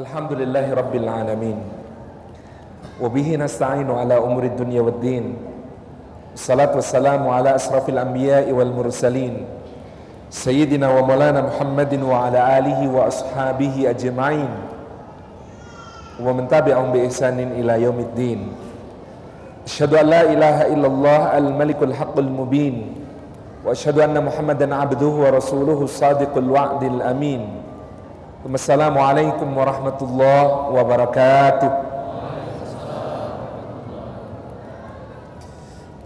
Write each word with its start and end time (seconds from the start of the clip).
الحمد 0.00 0.32
لله 0.32 0.66
رب 0.74 0.94
العالمين 0.96 1.58
وبه 3.04 3.28
نستعين 3.36 3.90
على 3.90 4.16
أمور 4.16 4.44
الدنيا 4.44 4.80
والدين 4.80 5.24
الصلاة 6.34 6.72
والسلام 6.74 7.28
على 7.28 7.54
أشرف 7.54 7.84
الأنبياء 7.88 8.48
والمرسلين 8.52 9.34
سيدنا 10.30 10.88
ومولانا 10.88 11.40
محمد 11.52 11.92
وعلى 12.02 12.40
آله 12.58 12.80
وأصحابه 12.96 13.74
أجمعين 13.90 14.48
ومن 16.24 16.48
تبعهم 16.48 16.88
بإحسان 16.92 17.38
إلى 17.60 17.82
يوم 17.82 17.98
الدين 17.98 18.40
أشهد 19.68 19.94
أن 19.94 20.06
لا 20.06 20.22
إله 20.32 20.56
إلا 20.74 20.86
الله 20.86 21.20
الملك 21.38 21.80
الحق 21.82 22.16
المبين 22.18 22.76
وأشهد 23.68 23.98
أن 24.00 24.16
محمدا 24.24 24.74
عبده 24.74 25.06
ورسوله 25.28 25.78
الصادق 25.82 26.32
الوعد 26.36 26.82
الأمين 26.82 27.42
Wassalamualaikum 28.40 29.52
warahmatullahi 29.52 30.72
wabarakatuh. 30.72 31.70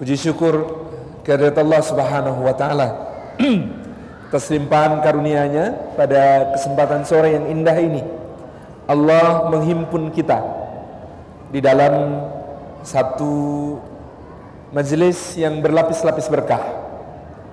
Puji 0.02 0.18
syukur 0.18 0.82
kehadirat 1.22 1.54
Allah 1.62 1.78
Subhanahu 1.86 2.42
wa 2.42 2.50
taala 2.58 2.88
Terselimpahan 4.34 4.98
karunia-Nya 4.98 5.94
pada 5.94 6.50
kesempatan 6.58 7.06
sore 7.06 7.38
yang 7.38 7.46
indah 7.46 7.78
ini. 7.78 8.02
Allah 8.90 9.46
menghimpun 9.54 10.10
kita 10.10 10.42
di 11.54 11.62
dalam 11.62 12.18
satu 12.82 13.78
majelis 14.74 15.38
yang 15.38 15.62
berlapis-lapis 15.62 16.26
berkah. 16.26 16.82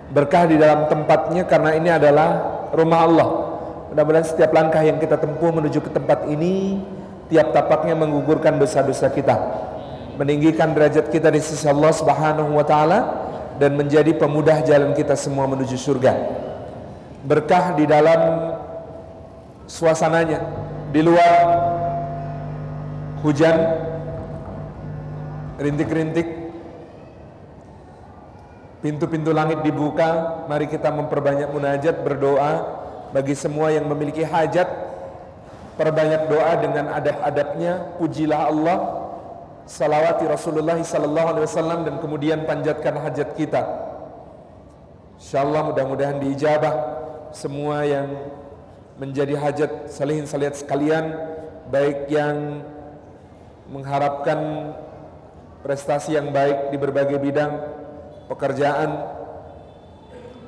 Berkah 0.09 0.49
di 0.49 0.57
dalam 0.57 0.89
tempatnya 0.89 1.45
karena 1.45 1.77
ini 1.77 1.89
adalah 1.93 2.29
rumah 2.73 3.05
Allah 3.05 3.50
Mudah-mudahan 3.91 4.23
setiap 4.23 4.55
langkah 4.55 4.79
yang 4.81 4.97
kita 5.03 5.19
tempuh 5.19 5.51
menuju 5.51 5.83
ke 5.83 5.91
tempat 5.91 6.23
ini 6.31 6.79
tiap 7.27 7.51
tapaknya 7.51 7.95
menggugurkan 7.95 8.55
dosa-dosa 8.55 9.11
kita 9.11 9.35
meninggikan 10.21 10.77
derajat 10.77 11.09
kita 11.09 11.31
di 11.31 11.41
sisi 11.41 11.65
Allah 11.65 11.89
Subhanahu 11.89 12.53
wa 12.53 12.61
taala 12.61 12.99
dan 13.57 13.73
menjadi 13.73 14.13
pemudah 14.13 14.61
jalan 14.61 14.93
kita 14.93 15.17
semua 15.17 15.49
menuju 15.49 15.73
surga. 15.73 16.13
Berkah 17.25 17.77
di 17.77 17.85
dalam 17.89 18.53
suasananya, 19.69 20.41
di 20.89 21.01
luar 21.05 21.37
hujan 23.25 23.57
rintik-rintik 25.61 26.53
pintu-pintu 28.81 29.29
langit 29.29 29.61
dibuka, 29.61 30.43
mari 30.49 30.65
kita 30.65 30.89
memperbanyak 30.89 31.53
munajat 31.53 32.01
berdoa 32.01 32.80
bagi 33.11 33.35
semua 33.35 33.71
yang 33.71 33.87
memiliki 33.87 34.23
hajat 34.23 34.67
perbanyak 35.75 36.27
doa 36.27 36.53
dengan 36.59 36.91
adab-adabnya 36.95 37.95
pujilah 37.99 38.41
Allah 38.51 38.77
salawati 39.67 40.27
Rasulullah 40.27 40.79
wasallam 40.79 41.87
dan 41.87 41.95
kemudian 41.99 42.43
panjatkan 42.43 42.99
hajat 42.99 43.35
kita. 43.39 43.61
Insyaallah 45.21 45.71
mudah-mudahan 45.71 46.17
diijabah 46.17 46.73
semua 47.31 47.85
yang 47.87 48.09
menjadi 48.99 49.37
hajat 49.37 49.71
salihin 49.87 50.27
salihat 50.27 50.59
sekalian 50.59 51.13
baik 51.71 52.11
yang 52.11 52.65
mengharapkan 53.71 54.71
prestasi 55.63 56.19
yang 56.19 56.33
baik 56.35 56.73
di 56.73 56.77
berbagai 56.81 57.21
bidang 57.21 57.53
pekerjaan, 58.27 59.07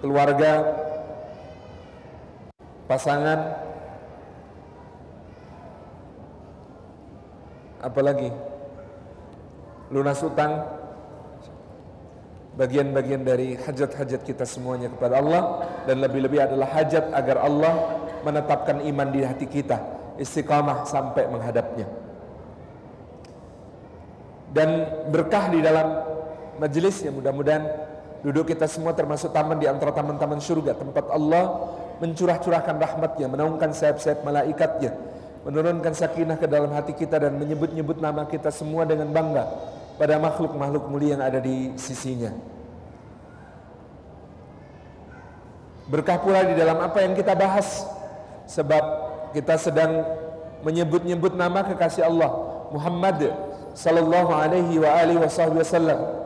keluarga, 0.04 0.83
pasangan. 2.94 3.40
Apalagi? 7.82 8.30
Lunas 9.90 10.22
utang. 10.22 10.62
Bagian-bagian 12.54 13.26
dari 13.26 13.58
hajat-hajat 13.58 14.22
kita 14.22 14.46
semuanya 14.46 14.94
kepada 14.94 15.18
Allah. 15.18 15.66
Dan 15.90 16.06
lebih-lebih 16.06 16.46
adalah 16.46 16.70
hajat 16.70 17.10
agar 17.10 17.42
Allah 17.42 17.74
menetapkan 18.22 18.78
iman 18.86 19.10
di 19.10 19.26
hati 19.26 19.50
kita. 19.50 19.82
Istiqamah 20.22 20.86
sampai 20.86 21.26
menghadapnya. 21.34 21.90
Dan 24.54 24.86
berkah 25.10 25.50
di 25.50 25.66
dalam 25.66 26.06
majelisnya 26.62 27.10
mudah-mudahan 27.10 27.66
duduk 28.22 28.54
kita 28.54 28.70
semua 28.70 28.94
termasuk 28.94 29.34
taman 29.34 29.58
di 29.58 29.66
antara 29.66 29.90
taman-taman 29.90 30.38
surga 30.38 30.78
tempat 30.78 31.10
Allah 31.10 31.74
mencurah-curahkan 32.02 32.76
rahmatnya 32.80 33.28
menaungkan 33.30 33.76
sayap-sayap 33.76 34.26
malaikatnya 34.26 34.94
menurunkan 35.44 35.92
sakinah 35.92 36.40
ke 36.40 36.48
dalam 36.48 36.72
hati 36.72 36.96
kita 36.96 37.20
dan 37.20 37.36
menyebut-nyebut 37.36 38.00
nama 38.00 38.24
kita 38.24 38.48
semua 38.48 38.88
dengan 38.88 39.12
bangga 39.12 39.44
pada 40.00 40.16
makhluk-makhluk 40.18 40.88
mulia 40.88 41.20
yang 41.20 41.24
ada 41.24 41.38
di 41.44 41.76
sisinya. 41.76 42.32
Berkah 45.84 46.16
pula 46.24 46.48
di 46.48 46.56
dalam 46.56 46.80
apa 46.80 47.04
yang 47.04 47.12
kita 47.12 47.36
bahas 47.36 47.84
sebab 48.48 48.84
kita 49.36 49.60
sedang 49.60 50.08
menyebut-nyebut 50.64 51.36
nama 51.36 51.68
kekasih 51.68 52.08
Allah 52.08 52.32
Muhammad 52.72 53.36
sallallahu 53.76 54.32
alaihi 54.32 54.80
wa 54.80 54.90
alihi 54.96 55.20
wasallam. 55.20 56.24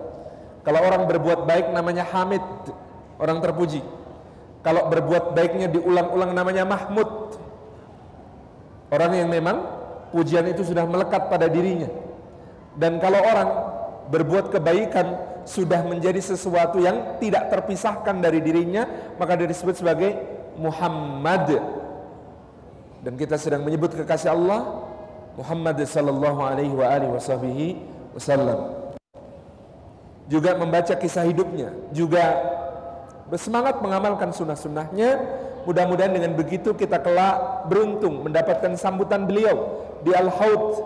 Kalau 0.62 0.80
orang 0.84 1.10
berbuat 1.10 1.50
baik 1.50 1.74
namanya 1.74 2.06
Hamid, 2.06 2.44
orang 3.18 3.42
terpuji. 3.42 3.82
Kalau 4.66 4.90
berbuat 4.92 5.38
baiknya 5.38 5.72
diulang-ulang 5.72 6.34
namanya 6.34 6.64
Mahmud. 6.68 7.40
Orang 8.92 9.12
yang 9.16 9.30
memang 9.32 9.64
pujian 10.12 10.48
itu 10.48 10.64
sudah 10.64 10.88
melekat 10.88 11.28
pada 11.28 11.52
dirinya. 11.52 11.88
Dan 12.78 13.02
kalau 13.02 13.20
orang 13.20 13.50
berbuat 14.08 14.54
kebaikan 14.54 15.18
sudah 15.48 15.84
menjadi 15.84 16.20
sesuatu 16.20 16.80
yang 16.80 17.20
tidak 17.20 17.48
terpisahkan 17.52 18.20
dari 18.20 18.44
dirinya, 18.44 18.88
maka 19.16 19.36
dia 19.40 19.48
disebut 19.48 19.80
sebagai 19.80 20.16
Muhammad. 20.60 21.60
Dan 23.04 23.14
kita 23.16 23.40
sedang 23.40 23.64
menyebut 23.64 23.96
kekasih 23.96 24.36
Allah 24.36 24.88
Muhammad 25.38 25.80
sallallahu 25.86 26.42
alaihi 26.44 26.74
wa 26.74 26.88
alihi 26.92 27.12
wasallam. 28.18 28.60
Juga 30.28 30.60
membaca 30.60 30.92
kisah 30.92 31.24
hidupnya, 31.24 31.72
juga 31.96 32.57
bersemangat 33.28 33.80
mengamalkan 33.84 34.32
sunnah-sunnahnya. 34.32 35.44
Mudah-mudahan 35.68 36.16
dengan 36.16 36.32
begitu 36.32 36.72
kita 36.72 37.04
kelak 37.04 37.68
beruntung 37.68 38.24
mendapatkan 38.24 38.80
sambutan 38.80 39.28
beliau 39.28 39.84
di 40.00 40.16
Al-Haud, 40.16 40.80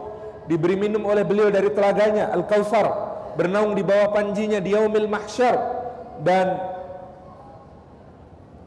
diberi 0.49 0.73
minum 0.73 1.05
oleh 1.05 1.21
beliau 1.21 1.53
dari 1.53 1.69
telaganya 1.69 2.33
Al-Kautsar, 2.33 2.89
bernaung 3.37 3.77
di 3.77 3.85
bawah 3.85 4.09
panjinya 4.09 4.57
di 4.57 4.73
yaumil 4.73 5.05
mahsyar 5.05 5.53
dan 6.25 6.57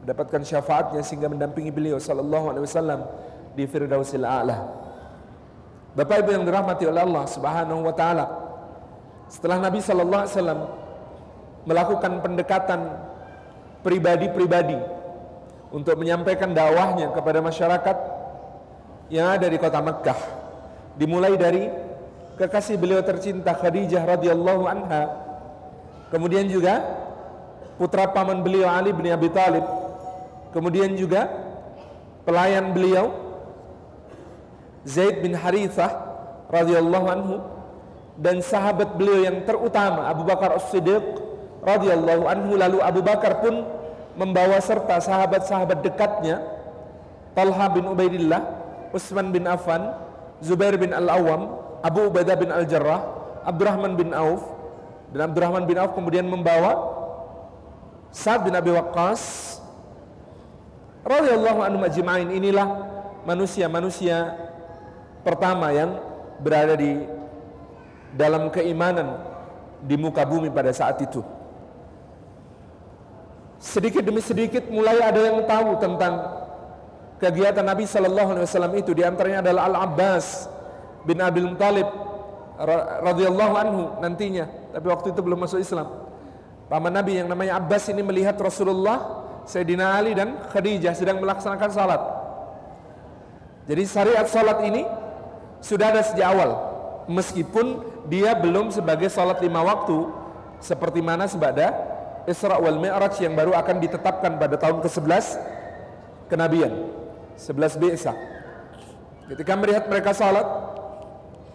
mendapatkan 0.07 0.39
syafaatnya 0.47 1.03
sehingga 1.03 1.27
mendampingi 1.27 1.73
beliau 1.73 1.99
sallallahu 1.99 2.55
alaihi 2.55 2.63
wasallam 2.63 2.99
di 3.57 3.67
firdausil 3.67 4.23
a'la. 4.23 4.57
Bapak 5.95 6.23
Ibu 6.23 6.29
yang 6.35 6.43
dirahmati 6.47 6.83
oleh 6.87 7.01
Allah 7.03 7.23
Subhanahu 7.27 7.81
wa 7.87 7.93
taala. 7.95 8.25
Setelah 9.27 9.57
Nabi 9.63 9.79
sallallahu 9.83 10.21
alaihi 10.23 10.35
wasallam 10.37 10.59
melakukan 11.65 12.11
pendekatan 12.21 12.79
pribadi-pribadi 13.85 14.81
untuk 15.69 15.93
menyampaikan 16.01 16.49
dakwahnya 16.49 17.13
kepada 17.13 17.37
masyarakat 17.45 17.97
yang 19.13 19.37
ada 19.37 19.45
di 19.45 19.61
kota 19.61 19.77
Mekkah. 19.77 20.17
Dimulai 20.97 21.37
dari 21.37 21.69
kekasih 22.41 22.81
beliau 22.81 23.05
tercinta 23.05 23.53
Khadijah 23.53 24.01
radhiyallahu 24.01 24.63
anha. 24.65 25.03
Kemudian 26.09 26.49
juga 26.49 26.81
putra 27.77 28.09
paman 28.09 28.41
beliau 28.41 28.65
Ali 28.65 28.89
bin 28.89 29.05
Abi 29.13 29.29
Thalib. 29.29 29.67
Kemudian 30.49 30.97
juga 30.97 31.29
pelayan 32.25 32.73
beliau 32.73 33.13
Zaid 34.87 35.21
bin 35.21 35.37
Harithah 35.37 35.91
radhiyallahu 36.49 37.07
anhu 37.09 37.35
dan 38.15 38.39
sahabat 38.39 38.95
beliau 38.95 39.27
yang 39.27 39.43
terutama 39.43 40.07
Abu 40.07 40.23
Bakar 40.23 40.55
As-Siddiq 40.55 41.03
radhiyallahu 41.59 42.23
anhu 42.29 42.55
lalu 42.55 42.79
Abu 42.79 43.01
Bakar 43.03 43.43
pun 43.43 43.74
membawa 44.15 44.57
serta 44.63 44.99
sahabat-sahabat 45.03 45.83
dekatnya 45.83 46.41
Talha 47.35 47.67
bin 47.67 47.83
Ubaidillah, 47.83 48.41
Utsman 48.95 49.35
bin 49.35 49.43
Affan, 49.43 49.91
Zubair 50.39 50.79
bin 50.79 50.95
Al-Awwam, 50.95 51.51
Abu 51.83 52.07
Ubaidah 52.07 52.39
bin 52.39 52.47
Al-Jarrah, 52.47 53.03
Abdurrahman 53.43 53.99
bin 53.99 54.15
Auf. 54.15 54.41
Dan 55.11 55.31
Abdurrahman 55.31 55.67
bin 55.67 55.75
Auf 55.75 55.93
kemudian 55.93 56.25
membawa 56.25 56.95
Sa'ad 58.15 58.47
bin 58.47 58.55
Abi 58.55 58.71
Waqqas. 58.71 59.59
Radhiyallahu 61.03 61.59
anhu 61.61 61.79
majma'in 61.83 62.31
inilah 62.31 62.67
manusia-manusia 63.27 64.33
pertama 65.27 65.75
yang 65.75 65.99
berada 66.39 66.79
di 66.79 67.03
dalam 68.15 68.47
keimanan 68.47 69.19
di 69.83 69.99
muka 69.99 70.23
bumi 70.23 70.47
pada 70.49 70.71
saat 70.71 70.97
itu. 71.03 71.34
Sedikit 73.65 74.05
demi 74.05 74.21
sedikit 74.21 74.69
mulai 74.69 75.01
ada 75.01 75.17
yang 75.17 75.41
tahu 75.49 75.81
tentang 75.81 76.21
kegiatan 77.17 77.65
Nabi 77.65 77.89
Shallallahu 77.89 78.37
Alaihi 78.37 78.45
Wasallam 78.45 78.73
itu. 78.77 78.93
Di 78.93 79.01
antaranya 79.01 79.41
adalah 79.41 79.73
Al 79.73 79.89
Abbas 79.89 80.45
bin 81.01 81.17
Abil 81.17 81.49
Muthalib 81.49 81.89
radhiyallahu 83.01 83.53
anhu 83.57 83.83
nantinya. 84.05 84.45
Tapi 84.69 84.85
waktu 84.85 85.17
itu 85.17 85.19
belum 85.25 85.49
masuk 85.49 85.57
Islam. 85.65 85.89
Paman 86.69 86.93
Nabi 86.93 87.17
yang 87.17 87.25
namanya 87.25 87.57
Abbas 87.57 87.89
ini 87.89 88.05
melihat 88.05 88.37
Rasulullah 88.37 89.25
Sayyidina 89.49 89.97
Ali 89.97 90.13
dan 90.13 90.45
Khadijah 90.53 90.93
sedang 90.93 91.17
melaksanakan 91.17 91.69
salat. 91.73 92.01
Jadi 93.65 93.81
syariat 93.89 94.29
salat 94.29 94.61
ini 94.61 94.85
sudah 95.57 95.89
ada 95.89 96.05
sejak 96.05 96.37
awal. 96.37 96.51
Meskipun 97.09 97.81
dia 98.13 98.37
belum 98.37 98.69
sebagai 98.69 99.09
salat 99.09 99.41
lima 99.41 99.65
waktu 99.65 100.05
seperti 100.61 101.01
mana 101.01 101.25
sebada 101.25 101.94
Isra 102.25 102.57
wal 102.57 102.81
Mi'raj 102.81 103.21
yang 103.21 103.37
baru 103.37 103.53
akan 103.53 103.77
ditetapkan 103.81 104.37
pada 104.41 104.57
tahun 104.57 104.81
ke-11 104.81 105.25
kenabian. 106.29 106.73
11 107.37 107.81
Bi'sa 107.81 108.13
ketika 109.25 109.57
melihat 109.57 109.89
mereka 109.89 110.13
salat 110.13 110.45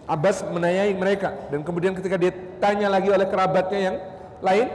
Abbas 0.09 0.43
menanyai 0.43 0.91
mereka. 0.91 1.31
Dan 1.47 1.63
kemudian 1.63 1.95
ketika 1.95 2.19
dia 2.19 2.35
tanya 2.59 2.91
lagi 2.91 3.07
oleh 3.07 3.27
kerabatnya 3.31 3.79
yang 3.79 3.95
lain 4.43 4.67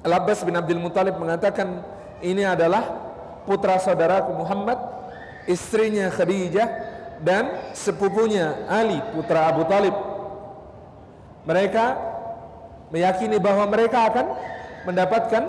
Al 0.00 0.12
Abbas 0.16 0.46
bin 0.46 0.54
Abdul 0.54 0.80
Muthalib 0.80 1.18
mengatakan 1.18 1.82
ini 2.22 2.46
adalah 2.46 2.88
putra 3.44 3.76
saudaraku 3.76 4.32
Muhammad 4.32 4.78
istrinya 5.44 6.08
Khadijah 6.08 6.68
dan 7.20 7.72
sepupunya 7.76 8.64
Ali 8.70 8.96
putra 9.12 9.50
Abu 9.50 9.66
Talib. 9.68 9.92
Mereka 11.44 11.84
meyakini 12.94 13.36
bahwa 13.36 13.66
mereka 13.68 14.08
akan 14.08 14.26
mendapatkan 14.84 15.44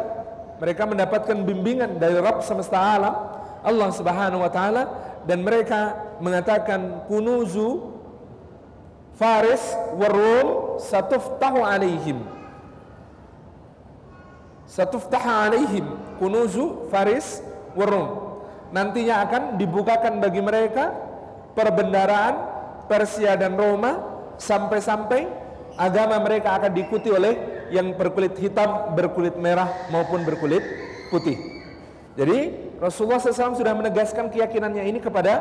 mereka 0.61 0.83
mendapatkan 0.85 1.37
bimbingan 1.41 1.97
dari 1.97 2.21
Rabb 2.21 2.45
semesta 2.45 2.77
alam 2.77 3.15
Allah 3.61 3.89
Subhanahu 3.93 4.41
wa 4.41 4.51
taala 4.51 4.83
dan 5.25 5.45
mereka 5.45 5.97
mengatakan 6.21 7.05
kunuzu 7.09 7.91
Faris 9.21 9.61
warum 10.01 10.81
satuftahu 10.81 11.61
alaihim. 11.61 12.25
Satuftahu 14.65 15.29
alaihim. 15.29 15.85
Kunuzu 16.17 16.89
Faris 16.89 17.45
warum. 17.77 18.33
Nantinya 18.73 19.21
akan 19.29 19.61
dibukakan 19.61 20.17
bagi 20.17 20.41
mereka 20.41 20.89
perbendaraan 21.53 22.33
Persia 22.89 23.37
dan 23.37 23.53
Roma 23.53 24.01
sampai-sampai 24.41 25.29
agama 25.77 26.17
mereka 26.17 26.57
akan 26.57 26.71
diikuti 26.73 27.13
oleh 27.13 27.60
yang 27.71 27.95
berkulit 27.95 28.35
hitam, 28.37 28.93
berkulit 28.93 29.33
merah 29.39 29.87
maupun 29.89 30.27
berkulit 30.27 30.61
putih. 31.07 31.39
Jadi 32.19 32.51
Rasulullah 32.77 33.23
SAW 33.23 33.55
sudah 33.55 33.71
menegaskan 33.71 34.27
keyakinannya 34.27 34.83
ini 34.83 34.99
kepada 34.99 35.39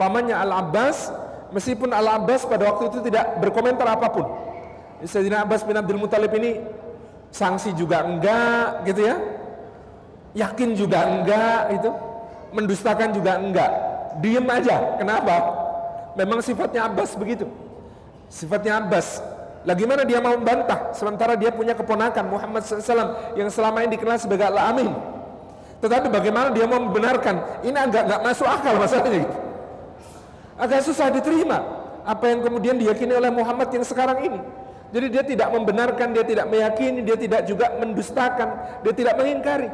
pamannya 0.00 0.32
Al-Abbas 0.32 1.12
meskipun 1.52 1.92
Al-Abbas 1.92 2.48
pada 2.48 2.72
waktu 2.72 2.88
itu 2.88 2.98
tidak 3.12 3.36
berkomentar 3.44 3.84
apa 3.84 4.08
pun. 4.08 4.26
Sayyidina 5.04 5.46
Abbas 5.46 5.62
bin 5.62 5.78
Abdul 5.78 6.00
Muthalib 6.00 6.32
ini 6.40 6.58
sanksi 7.30 7.76
juga 7.76 8.02
enggak 8.02 8.88
gitu 8.88 9.04
ya. 9.04 9.16
Yakin 10.34 10.70
juga 10.74 10.98
enggak 11.06 11.60
itu. 11.76 11.90
Mendustakan 12.48 13.12
juga 13.12 13.36
enggak. 13.36 13.70
Diem 14.24 14.46
aja. 14.48 14.96
Kenapa? 14.96 15.36
Memang 16.16 16.40
sifatnya 16.40 16.88
Abbas 16.88 17.14
begitu. 17.14 17.46
Sifatnya 18.26 18.80
Abbas 18.82 19.22
lagi 19.68 19.84
mana 19.84 20.08
dia 20.08 20.16
mau 20.16 20.32
membantah 20.32 20.96
sementara 20.96 21.36
dia 21.36 21.52
punya 21.52 21.76
keponakan 21.76 22.24
Muhammad 22.24 22.64
SAW 22.64 23.36
yang 23.36 23.52
selama 23.52 23.84
ini 23.84 24.00
dikenal 24.00 24.16
sebagai 24.16 24.48
Al-Amin. 24.48 24.88
Tetapi 25.84 26.08
bagaimana 26.08 26.48
dia 26.56 26.64
mau 26.64 26.80
membenarkan? 26.88 27.60
Ini 27.60 27.76
agak 27.76 28.02
nggak 28.08 28.20
masuk 28.24 28.48
akal 28.48 28.80
masalahnya. 28.80 29.28
Agak 30.56 30.88
susah 30.88 31.12
diterima 31.12 31.60
apa 32.00 32.24
yang 32.32 32.40
kemudian 32.40 32.80
diyakini 32.80 33.12
oleh 33.12 33.28
Muhammad 33.28 33.68
yang 33.68 33.84
sekarang 33.84 34.24
ini. 34.24 34.40
Jadi 34.88 35.06
dia 35.12 35.20
tidak 35.20 35.52
membenarkan, 35.52 36.16
dia 36.16 36.24
tidak 36.24 36.48
meyakini, 36.48 37.04
dia 37.04 37.20
tidak 37.20 37.44
juga 37.44 37.68
mendustakan, 37.76 38.80
dia 38.80 38.92
tidak 38.96 39.20
mengingkari. 39.20 39.68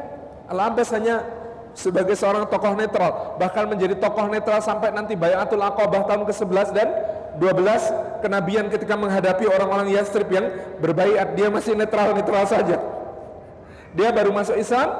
Al-Abbas 0.51 0.91
hanya 0.91 1.23
sebagai 1.71 2.19
seorang 2.19 2.51
tokoh 2.51 2.75
netral, 2.75 3.39
bahkan 3.39 3.63
menjadi 3.71 3.95
tokoh 3.95 4.27
netral 4.27 4.59
sampai 4.59 4.91
nanti 4.91 5.15
Bayatul 5.15 5.63
Aqabah 5.63 6.03
tahun 6.03 6.27
ke-11 6.27 6.67
dan 6.75 6.87
12 7.37 8.23
kenabian 8.23 8.65
ketika 8.71 8.95
menghadapi 8.95 9.45
orang-orang 9.45 9.91
Yastrib 9.93 10.27
yang 10.31 10.49
berbaiat 10.79 11.35
dia 11.35 11.47
masih 11.51 11.75
netral-netral 11.75 12.43
saja. 12.47 12.77
Dia 13.95 14.09
baru 14.11 14.35
masuk 14.35 14.59
Islam 14.59 14.91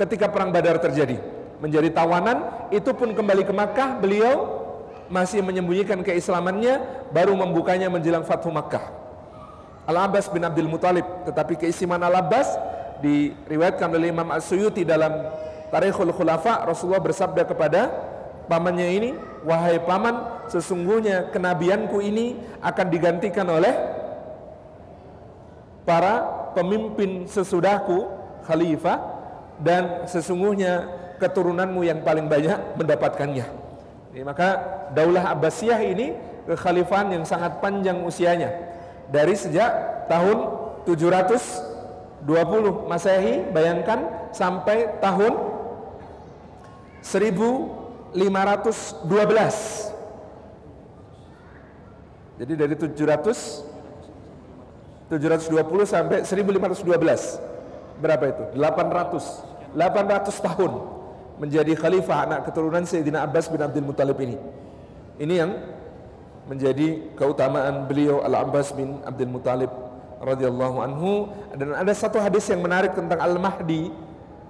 ketika 0.00 0.28
perang 0.28 0.52
Badar 0.52 0.80
terjadi. 0.80 1.20
Menjadi 1.60 1.92
tawanan 1.92 2.68
itu 2.74 2.90
pun 2.96 3.12
kembali 3.12 3.44
ke 3.46 3.52
Makkah. 3.54 4.00
Beliau 4.00 4.62
masih 5.12 5.44
menyembunyikan 5.44 6.00
keislamannya 6.00 7.06
baru 7.12 7.36
membukanya 7.36 7.92
menjelang 7.92 8.24
Fathu 8.24 8.48
Makkah. 8.48 8.82
Al-Abbas 9.84 10.30
bin 10.30 10.46
Abdul 10.46 10.70
Muthalib 10.70 11.04
tetapi 11.28 11.58
keistimewaan 11.58 12.06
Al-Abbas 12.06 12.54
diriwayatkan 13.02 13.90
oleh 13.90 14.14
Imam 14.14 14.30
As-Suyuti 14.30 14.86
dalam 14.86 15.10
Tarikhul 15.68 16.14
Khulafa. 16.14 16.62
Rasulullah 16.64 17.02
bersabda 17.02 17.42
kepada 17.44 17.90
pamannya 18.52 18.88
ini 19.00 19.10
wahai 19.48 19.80
paman 19.80 20.44
sesungguhnya 20.52 21.32
kenabianku 21.32 22.04
ini 22.04 22.36
akan 22.60 22.86
digantikan 22.92 23.48
oleh 23.48 23.72
para 25.88 26.28
pemimpin 26.52 27.24
sesudahku 27.24 28.12
khalifah 28.44 29.00
dan 29.56 30.04
sesungguhnya 30.04 30.84
keturunanmu 31.16 31.80
yang 31.80 32.04
paling 32.04 32.28
banyak 32.28 32.76
mendapatkannya. 32.76 33.46
Ini 34.12 34.20
maka 34.20 34.60
daulah 34.92 35.32
Abbasiyah 35.32 35.80
ini 35.80 36.12
kekhalifahan 36.44 37.16
yang 37.16 37.24
sangat 37.24 37.56
panjang 37.64 38.04
usianya. 38.04 38.52
Dari 39.08 39.32
sejak 39.32 40.04
tahun 40.12 40.38
720 40.84 42.26
Masehi 42.90 43.48
bayangkan 43.48 44.28
sampai 44.36 45.00
tahun 45.00 45.32
1000 47.00 47.81
512 48.12 49.92
jadi 52.42 52.52
dari 52.56 52.74
700 52.74 53.72
720 55.12 55.84
sampai 55.84 56.24
1512 56.24 58.00
berapa 58.00 58.24
itu? 58.32 58.44
800 58.56 59.52
800 59.72 60.28
tahun 60.40 60.72
menjadi 61.40 61.72
khalifah 61.76 62.28
anak 62.28 62.40
keturunan 62.48 62.84
Sayyidina 62.84 63.24
Abbas 63.24 63.48
bin 63.48 63.60
Abdul 63.60 63.84
Muthalib 63.88 64.18
ini. 64.20 64.36
Ini 65.16 65.34
yang 65.44 65.50
menjadi 66.44 67.14
keutamaan 67.16 67.88
beliau 67.88 68.20
Al-Abbas 68.20 68.76
bin 68.76 69.00
Abdul 69.04 69.32
Muthalib 69.32 69.72
radhiyallahu 70.20 70.76
anhu. 70.84 71.32
Dan 71.56 71.72
ada 71.72 71.92
satu 71.96 72.20
hadis 72.20 72.46
yang 72.52 72.60
menarik 72.60 72.92
tentang 72.92 73.16
Al-Mahdi 73.18 73.90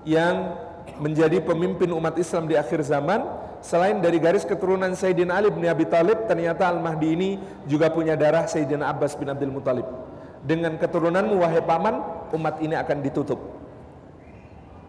yang 0.03 0.59
menjadi 0.99 1.43
pemimpin 1.43 1.91
umat 1.93 2.15
Islam 2.19 2.47
di 2.47 2.55
akhir 2.55 2.83
zaman. 2.87 3.23
Selain 3.63 3.95
dari 4.03 4.19
garis 4.19 4.43
keturunan 4.43 4.91
Sayyidina 4.91 5.39
Ali 5.39 5.47
bin 5.55 5.63
Abi 5.71 5.87
Talib 5.87 6.27
ternyata 6.27 6.67
Al-Mahdi 6.67 7.09
ini 7.15 7.31
juga 7.71 7.95
punya 7.95 8.19
darah 8.19 8.51
Sayyidina 8.51 8.91
Abbas 8.91 9.15
bin 9.15 9.31
Abdul 9.31 9.55
Muthalib 9.55 9.87
dengan 10.43 10.75
keturunanmu 10.75 11.39
wahai 11.39 11.63
paman 11.63 12.03
umat 12.35 12.59
ini 12.59 12.75
akan 12.75 12.99
ditutup. 13.07 13.39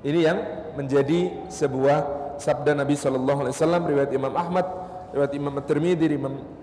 Ini 0.02 0.20
yang 0.20 0.40
menjadi 0.74 1.48
sebuah 1.54 1.98
sabda 2.42 2.74
Nabi 2.74 2.98
SAW 2.98 3.62
riwayat 3.88 4.12
Imam 4.12 4.34
Ahmad 4.34 4.66
riwayat 5.14 5.34
Imam 5.38 5.54
At-Tirmidzi 5.62 6.06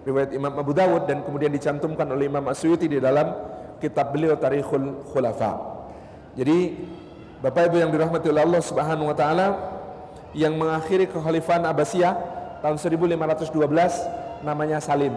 riwayat 0.04 0.30
Imam 0.34 0.50
Abu 0.58 0.74
Dawud 0.74 1.06
dan 1.06 1.22
kemudian 1.22 1.54
dicantumkan 1.54 2.10
oleh 2.10 2.26
Imam 2.26 2.42
Asyuti 2.50 2.90
di 2.90 2.98
dalam 2.98 3.30
kitab 3.78 4.10
beliau 4.10 4.34
Tarikhul 4.34 5.06
Khulafa. 5.14 5.56
Jadi 6.34 6.58
Bapak 7.40 7.72
Ibu 7.72 7.76
yang 7.80 7.88
dirahmati 7.88 8.28
oleh 8.28 8.44
Allah 8.44 8.60
Subhanahu 8.60 9.08
wa 9.08 9.16
taala 9.16 9.46
yang 10.36 10.60
mengakhiri 10.60 11.08
kekhalifahan 11.08 11.64
Abbasiyah 11.64 12.14
tahun 12.60 12.76
1512 12.76 14.44
namanya 14.44 14.76
Salim. 14.76 15.16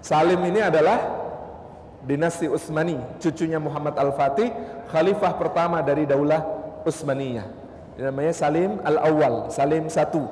Salim 0.00 0.40
ini 0.48 0.64
adalah 0.64 1.04
dinasti 2.00 2.48
Utsmani, 2.48 2.96
cucunya 3.20 3.60
Muhammad 3.60 3.92
Al-Fatih, 4.00 4.48
khalifah 4.88 5.36
pertama 5.36 5.84
dari 5.84 6.08
Daulah 6.08 6.40
Utsmaniyah. 6.88 7.44
Namanya 8.00 8.32
Salim 8.32 8.80
Al-Awwal, 8.80 9.52
Salim 9.52 9.92
satu. 9.92 10.24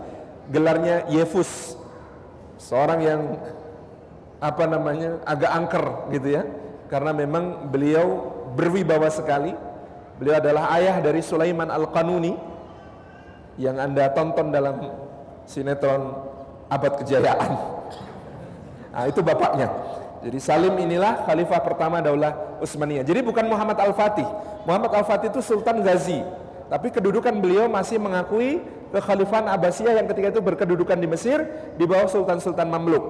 Gelarnya 0.48 1.04
Yefus. 1.12 1.76
Seorang 2.56 3.04
yang 3.04 3.20
apa 4.40 4.64
namanya? 4.64 5.20
agak 5.28 5.50
angker 5.50 5.84
gitu 6.14 6.40
ya. 6.40 6.42
Karena 6.86 7.10
memang 7.10 7.68
beliau 7.68 8.35
berwibawa 8.56 9.12
sekali. 9.12 9.52
Beliau 10.16 10.40
adalah 10.40 10.72
ayah 10.80 10.96
dari 11.04 11.20
Sulaiman 11.20 11.68
Al-Qanuni 11.68 12.32
yang 13.60 13.76
Anda 13.76 14.08
tonton 14.16 14.48
dalam 14.48 14.80
sinetron 15.44 16.16
Abad 16.72 17.04
Kejayaan. 17.04 17.52
Nah, 18.96 19.04
itu 19.04 19.20
bapaknya. 19.20 19.68
Jadi 20.24 20.40
Salim 20.40 20.72
inilah 20.80 21.28
khalifah 21.28 21.60
pertama 21.60 22.00
Daulah 22.00 22.58
Utsmaniyah. 22.64 23.04
Jadi 23.04 23.20
bukan 23.20 23.44
Muhammad 23.44 23.76
Al-Fatih. 23.76 24.24
Muhammad 24.64 24.88
Al-Fatih 24.96 25.28
itu 25.28 25.44
Sultan 25.44 25.84
Ghazi. 25.84 26.24
Tapi 26.66 26.90
kedudukan 26.90 27.36
beliau 27.38 27.68
masih 27.68 28.00
mengakui 28.00 28.64
kekhalifahan 28.90 29.46
Abbasiyah 29.52 30.02
yang 30.02 30.06
ketika 30.10 30.34
itu 30.34 30.40
berkedudukan 30.42 30.96
di 30.98 31.06
Mesir 31.06 31.44
di 31.76 31.84
bawah 31.84 32.08
sultan-sultan 32.08 32.66
Mamluk. 32.66 33.04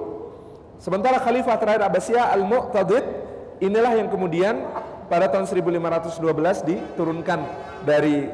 Sementara 0.76 1.22
khalifah 1.22 1.56
terakhir 1.56 1.86
Abbasiyah 1.88 2.36
Al-Mu'tadid 2.36 3.04
inilah 3.64 3.96
yang 3.96 4.12
kemudian 4.12 4.60
pada 5.06 5.30
tahun 5.30 5.46
1512 5.46 6.66
diturunkan 6.66 7.40
dari 7.86 8.26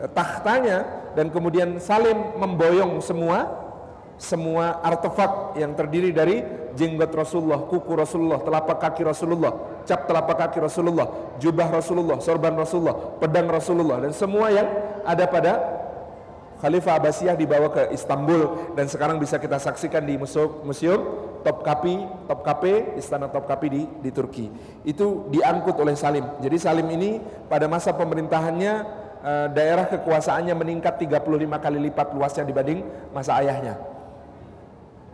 eh, 0.00 0.10
tahtanya 0.10 1.10
dan 1.18 1.28
kemudian 1.28 1.82
Salim 1.82 2.38
memboyong 2.38 3.02
semua 3.02 3.60
semua 4.20 4.84
artefak 4.84 5.56
yang 5.56 5.72
terdiri 5.72 6.12
dari 6.12 6.44
jenggot 6.76 7.08
Rasulullah, 7.08 7.64
kuku 7.64 7.96
Rasulullah, 7.96 8.44
telapak 8.44 8.76
kaki 8.76 9.02
Rasulullah, 9.08 9.82
cap 9.88 10.04
telapak 10.04 10.36
kaki 10.44 10.60
Rasulullah, 10.60 11.08
jubah 11.40 11.72
Rasulullah, 11.72 12.20
sorban 12.20 12.52
Rasulullah, 12.52 13.16
pedang 13.16 13.48
Rasulullah 13.48 14.04
dan 14.04 14.12
semua 14.12 14.52
yang 14.52 14.68
ada 15.08 15.24
pada 15.24 15.79
Khalifah 16.60 17.00
Abbasiyah 17.00 17.40
dibawa 17.40 17.72
ke 17.72 17.88
Istanbul 17.96 18.76
dan 18.76 18.84
sekarang 18.84 19.16
bisa 19.16 19.40
kita 19.40 19.56
saksikan 19.56 20.04
di 20.04 20.20
museum, 20.20 20.60
museum 20.60 21.00
Topkapi, 21.40 22.28
Topkapi, 22.28 23.00
Istana 23.00 23.32
Topkapi 23.32 23.66
di 23.72 23.82
di 23.88 24.10
Turki. 24.12 24.52
Itu 24.84 25.32
diangkut 25.32 25.72
oleh 25.80 25.96
Salim. 25.96 26.36
Jadi 26.44 26.56
Salim 26.60 26.84
ini 26.92 27.16
pada 27.48 27.64
masa 27.64 27.96
pemerintahannya 27.96 28.72
eh, 29.24 29.46
daerah 29.56 29.88
kekuasaannya 29.88 30.52
meningkat 30.52 31.00
35 31.00 31.64
kali 31.64 31.78
lipat 31.88 32.12
luasnya 32.12 32.44
dibanding 32.44 32.84
masa 33.16 33.40
ayahnya. 33.40 33.80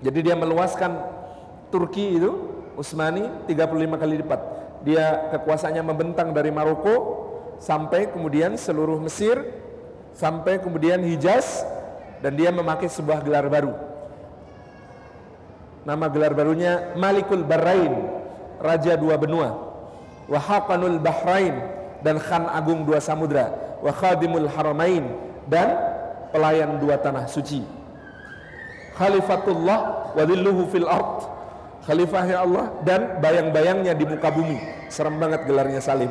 Jadi 0.03 0.19
dia 0.27 0.35
meluaskan 0.35 0.99
Turki 1.71 2.19
itu 2.19 2.31
Utsmani 2.75 3.47
35 3.47 4.03
kali 4.03 4.15
lipat. 4.19 4.41
Dia 4.83 5.31
kekuasaannya 5.31 5.83
membentang 5.87 6.35
dari 6.35 6.51
Maroko 6.51 7.25
sampai 7.63 8.11
kemudian 8.11 8.59
seluruh 8.59 8.99
Mesir 8.99 9.66
sampai 10.17 10.59
kemudian 10.59 10.99
Hijaz 11.05 11.63
dan 12.25 12.35
dia 12.35 12.49
memakai 12.51 12.89
sebuah 12.89 13.21
gelar 13.23 13.47
baru. 13.47 13.77
Nama 15.87 16.07
gelar 16.11 16.35
barunya 16.35 16.97
Malikul 16.99 17.47
Bahrain, 17.47 17.95
Raja 18.59 18.99
Dua 18.99 19.15
Benua. 19.15 19.55
Wahakanul 20.27 20.99
Bahrain 20.99 21.55
dan 22.03 22.19
Khan 22.19 22.51
Agung 22.51 22.83
Dua 22.83 22.99
Samudra. 22.99 23.79
Wa 23.79 23.95
Khadimul 23.95 24.51
Haramain 24.51 25.07
dan 25.47 25.79
pelayan 26.35 26.83
dua 26.83 26.99
tanah 26.99 27.31
suci 27.31 27.63
khalifatullah 28.99 30.13
wa 30.17 30.23
dhilluhu 30.25 30.69
fil 30.73 30.89
ard 30.89 31.29
khalifahnya 31.87 32.43
Allah 32.43 32.73
dan 32.83 33.21
bayang-bayangnya 33.23 33.95
di 33.95 34.05
muka 34.09 34.33
bumi 34.33 34.59
serem 34.91 35.21
banget 35.21 35.47
gelarnya 35.47 35.79
Salim 35.79 36.11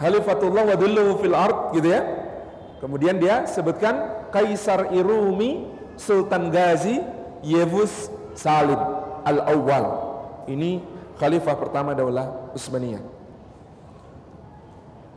khalifatullah 0.00 0.64
wa 0.72 0.76
dhilluhu 0.76 1.20
fil 1.20 1.36
ard 1.36 1.76
gitu 1.76 1.88
ya. 1.92 2.02
Kemudian 2.80 3.16
dia 3.16 3.48
sebutkan 3.48 4.28
Kaisar 4.30 4.92
Irumi 4.92 5.64
Sultan 5.96 6.52
Ghazi 6.52 7.00
Yevus 7.40 8.12
Salim 8.36 8.78
al-awwal. 9.24 9.86
Ini 10.46 10.84
khalifah 11.16 11.56
pertama 11.56 11.96
daulah 11.96 12.52
Utsmaniyah 12.52 13.16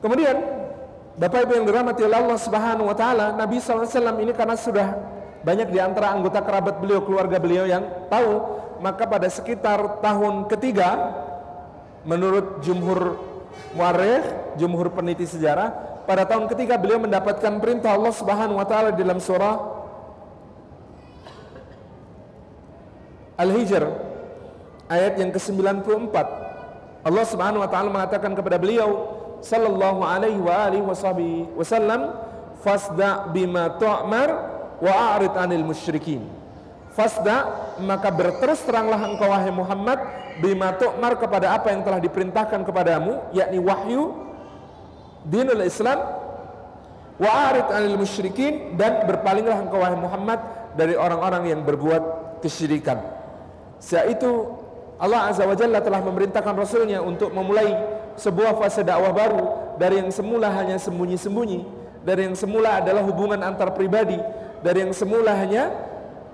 kemudian 0.04 0.36
Bapak 1.20 1.44
Ibu 1.48 1.52
yang 1.60 1.66
dirahmati 1.68 2.02
Allah 2.08 2.40
Subhanahu 2.40 2.88
wa 2.88 2.96
taala, 2.96 3.36
Nabi 3.36 3.60
SAW 3.60 4.24
ini 4.24 4.32
karena 4.32 4.56
sudah 4.56 4.96
banyak 5.44 5.68
di 5.68 5.80
antara 5.80 6.16
anggota 6.16 6.40
kerabat 6.40 6.80
beliau, 6.80 7.04
keluarga 7.04 7.36
beliau 7.36 7.68
yang 7.68 7.84
tahu, 8.08 8.40
maka 8.80 9.04
pada 9.04 9.28
sekitar 9.28 10.00
tahun 10.00 10.48
ketiga 10.48 11.12
menurut 12.08 12.64
jumhur 12.64 13.20
muarikh, 13.76 14.26
jumhur 14.58 14.90
peneliti 14.94 15.30
sejarah, 15.30 16.04
pada 16.10 16.26
tahun 16.26 16.50
ketiga 16.50 16.80
beliau 16.82 16.98
mendapatkan 16.98 17.62
perintah 17.62 17.94
Allah 17.94 18.14
Subhanahu 18.14 18.58
wa 18.58 18.66
taala 18.66 18.90
dalam 18.96 19.22
surah 19.22 19.78
Al-Hijr 23.40 23.84
ayat 24.90 25.22
yang 25.22 25.32
ke-94. 25.32 26.16
Allah 27.06 27.26
Subhanahu 27.30 27.62
wa 27.64 27.70
taala 27.70 27.88
mengatakan 27.94 28.34
kepada 28.36 28.60
beliau, 28.60 29.16
sallallahu 29.40 30.04
alaihi 30.04 30.42
wa 30.42 30.68
alihi 30.68 30.84
wasallam 31.56 32.12
fasda 32.60 33.32
bima 33.32 33.80
tu'mar 33.80 34.30
wa 34.84 34.92
a'rid 35.16 35.32
anil 35.40 35.64
musyrikin 35.64 36.39
fasda 37.00 37.38
maka 37.80 38.12
berterus 38.12 38.60
teranglah 38.68 39.00
engkau 39.00 39.32
wahai 39.32 39.56
Muhammad 39.56 40.04
bima 40.44 40.76
tu'mar 40.76 41.16
kepada 41.16 41.56
apa 41.56 41.72
yang 41.72 41.88
telah 41.88 42.04
diperintahkan 42.04 42.60
kepadamu 42.68 43.24
yakni 43.32 43.56
wahyu 43.64 44.20
dinul 45.24 45.64
Islam 45.64 45.96
wa 47.16 47.30
a'rid 47.48 47.72
anil 47.72 48.04
musyrikin 48.04 48.76
dan 48.76 49.08
berpalinglah 49.08 49.64
engkau 49.64 49.80
wahai 49.80 49.96
Muhammad 49.96 50.44
dari 50.76 51.00
orang-orang 51.00 51.56
yang 51.56 51.64
berbuat 51.64 52.04
kesyirikan. 52.44 53.00
Setelah 53.80 54.12
itu 54.12 54.32
Allah 55.00 55.32
Azza 55.32 55.48
wa 55.48 55.56
Jalla 55.56 55.80
telah 55.80 56.04
memerintahkan 56.04 56.56
Rasulnya 56.56 57.00
untuk 57.00 57.32
memulai 57.32 57.72
sebuah 58.20 58.60
fase 58.60 58.84
dakwah 58.84 59.16
baru 59.16 59.44
dari 59.80 60.04
yang 60.04 60.12
semula 60.12 60.52
hanya 60.52 60.76
sembunyi-sembunyi, 60.76 61.64
dari 62.04 62.28
yang 62.28 62.36
semula 62.36 62.84
adalah 62.84 63.04
hubungan 63.08 63.40
antar 63.40 63.72
pribadi, 63.72 64.20
dari 64.60 64.84
yang 64.84 64.92
semula 64.92 65.32
hanya 65.36 65.72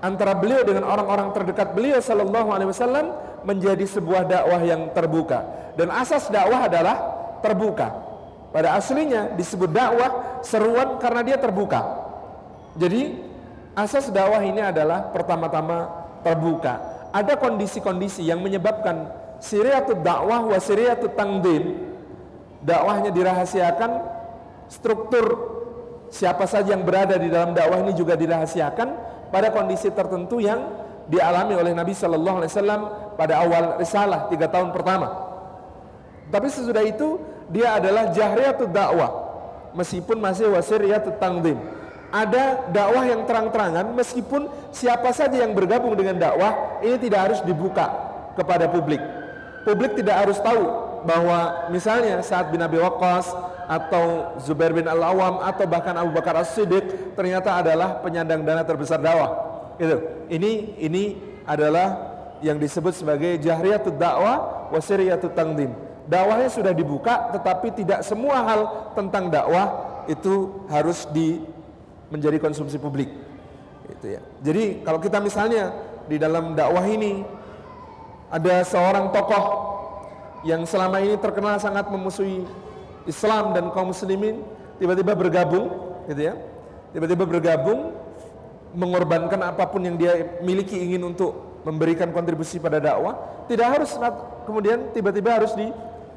antara 0.04 0.36
beliau 0.36 0.62
dengan 0.62 0.84
orang-orang 0.86 1.32
terdekat 1.32 1.72
beliau 1.72 1.98
sallallahu 2.00 2.48
alaihi 2.52 2.70
wasallam 2.70 3.06
menjadi 3.46 3.84
sebuah 3.86 4.28
dakwah 4.28 4.60
yang 4.62 4.92
terbuka. 4.92 5.44
Dan 5.76 5.92
asas 5.92 6.28
dakwah 6.32 6.66
adalah 6.66 6.96
terbuka. 7.40 7.92
Pada 8.50 8.76
aslinya 8.76 9.36
disebut 9.36 9.68
dakwah 9.68 10.40
seruan 10.40 10.96
karena 10.96 11.20
dia 11.20 11.36
terbuka. 11.36 11.80
Jadi 12.76 13.20
asas 13.76 14.08
dakwah 14.08 14.40
ini 14.40 14.64
adalah 14.64 15.12
pertama-tama 15.12 15.88
terbuka 16.24 16.96
ada 17.16 17.34
kondisi-kondisi 17.40 18.28
yang 18.28 18.44
menyebabkan 18.44 19.08
siriatut 19.40 20.04
dakwah 20.04 20.44
wa 20.44 20.58
siriatut 20.60 21.16
tangdim 21.16 21.76
dakwahnya 22.60 23.08
dirahasiakan 23.08 23.90
struktur 24.68 25.24
siapa 26.12 26.44
saja 26.44 26.76
yang 26.76 26.84
berada 26.84 27.16
di 27.16 27.32
dalam 27.32 27.56
dakwah 27.56 27.80
ini 27.80 27.96
juga 27.96 28.18
dirahasiakan 28.20 28.88
pada 29.30 29.50
kondisi 29.50 29.90
tertentu 29.92 30.42
yang 30.42 30.64
dialami 31.06 31.54
oleh 31.54 31.72
Nabi 31.72 31.94
Shallallahu 31.94 32.36
Alaihi 32.42 32.52
Wasallam 32.52 32.82
pada 33.14 33.34
awal 33.42 33.64
risalah 33.78 34.26
tiga 34.30 34.50
tahun 34.50 34.74
pertama. 34.74 35.08
Tapi 36.30 36.48
sesudah 36.50 36.82
itu 36.82 37.22
dia 37.46 37.78
adalah 37.78 38.10
jahriyatul 38.10 38.70
dakwah 38.74 39.10
meskipun 39.78 40.18
masih 40.18 40.50
wasiriyatut 40.50 41.22
tangdim 41.22 41.58
ada 42.10 42.70
dakwah 42.70 43.04
yang 43.06 43.26
terang-terangan 43.26 43.86
meskipun 43.94 44.46
siapa 44.70 45.10
saja 45.10 45.42
yang 45.42 45.52
bergabung 45.54 45.94
dengan 45.98 46.16
dakwah 46.16 46.78
ini 46.82 46.96
tidak 47.02 47.30
harus 47.30 47.40
dibuka 47.42 47.90
kepada 48.38 48.70
publik. 48.70 49.02
Publik 49.66 49.98
tidak 49.98 50.26
harus 50.26 50.38
tahu 50.38 50.64
bahwa 51.02 51.68
misalnya 51.74 52.22
saat 52.22 52.50
bin 52.54 52.62
Abi 52.62 52.78
Waqqas 52.78 53.34
atau 53.66 54.38
Zubair 54.38 54.70
bin 54.70 54.86
Al-Awam 54.86 55.42
atau 55.42 55.66
bahkan 55.66 55.94
Abu 55.98 56.14
Bakar 56.14 56.38
As-Siddiq 56.38 57.14
ternyata 57.18 57.58
adalah 57.58 57.98
penyandang 58.00 58.46
dana 58.46 58.62
terbesar 58.62 59.02
dakwah. 59.02 59.30
Itu. 59.76 59.98
Ini 60.30 60.80
ini 60.80 61.18
adalah 61.44 62.14
yang 62.40 62.56
disebut 62.56 62.94
sebagai 62.94 63.38
jahriyatul 63.42 63.98
dakwah 63.98 64.70
wasiriyatul 64.70 65.34
tangdim. 65.34 65.74
Dakwahnya 66.06 66.48
sudah 66.48 66.70
dibuka 66.70 67.34
tetapi 67.34 67.74
tidak 67.74 68.06
semua 68.06 68.38
hal 68.46 68.60
tentang 68.94 69.26
dakwah 69.26 69.98
itu 70.06 70.62
harus 70.70 71.02
di 71.10 71.42
menjadi 72.08 72.38
konsumsi 72.38 72.78
publik. 72.78 73.10
Itu 73.90 74.06
ya. 74.14 74.22
Jadi 74.42 74.86
kalau 74.86 75.02
kita 75.02 75.18
misalnya 75.18 75.74
di 76.06 76.16
dalam 76.22 76.54
dakwah 76.54 76.86
ini 76.86 77.26
ada 78.30 78.62
seorang 78.62 79.10
tokoh 79.10 79.74
yang 80.46 80.62
selama 80.62 81.02
ini 81.02 81.18
terkenal 81.18 81.58
sangat 81.58 81.90
memusuhi 81.90 82.46
Islam 83.06 83.54
dan 83.54 83.70
kaum 83.70 83.94
muslimin 83.94 84.42
tiba-tiba 84.76 85.16
bergabung 85.16 85.70
gitu 86.10 86.22
ya. 86.30 86.34
Tiba-tiba 86.92 87.24
bergabung 87.26 87.94
mengorbankan 88.76 89.40
apa 89.40 89.64
pun 89.66 89.80
yang 89.80 89.96
dia 89.96 90.38
miliki 90.44 90.76
ingin 90.76 91.00
untuk 91.08 91.62
memberikan 91.66 92.12
kontribusi 92.14 92.62
pada 92.62 92.78
dakwah, 92.78 93.18
tidak 93.50 93.66
harus 93.74 93.90
kemudian 94.46 94.94
tiba-tiba 94.94 95.42
harus 95.42 95.50
di 95.56 95.66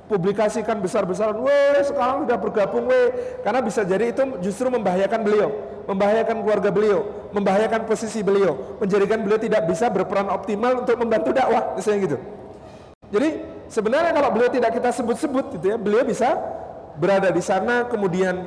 publikasikan 0.06 0.82
besar-besaran, 0.82 1.38
weh 1.42 1.82
sekarang 1.86 2.26
sudah 2.26 2.38
bergabung 2.38 2.86
weh, 2.90 3.40
karena 3.46 3.62
bisa 3.62 3.86
jadi 3.86 4.10
itu 4.10 4.42
justru 4.42 4.70
membahayakan 4.70 5.22
beliau, 5.22 5.50
membahayakan 5.86 6.42
keluarga 6.42 6.70
beliau, 6.74 7.30
membahayakan 7.34 7.86
posisi 7.86 8.26
beliau, 8.26 8.78
menjadikan 8.82 9.22
beliau 9.22 9.38
tidak 9.38 9.70
bisa 9.70 9.90
berperan 9.90 10.30
optimal 10.34 10.82
untuk 10.86 10.98
membantu 10.98 11.30
dakwah, 11.34 11.78
misalnya 11.78 12.00
gitu. 12.10 12.18
Jadi 13.10 13.30
sebenarnya 13.70 14.12
kalau 14.14 14.30
beliau 14.34 14.50
tidak 14.54 14.72
kita 14.74 14.90
sebut-sebut 14.94 15.46
gitu 15.58 15.66
ya, 15.74 15.78
beliau 15.78 16.02
bisa 16.06 16.38
berada 17.00 17.32
di 17.32 17.40
sana, 17.40 17.88
kemudian 17.88 18.44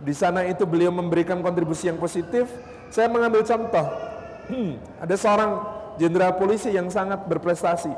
di 0.00 0.16
sana 0.16 0.48
itu 0.48 0.64
beliau 0.64 0.90
memberikan 0.90 1.44
kontribusi 1.44 1.92
yang 1.92 2.00
positif. 2.00 2.48
Saya 2.88 3.12
mengambil 3.12 3.44
contoh, 3.44 3.86
ada 5.04 5.14
seorang 5.14 5.50
jenderal 6.00 6.34
polisi 6.40 6.72
yang 6.72 6.88
sangat 6.88 7.28
berprestasi, 7.28 7.92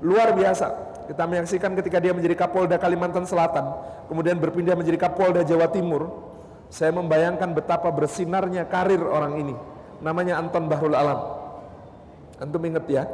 luar 0.00 0.32
biasa, 0.34 0.88
kita 1.08 1.24
menyaksikan 1.24 1.72
ketika 1.72 1.98
dia 2.04 2.12
menjadi 2.12 2.36
Kapolda 2.36 2.76
Kalimantan 2.76 3.24
Selatan, 3.24 3.64
kemudian 4.12 4.36
berpindah 4.36 4.76
menjadi 4.76 5.08
Kapolda 5.08 5.40
Jawa 5.40 5.68
Timur. 5.72 6.28
Saya 6.68 6.92
membayangkan 6.92 7.56
betapa 7.56 7.88
bersinarnya 7.88 8.68
karir 8.68 9.00
orang 9.00 9.40
ini. 9.40 9.56
Namanya 10.04 10.36
Anton 10.36 10.68
Bahrul 10.68 10.92
Alam. 10.92 11.16
Antum 12.36 12.60
ingat 12.60 12.84
ya? 12.92 13.08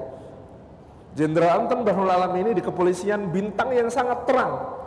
Jenderal 1.15 1.63
Anton 1.63 1.87
Bahrul 1.87 2.11
Alam 2.11 2.35
ini 2.35 2.51
di 2.51 2.59
kepolisian 2.59 3.31
bintang 3.31 3.71
yang 3.71 3.87
sangat 3.95 4.27
terang. 4.27 4.83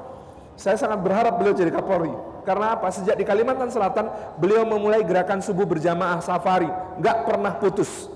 Saya 0.58 0.74
sangat 0.76 1.00
berharap 1.06 1.38
beliau 1.38 1.54
jadi 1.54 1.70
Kapolri. 1.70 2.12
Karena 2.42 2.74
apa? 2.74 2.90
Sejak 2.90 3.14
di 3.14 3.22
Kalimantan 3.22 3.70
Selatan, 3.70 4.10
beliau 4.42 4.66
memulai 4.66 5.06
gerakan 5.06 5.38
subuh 5.40 5.70
berjamaah 5.70 6.18
safari. 6.20 6.68
Nggak 6.98 7.18
pernah 7.30 7.54
putus. 7.62 8.10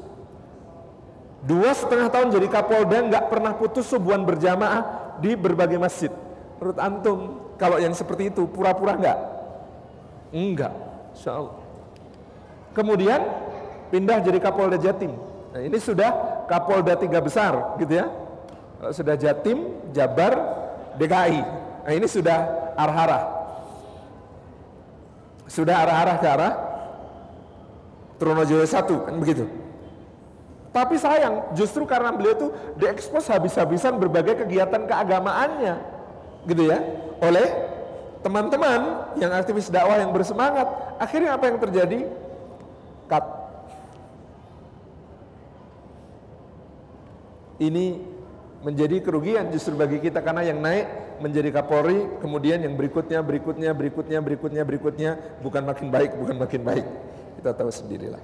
Dua 1.45 1.69
setengah 1.74 2.10
tahun 2.10 2.33
jadi 2.33 2.48
Kapolda, 2.50 2.98
nggak 3.12 3.25
pernah 3.29 3.53
putus 3.53 3.86
subuhan 3.89 4.25
berjamaah 4.25 5.13
di 5.21 5.38
berbagai 5.38 5.77
masjid. 5.77 6.10
Menurut 6.57 6.77
Antum, 6.81 7.19
kalau 7.62 7.77
yang 7.77 7.93
seperti 7.93 8.33
itu, 8.33 8.50
pura-pura 8.50 8.98
nggak? 8.98 9.19
Enggak. 10.33 10.74
Insya 11.13 11.38
Allah. 11.38 11.57
Kemudian 12.71 13.21
pindah 13.93 14.17
jadi 14.24 14.39
Kapolda 14.41 14.81
Jatim. 14.81 15.13
Nah, 15.51 15.62
ini 15.62 15.77
sudah 15.77 16.45
Kapolda 16.48 16.95
tiga 16.98 17.19
besar, 17.19 17.77
gitu 17.77 18.01
ya. 18.01 18.07
Sudah 18.95 19.13
Jatim, 19.19 19.77
Jabar, 19.91 20.33
DKI. 20.98 21.61
Nah, 21.91 22.00
ini 22.00 22.07
sudah 22.07 22.71
arah-arah. 22.79 23.24
Sudah 25.51 25.75
arah-arah 25.83 26.15
ke 26.24 26.27
arah 26.31 26.53
Trunojoyo 28.15 28.63
satu, 28.63 29.03
kan 29.03 29.19
begitu. 29.19 29.43
Tapi 30.71 30.95
sayang, 30.95 31.51
justru 31.51 31.83
karena 31.83 32.15
beliau 32.15 32.31
itu 32.31 32.48
diekspos 32.79 33.27
habis-habisan 33.27 34.00
berbagai 34.00 34.48
kegiatan 34.48 34.88
keagamaannya, 34.88 35.83
gitu 36.48 36.63
ya, 36.71 36.79
oleh 37.19 37.43
teman-teman 38.24 39.12
yang 39.19 39.36
aktivis 39.36 39.67
dakwah 39.67 40.00
yang 40.00 40.15
bersemangat. 40.15 40.71
Akhirnya 40.95 41.36
apa 41.36 41.51
yang 41.51 41.60
terjadi? 41.60 42.07
Cut. 43.12 43.25
Ini 47.60 48.00
menjadi 48.63 49.03
kerugian 49.03 49.51
justru 49.51 49.75
bagi 49.75 50.00
kita 50.00 50.24
karena 50.24 50.48
yang 50.48 50.63
naik 50.63 51.11
menjadi 51.22 51.54
Kapolri, 51.54 52.10
kemudian 52.20 52.60
yang 52.60 52.74
berikutnya, 52.74 53.22
berikutnya, 53.22 53.72
berikutnya, 53.72 54.20
berikutnya, 54.20 54.62
berikutnya 54.66 55.12
bukan 55.46 55.63
makin 55.63 55.88
baik, 55.94 56.12
bukan 56.18 56.36
makin 56.42 56.62
baik. 56.66 56.86
Kita 57.38 57.54
tahu 57.54 57.70
sendirilah. 57.70 58.22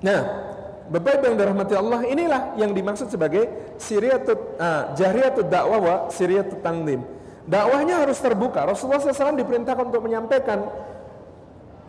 Nah, 0.00 0.20
Bapak 0.90 1.22
Ibu 1.22 1.24
yang 1.30 1.36
dirahmati 1.38 1.74
Allah, 1.78 2.00
inilah 2.02 2.42
yang 2.58 2.74
dimaksud 2.74 3.14
sebagai 3.14 3.46
siriyatut 3.78 4.58
uh, 4.58 4.90
jahriyatut 4.98 5.46
dakwah 5.46 5.78
wa 5.78 5.96
siriyatut 6.10 6.58
tangdim. 6.66 7.06
Dakwahnya 7.46 8.02
harus 8.02 8.18
terbuka. 8.18 8.66
Rasulullah 8.66 8.98
SAW 8.98 9.38
diperintahkan 9.38 9.86
untuk 9.86 10.02
menyampaikan 10.02 10.66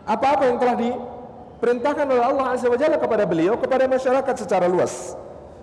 apa-apa 0.06 0.50
yang 0.50 0.58
telah 0.58 0.76
diperintahkan 0.78 2.06
oleh 2.10 2.24
Allah 2.24 2.46
Azza 2.58 2.70
wa 2.70 2.78
Jalla 2.78 2.98
kepada 2.98 3.24
beliau 3.26 3.58
kepada 3.58 3.86
masyarakat 3.90 4.36
secara 4.38 4.66
luas. 4.70 5.14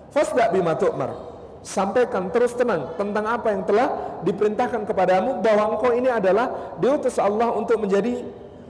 Fasda 0.09 0.49
bima 0.49 0.75
tu'mar. 0.75 1.28
Sampaikan 1.59 2.31
terus 2.31 2.55
tenang 2.55 2.95
tentang 2.95 3.25
apa 3.27 3.51
yang 3.51 3.67
telah 3.67 4.19
diperintahkan 4.23 4.87
kepadamu 4.87 5.43
bahwa 5.43 5.75
engkau 5.75 5.91
ini 5.91 6.07
adalah 6.07 6.75
diutus 6.79 7.19
Allah 7.19 7.51
untuk 7.51 7.83
menjadi 7.83 8.23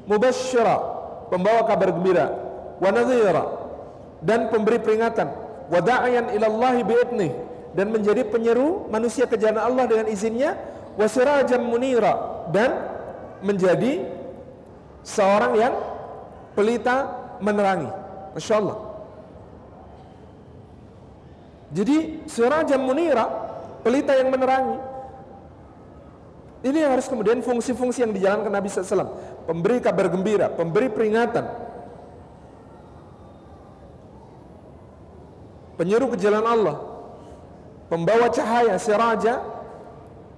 mubasysyira, 0.10 0.78
pembawa 1.30 1.70
kabar 1.70 1.94
gembira, 1.94 2.34
wa 2.82 2.90
nadhira, 2.90 3.46
dan 4.26 4.50
pemberi 4.50 4.82
peringatan 4.82 5.30
wada'iyan 5.70 6.34
ilallahi 6.34 6.82
bi'idnih 6.82 7.32
dan 7.78 7.94
menjadi 7.94 8.26
penyeru 8.26 8.90
manusia 8.90 9.30
ke 9.30 9.38
jalan 9.38 9.62
Allah 9.62 9.86
dengan 9.86 10.10
izinnya 10.10 10.58
wasirajam 10.98 11.62
munira 11.62 12.50
dan 12.50 12.74
menjadi 13.46 14.04
seorang 15.06 15.54
yang 15.56 15.74
pelita 16.58 17.08
menerangi. 17.40 17.88
Masya 18.34 18.54
Allah 18.58 18.88
jadi 21.70 22.26
sirajam 22.26 22.82
munira 22.82 23.26
pelita 23.86 24.18
yang 24.18 24.34
menerangi 24.34 24.80
ini 26.60 26.80
harus 26.84 27.08
kemudian 27.08 27.40
fungsi-fungsi 27.40 28.04
yang 28.04 28.12
dijalankan 28.12 28.52
Nabi 28.52 28.68
SAW 28.68 29.16
pemberi 29.48 29.80
kabar 29.80 30.12
gembira, 30.12 30.52
pemberi 30.52 30.92
peringatan 30.92 31.70
penyeru 35.80 36.12
ke 36.12 36.20
jalan 36.20 36.44
Allah, 36.44 36.76
pembawa 37.88 38.28
cahaya 38.28 38.76
siraja 38.76 39.40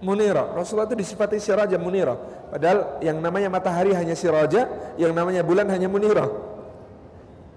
munira. 0.06 0.54
Rasulullah 0.54 0.86
itu 0.86 1.02
disifati 1.02 1.42
siraja 1.42 1.82
munira. 1.82 2.14
Padahal 2.54 3.02
yang 3.02 3.18
namanya 3.18 3.50
matahari 3.50 3.98
hanya 3.98 4.14
siraja, 4.14 4.70
yang 5.02 5.18
namanya 5.18 5.42
bulan 5.42 5.66
hanya 5.74 5.90
munira. 5.90 6.30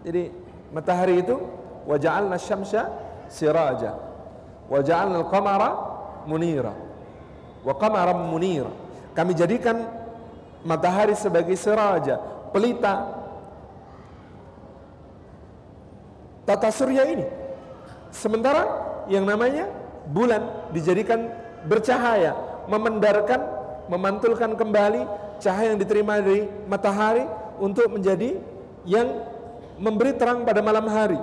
Jadi 0.01 0.33
matahari 0.73 1.21
itu 1.21 1.37
waja'alna 1.85 2.41
syamsa 2.41 2.89
siraja 3.29 3.97
waja'alna 4.69 5.25
al-qamara 5.25 5.71
munira 6.25 6.73
wa 7.65 7.75
qamaran 7.77 8.29
munira. 8.29 8.73
Kami 9.15 9.33
jadikan 9.33 9.87
matahari 10.67 11.15
sebagai 11.15 11.55
siraja, 11.55 12.19
pelita 12.51 13.15
tata 16.45 16.69
surya 16.69 17.07
ini 17.09 17.45
Sementara 18.15 18.63
yang 19.11 19.27
namanya 19.27 19.67
bulan 20.07 20.71
dijadikan 20.71 21.27
bercahaya, 21.67 22.63
memendarkan, 22.71 23.43
memantulkan 23.91 24.55
kembali 24.55 25.03
cahaya 25.43 25.75
yang 25.75 25.83
diterima 25.83 26.23
dari 26.23 26.47
matahari 26.71 27.27
untuk 27.59 27.91
menjadi 27.91 28.39
yang 28.87 29.27
memberi 29.83 30.15
terang 30.15 30.47
pada 30.47 30.63
malam 30.63 30.87
hari. 30.87 31.19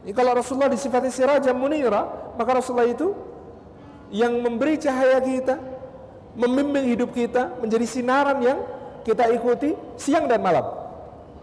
Ini 0.00 0.12
kalau 0.16 0.32
Rasulullah 0.32 0.72
disifati 0.72 1.12
sirajam 1.12 1.52
munira, 1.56 2.32
maka 2.36 2.50
Rasulullah 2.56 2.88
itu 2.88 3.12
yang 4.08 4.40
memberi 4.40 4.80
cahaya 4.80 5.20
kita, 5.20 5.60
membimbing 6.34 6.88
hidup 6.88 7.12
kita 7.12 7.52
menjadi 7.60 7.86
sinaran 7.86 8.38
yang 8.40 8.58
kita 9.04 9.28
ikuti 9.28 9.76
siang 10.00 10.24
dan 10.24 10.40
malam. 10.40 10.66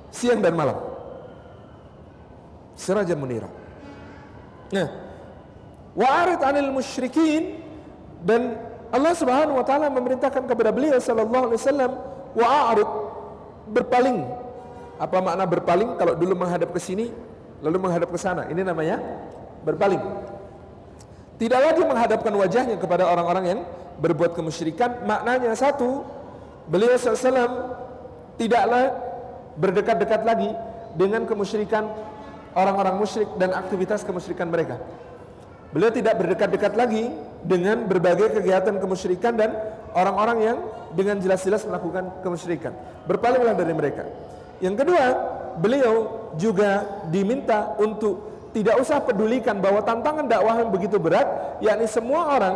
Siang 0.10 0.42
dan 0.42 0.58
malam. 0.58 0.78
Sirajam 2.74 3.18
munira. 3.18 3.50
Nah, 4.74 4.88
wa'arid 5.94 6.42
'anil 6.42 6.74
musyrikin 6.74 7.62
dan 8.26 8.58
Allah 8.90 9.14
Subhanahu 9.14 9.60
wa 9.60 9.66
taala 9.66 9.92
memerintahkan 9.94 10.48
kepada 10.48 10.70
beliau 10.74 10.98
sallallahu 10.98 11.52
alaihi 11.52 11.60
wasallam 11.62 11.92
wa'arid 12.34 12.90
berpaling. 13.72 14.20
Apa 14.98 15.18
makna 15.22 15.46
berpaling? 15.46 15.94
Kalau 16.02 16.14
dulu 16.18 16.34
menghadap 16.34 16.74
ke 16.74 16.80
sini 16.82 17.14
lalu 17.62 17.78
menghadap 17.82 18.10
ke 18.10 18.20
sana. 18.20 18.46
Ini 18.50 18.62
namanya 18.62 19.02
berpaling. 19.66 20.02
Tidak 21.38 21.60
lagi 21.62 21.82
menghadapkan 21.86 22.34
wajahnya 22.34 22.82
kepada 22.82 23.06
orang-orang 23.06 23.46
yang 23.46 23.60
berbuat 24.02 24.34
kemusyrikan. 24.34 25.06
Maknanya 25.06 25.54
satu, 25.54 26.02
beliau 26.66 26.98
SAW 26.98 27.78
tidaklah 28.42 28.94
berdekat-dekat 29.58 30.22
lagi 30.26 30.50
dengan 30.98 31.26
kemusyrikan 31.30 31.86
orang-orang 32.58 32.98
musyrik 32.98 33.30
dan 33.38 33.54
aktivitas 33.54 34.02
kemusyrikan 34.02 34.50
mereka. 34.50 34.82
Beliau 35.70 35.94
tidak 35.94 36.18
berdekat-dekat 36.18 36.74
lagi 36.74 37.12
dengan 37.46 37.86
berbagai 37.86 38.40
kegiatan 38.42 38.82
kemusyrikan 38.82 39.38
dan 39.38 39.54
orang-orang 39.94 40.38
yang 40.42 40.58
dengan 40.98 41.22
jelas-jelas 41.22 41.68
melakukan 41.70 42.24
kemusyrikan. 42.26 42.74
Berpalinglah 43.06 43.54
dari 43.54 43.74
mereka. 43.78 44.10
Yang 44.58 44.82
kedua, 44.82 45.06
beliau 45.58 46.30
juga 46.38 46.86
diminta 47.10 47.76
untuk 47.82 48.28
tidak 48.56 48.80
usah 48.82 48.98
pedulikan 49.04 49.60
bahwa 49.62 49.84
tantangan 49.86 50.26
dakwah 50.26 50.58
yang 50.58 50.74
begitu 50.74 50.98
berat, 50.98 51.60
yakni 51.62 51.86
semua 51.86 52.38
orang 52.38 52.56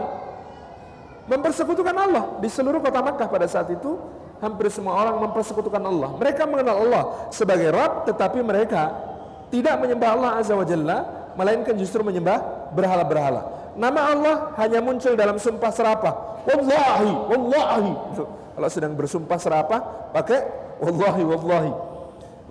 mempersekutukan 1.30 1.94
Allah 1.94 2.24
di 2.42 2.50
seluruh 2.50 2.82
kota 2.82 3.00
Makkah 3.06 3.30
pada 3.30 3.46
saat 3.46 3.70
itu 3.70 4.02
hampir 4.42 4.74
semua 4.74 4.98
orang 4.98 5.22
mempersekutukan 5.30 5.80
Allah. 5.80 6.10
Mereka 6.18 6.50
mengenal 6.50 6.76
Allah 6.82 7.04
sebagai 7.30 7.70
Rabb, 7.70 8.10
tetapi 8.10 8.42
mereka 8.42 8.90
tidak 9.54 9.78
menyembah 9.78 10.10
Allah 10.18 10.32
Azza 10.42 10.58
wa 10.58 10.66
Jalla 10.66 10.98
melainkan 11.38 11.78
justru 11.78 12.02
menyembah 12.02 12.72
berhala-berhala. 12.74 13.74
Nama 13.78 14.02
Allah 14.12 14.36
hanya 14.60 14.82
muncul 14.82 15.14
dalam 15.14 15.38
sumpah 15.38 15.72
serapah. 15.72 16.44
Wallahi, 16.50 17.12
wallahi. 17.30 17.92
Kalau 18.58 18.70
sedang 18.74 18.98
bersumpah 18.98 19.38
serapah 19.38 19.80
pakai 20.12 20.42
wallahi, 20.82 21.24
wallahi. 21.24 21.91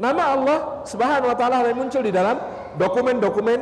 Nama 0.01 0.23
Allah 0.33 0.59
Subhanahu 0.89 1.29
wa 1.29 1.37
taala 1.37 1.61
hanya 1.61 1.77
muncul 1.77 2.01
di 2.01 2.09
dalam 2.09 2.41
dokumen-dokumen 2.81 3.61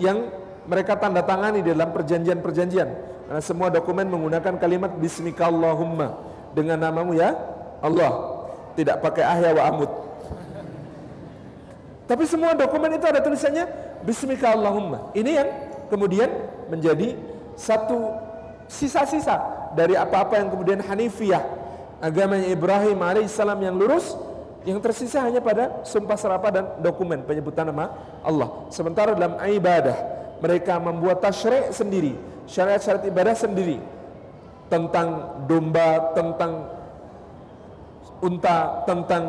yang 0.00 0.32
mereka 0.64 0.96
tanda 0.96 1.20
tangani 1.20 1.60
di 1.60 1.76
dalam 1.76 1.92
perjanjian-perjanjian. 1.92 2.88
Karena 3.28 3.42
semua 3.44 3.68
dokumen 3.68 4.08
menggunakan 4.08 4.56
kalimat 4.56 4.96
bismikallahumma 4.96 6.16
dengan 6.56 6.80
namamu 6.80 7.12
ya 7.12 7.36
Allah. 7.84 8.40
Tidak 8.74 8.96
pakai 9.04 9.22
ahya 9.22 9.52
wa 9.52 9.62
amut. 9.70 9.90
Tapi 12.04 12.24
semua 12.28 12.52
dokumen 12.52 12.92
itu 12.96 13.06
ada 13.08 13.20
tulisannya 13.20 13.64
Bismika 14.04 14.52
Allahumma. 14.52 15.08
Ini 15.16 15.30
yang 15.40 15.48
kemudian 15.88 16.28
menjadi 16.68 17.16
satu 17.56 18.12
sisa-sisa 18.68 19.40
dari 19.72 19.96
apa-apa 19.96 20.36
yang 20.36 20.52
kemudian 20.52 20.84
Hanifiyah 20.84 21.40
agamanya 22.04 22.52
Ibrahim 22.52 23.00
alaihissalam 23.00 23.56
yang 23.64 23.76
lurus 23.80 24.12
yang 24.64 24.80
tersisa 24.80 25.20
hanya 25.20 25.44
pada 25.44 25.84
sumpah 25.84 26.16
serapah 26.16 26.50
dan 26.50 26.64
dokumen 26.80 27.20
penyebutan 27.28 27.68
nama 27.68 27.92
Allah. 28.24 28.68
Sementara 28.72 29.12
dalam 29.12 29.36
ibadah 29.36 29.96
mereka 30.40 30.80
membuat 30.80 31.20
tasyri' 31.20 31.72
sendiri, 31.72 32.16
syariat-syariat 32.48 33.04
ibadah 33.08 33.36
sendiri 33.36 33.78
tentang 34.72 35.40
domba, 35.44 36.16
tentang 36.16 36.52
unta, 38.24 38.88
tentang 38.88 39.22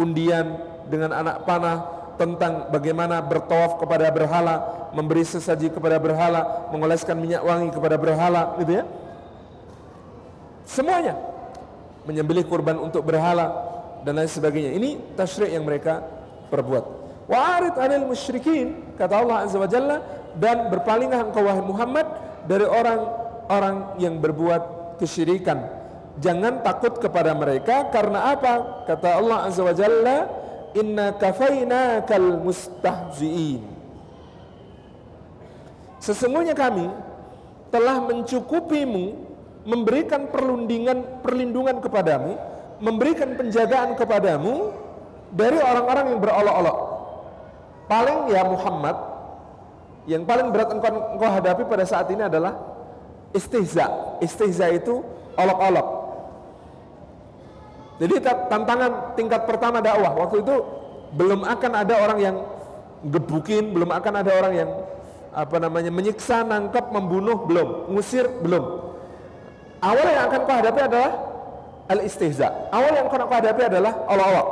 undian 0.00 0.56
dengan 0.88 1.12
anak 1.12 1.44
panah, 1.44 1.78
tentang 2.16 2.72
bagaimana 2.72 3.20
bertawaf 3.20 3.76
kepada 3.76 4.08
berhala, 4.08 4.88
memberi 4.96 5.22
sesaji 5.22 5.68
kepada 5.68 6.00
berhala, 6.00 6.68
mengoleskan 6.72 7.14
minyak 7.20 7.44
wangi 7.44 7.68
kepada 7.68 8.00
berhala, 8.00 8.56
gitu 8.56 8.80
ya. 8.80 8.84
Semuanya 10.64 11.16
menyembelih 12.08 12.48
kurban 12.48 12.80
untuk 12.80 13.04
berhala, 13.04 13.77
dan 14.02 14.18
lain 14.18 14.30
sebagainya. 14.30 14.74
Ini 14.76 15.16
tasyrik 15.18 15.50
yang 15.52 15.64
mereka 15.66 16.02
perbuat. 16.48 16.84
Wa'arid 17.28 17.76
anil 17.76 18.08
musyrikin 18.08 18.96
kata 18.96 19.20
Allah 19.20 19.36
Azza 19.44 19.60
wa 19.60 19.68
Jalla 19.68 20.00
dan 20.40 20.72
berpalinglah 20.72 21.28
engkau 21.28 21.44
wahai 21.44 21.60
Muhammad 21.60 22.06
dari 22.48 22.64
orang-orang 22.64 24.00
yang 24.00 24.16
berbuat 24.16 24.96
kesyirikan. 24.96 25.60
Jangan 26.18 26.64
takut 26.64 26.98
kepada 26.98 27.36
mereka 27.36 27.92
karena 27.92 28.34
apa? 28.34 28.84
Kata 28.88 29.20
Allah 29.20 29.38
Azza 29.46 29.62
wa 29.62 29.76
Jalla, 29.76 30.26
"Inna 30.74 31.14
kafainakal 31.14 32.42
mustahzi'in." 32.42 33.62
Sesungguhnya 36.00 36.56
kami 36.56 36.88
telah 37.68 38.00
mencukupimu 38.08 39.28
memberikan 39.68 40.24
perlindungan 40.32 41.20
perlindungan 41.20 41.76
kepadamu 41.84 42.40
memberikan 42.78 43.34
penjagaan 43.34 43.98
kepadamu 43.98 44.70
dari 45.34 45.58
orang-orang 45.58 46.14
yang 46.14 46.20
berolok-olok. 46.22 46.78
Paling 47.88 48.18
ya 48.32 48.42
Muhammad, 48.44 48.96
yang 50.08 50.22
paling 50.24 50.48
berat 50.52 50.72
engkau, 50.72 50.92
engkau 51.16 51.30
hadapi 51.30 51.62
pada 51.68 51.84
saat 51.84 52.08
ini 52.12 52.24
adalah 52.24 52.56
istihza. 53.32 54.18
Istihza 54.24 54.72
itu 54.72 55.04
olok-olok. 55.36 55.88
Jadi 57.98 58.14
tantangan 58.22 59.18
tingkat 59.18 59.42
pertama 59.42 59.82
dakwah 59.82 60.14
waktu 60.14 60.46
itu 60.46 60.54
belum 61.18 61.42
akan 61.42 61.72
ada 61.82 61.94
orang 61.98 62.18
yang 62.22 62.36
gebukin, 63.02 63.74
belum 63.74 63.90
akan 63.90 64.22
ada 64.22 64.30
orang 64.38 64.54
yang 64.54 64.70
apa 65.34 65.56
namanya 65.58 65.90
menyiksa, 65.90 66.46
nangkap, 66.46 66.94
membunuh, 66.94 67.42
belum, 67.46 67.90
ngusir, 67.90 68.26
belum. 68.42 68.64
Awal 69.82 70.06
yang 70.14 70.24
akan 70.30 70.40
kau 70.46 70.56
hadapi 70.58 70.80
adalah 70.86 71.12
al-istihza. 71.88 72.68
Awal 72.70 73.02
yang 73.02 73.08
kau 73.08 73.18
hadapi 73.18 73.62
adalah 73.66 74.04
Allah-Allah. 74.06 74.46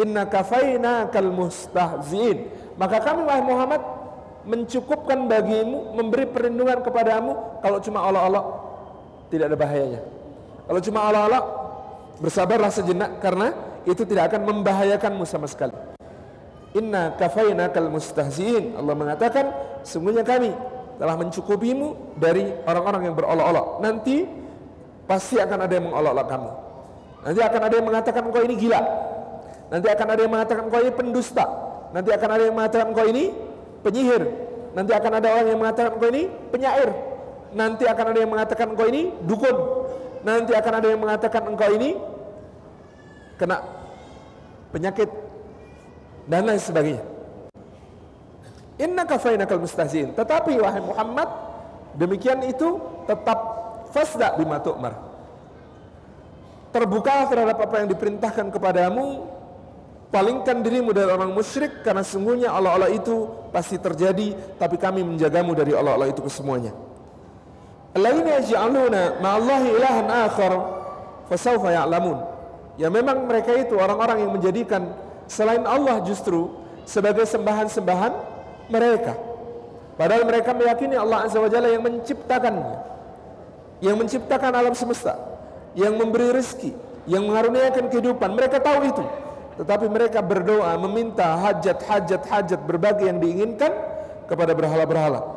Inna 0.00 0.24
kafaina 0.28 1.08
kal 1.12 1.28
mustahzin. 1.28 2.48
Maka 2.76 3.00
kami 3.00 3.24
wahai 3.24 3.44
Muhammad 3.44 3.80
mencukupkan 4.44 5.28
bagimu 5.28 5.96
memberi 5.96 6.28
perlindungan 6.28 6.80
kepadamu 6.84 7.60
kalau 7.60 7.78
cuma 7.80 8.04
Allah-Allah 8.04 8.44
tidak 9.32 9.52
ada 9.52 9.56
bahayanya. 9.58 10.00
Kalau 10.66 10.80
cuma 10.82 10.98
Allah-Allah 11.06 11.42
bersabarlah 12.20 12.70
sejenak 12.72 13.20
karena 13.20 13.52
itu 13.86 14.02
tidak 14.04 14.32
akan 14.32 14.42
membahayakanmu 14.44 15.24
sama 15.24 15.46
sekali. 15.46 15.74
Inna 16.76 17.16
kafaina 17.16 17.72
kal 17.72 17.88
mustahzin. 17.88 18.76
Allah 18.76 18.92
mengatakan 18.92 19.48
sungguhnya 19.80 20.26
kami 20.26 20.52
telah 20.96 21.16
mencukupimu 21.16 22.16
dari 22.20 22.52
orang-orang 22.68 23.12
yang 23.12 23.14
berolok-olok. 23.16 23.66
Nanti 23.80 24.45
Pasti 25.06 25.38
akan 25.38 25.58
ada 25.66 25.72
yang 25.72 25.86
mengolok-olok 25.86 26.26
kamu. 26.26 26.50
Nanti 27.26 27.40
akan 27.42 27.60
ada 27.62 27.74
yang 27.74 27.86
mengatakan 27.86 28.22
engkau 28.26 28.42
ini 28.42 28.54
gila. 28.58 28.80
Nanti 29.66 29.86
akan 29.90 30.06
ada 30.06 30.20
yang 30.22 30.32
mengatakan 30.34 30.62
engkau 30.66 30.80
ini 30.82 30.92
pendusta. 30.94 31.44
Nanti 31.90 32.10
akan 32.14 32.28
ada 32.30 32.42
yang 32.42 32.54
mengatakan 32.54 32.86
engkau 32.90 33.06
ini 33.06 33.24
penyihir. 33.82 34.22
Nanti 34.74 34.92
akan 34.92 35.12
ada 35.16 35.28
orang 35.32 35.48
yang 35.48 35.60
mengatakan 35.62 35.90
engkau 35.96 36.10
ini 36.10 36.22
penyair. 36.50 36.90
Nanti 37.56 37.84
akan 37.86 38.04
ada 38.12 38.18
yang 38.18 38.30
mengatakan 38.30 38.66
engkau 38.74 38.86
ini 38.90 39.02
dukun. 39.24 39.56
Nanti 40.26 40.52
akan 40.52 40.72
ada 40.74 40.86
yang 40.90 41.00
mengatakan 41.00 41.42
engkau 41.46 41.70
ini 41.70 41.90
kena 43.38 43.62
penyakit 44.74 45.08
dan 46.26 46.42
lain 46.46 46.60
sebagainya. 46.60 47.02
Inna 48.76 49.08
kafainakal 49.08 49.62
mustahzin. 49.62 50.12
Tetapi 50.12 50.60
wahai 50.60 50.82
Muhammad, 50.84 51.28
demikian 51.96 52.44
itu 52.44 52.76
tetap 53.08 53.65
fasda 53.90 54.34
bima 54.38 54.58
tu'mar. 54.62 54.94
Terbuka 56.74 57.30
terhadap 57.32 57.56
apa 57.56 57.74
yang 57.80 57.88
diperintahkan 57.88 58.52
kepadamu 58.52 59.24
palingkan 60.12 60.62
dirimu 60.62 60.94
dari 60.94 61.10
orang 61.10 61.32
musyrik 61.34 61.82
karena 61.82 62.04
sungguhnya 62.06 62.52
Allah-Allah 62.52 62.92
itu 62.94 63.26
pasti 63.50 63.80
terjadi 63.80 64.36
tapi 64.60 64.78
kami 64.78 65.02
menjagamu 65.02 65.56
dari 65.56 65.72
Allah-Allah 65.72 66.12
itu 66.12 66.20
kesemuanya. 66.22 66.76
Alladzina 67.96 68.44
yaj'aluna 68.44 69.02
ma'allahi 69.24 69.68
ilahan 69.72 70.06
akhar 70.28 70.52
fasawfa 71.32 71.72
ya'lamun. 71.72 72.18
Ya 72.76 72.92
memang 72.92 73.24
mereka 73.24 73.56
itu 73.56 73.72
orang-orang 73.80 74.20
yang 74.20 74.32
menjadikan 74.36 74.92
selain 75.24 75.64
Allah 75.64 76.04
justru 76.04 76.52
sebagai 76.84 77.24
sembahan-sembahan 77.24 78.12
mereka. 78.68 79.16
Padahal 79.96 80.28
mereka 80.28 80.52
meyakini 80.52 80.92
Allah 80.92 81.24
Azza 81.24 81.40
wa 81.40 81.48
Jalla 81.48 81.72
yang 81.72 81.80
menciptakannya 81.80 82.95
yang 83.80 83.96
menciptakan 84.00 84.52
alam 84.52 84.72
semesta, 84.72 85.16
yang 85.76 85.96
memberi 85.96 86.32
rezeki, 86.32 86.72
yang 87.08 87.24
mengaruniakan 87.28 87.92
kehidupan. 87.92 88.32
Mereka 88.32 88.60
tahu 88.60 88.80
itu. 88.88 89.04
Tetapi 89.56 89.88
mereka 89.88 90.20
berdoa 90.20 90.76
meminta 90.76 91.32
hajat-hajat 91.40 92.28
hajat 92.28 92.60
berbagai 92.68 93.08
yang 93.08 93.16
diinginkan 93.16 93.72
kepada 94.28 94.52
berhala-berhala. 94.52 95.32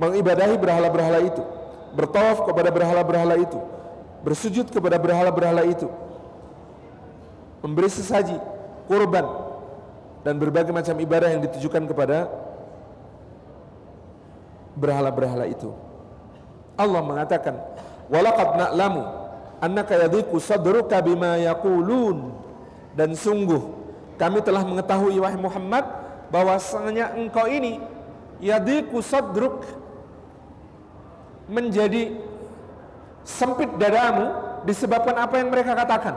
Mengibadahi 0.00 0.56
berhala-berhala 0.56 1.20
itu, 1.20 1.42
bertawaf 1.92 2.46
kepada 2.48 2.70
berhala-berhala 2.72 3.36
itu, 3.36 3.58
bersujud 4.22 4.70
kepada 4.72 4.96
berhala-berhala 4.96 5.66
itu. 5.66 5.90
Memberi 7.60 7.90
sesaji, 7.90 8.38
kurban 8.86 9.26
dan 10.22 10.38
berbagai 10.38 10.70
macam 10.70 10.94
ibadah 10.94 11.28
yang 11.34 11.42
ditujukan 11.42 11.84
kepada 11.90 12.30
berhala-berhala 14.78 15.50
itu. 15.50 15.74
Allah 16.78 17.02
mengatakan, 17.02 17.58
"Walaqad 18.06 18.54
na'lamu 18.54 19.02
annaka 19.58 19.98
yadhiqu 19.98 20.38
sadruka 20.38 21.02
bima 21.02 21.34
yaqulun." 21.42 22.30
Dan 22.94 23.18
sungguh 23.18 23.60
kami 24.14 24.38
telah 24.46 24.62
mengetahui 24.62 25.18
wahai 25.18 25.38
Muhammad 25.38 25.84
bahwasanya 26.30 27.18
engkau 27.18 27.50
ini 27.50 27.82
yadhiqu 28.38 28.94
sadruk 29.02 29.66
menjadi 31.50 32.14
sempit 33.26 33.68
dadamu 33.76 34.30
disebabkan 34.62 35.18
apa 35.18 35.34
yang 35.42 35.50
mereka 35.50 35.74
katakan. 35.74 36.14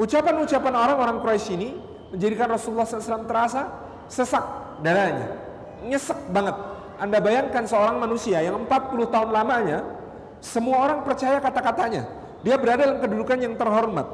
Ucapan-ucapan 0.00 0.72
orang-orang 0.72 1.16
Quraisy 1.20 1.50
ini 1.60 1.76
menjadikan 2.08 2.48
Rasulullah 2.48 2.88
SAW 2.88 3.28
terasa 3.28 3.68
sesak 4.08 4.42
dadanya, 4.80 5.36
nyesek 5.84 6.16
banget 6.32 6.56
anda 7.00 7.16
bayangkan 7.16 7.64
seorang 7.64 7.96
manusia 7.96 8.44
yang 8.44 8.60
40 8.68 9.08
tahun 9.08 9.32
lamanya 9.32 9.80
semua 10.44 10.84
orang 10.84 11.00
percaya 11.00 11.40
kata-katanya. 11.40 12.04
Dia 12.44 12.60
berada 12.60 12.84
dalam 12.84 13.00
kedudukan 13.00 13.38
yang 13.40 13.54
terhormat. 13.56 14.04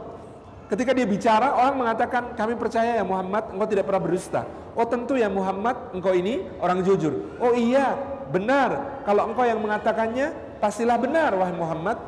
Ketika 0.67 0.91
dia 0.95 1.07
bicara, 1.07 1.55
orang 1.55 1.79
mengatakan, 1.79 2.35
kami 2.35 2.59
percaya 2.59 2.99
ya 2.99 3.05
Muhammad, 3.07 3.55
engkau 3.55 3.67
tidak 3.71 3.87
pernah 3.87 4.03
berdusta. 4.03 4.43
Oh 4.75 4.83
tentu 4.83 5.15
ya 5.15 5.31
Muhammad, 5.31 5.95
engkau 5.95 6.11
ini 6.11 6.43
orang 6.59 6.83
jujur. 6.83 7.39
Oh 7.39 7.55
iya, 7.55 7.95
benar. 8.35 9.03
Kalau 9.07 9.31
engkau 9.31 9.47
yang 9.47 9.63
mengatakannya, 9.63 10.59
pastilah 10.59 10.99
benar 10.99 11.39
wahai 11.39 11.55
Muhammad. 11.55 11.99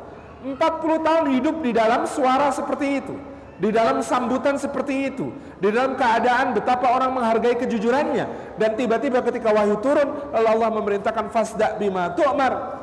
40 0.43 0.59
tahun 1.07 1.25
hidup 1.39 1.55
di 1.63 1.71
dalam 1.75 2.07
suara 2.07 2.51
seperti 2.51 3.03
itu 3.03 3.15
di 3.59 3.75
dalam 3.75 3.99
sambutan 3.99 4.55
seperti 4.55 5.11
itu, 5.11 5.35
di 5.59 5.67
dalam 5.67 5.99
keadaan 5.99 6.55
betapa 6.55 6.95
orang 6.95 7.11
menghargai 7.11 7.59
kejujurannya. 7.59 8.55
Dan 8.55 8.79
tiba-tiba 8.79 9.19
ketika 9.19 9.51
wahyu 9.51 9.75
turun 9.83 10.31
lalu 10.31 10.47
Allah 10.47 10.69
memerintahkan 10.79 11.27
fasda 11.27 11.75
bima 11.75 12.15
tu'mar. 12.15 12.79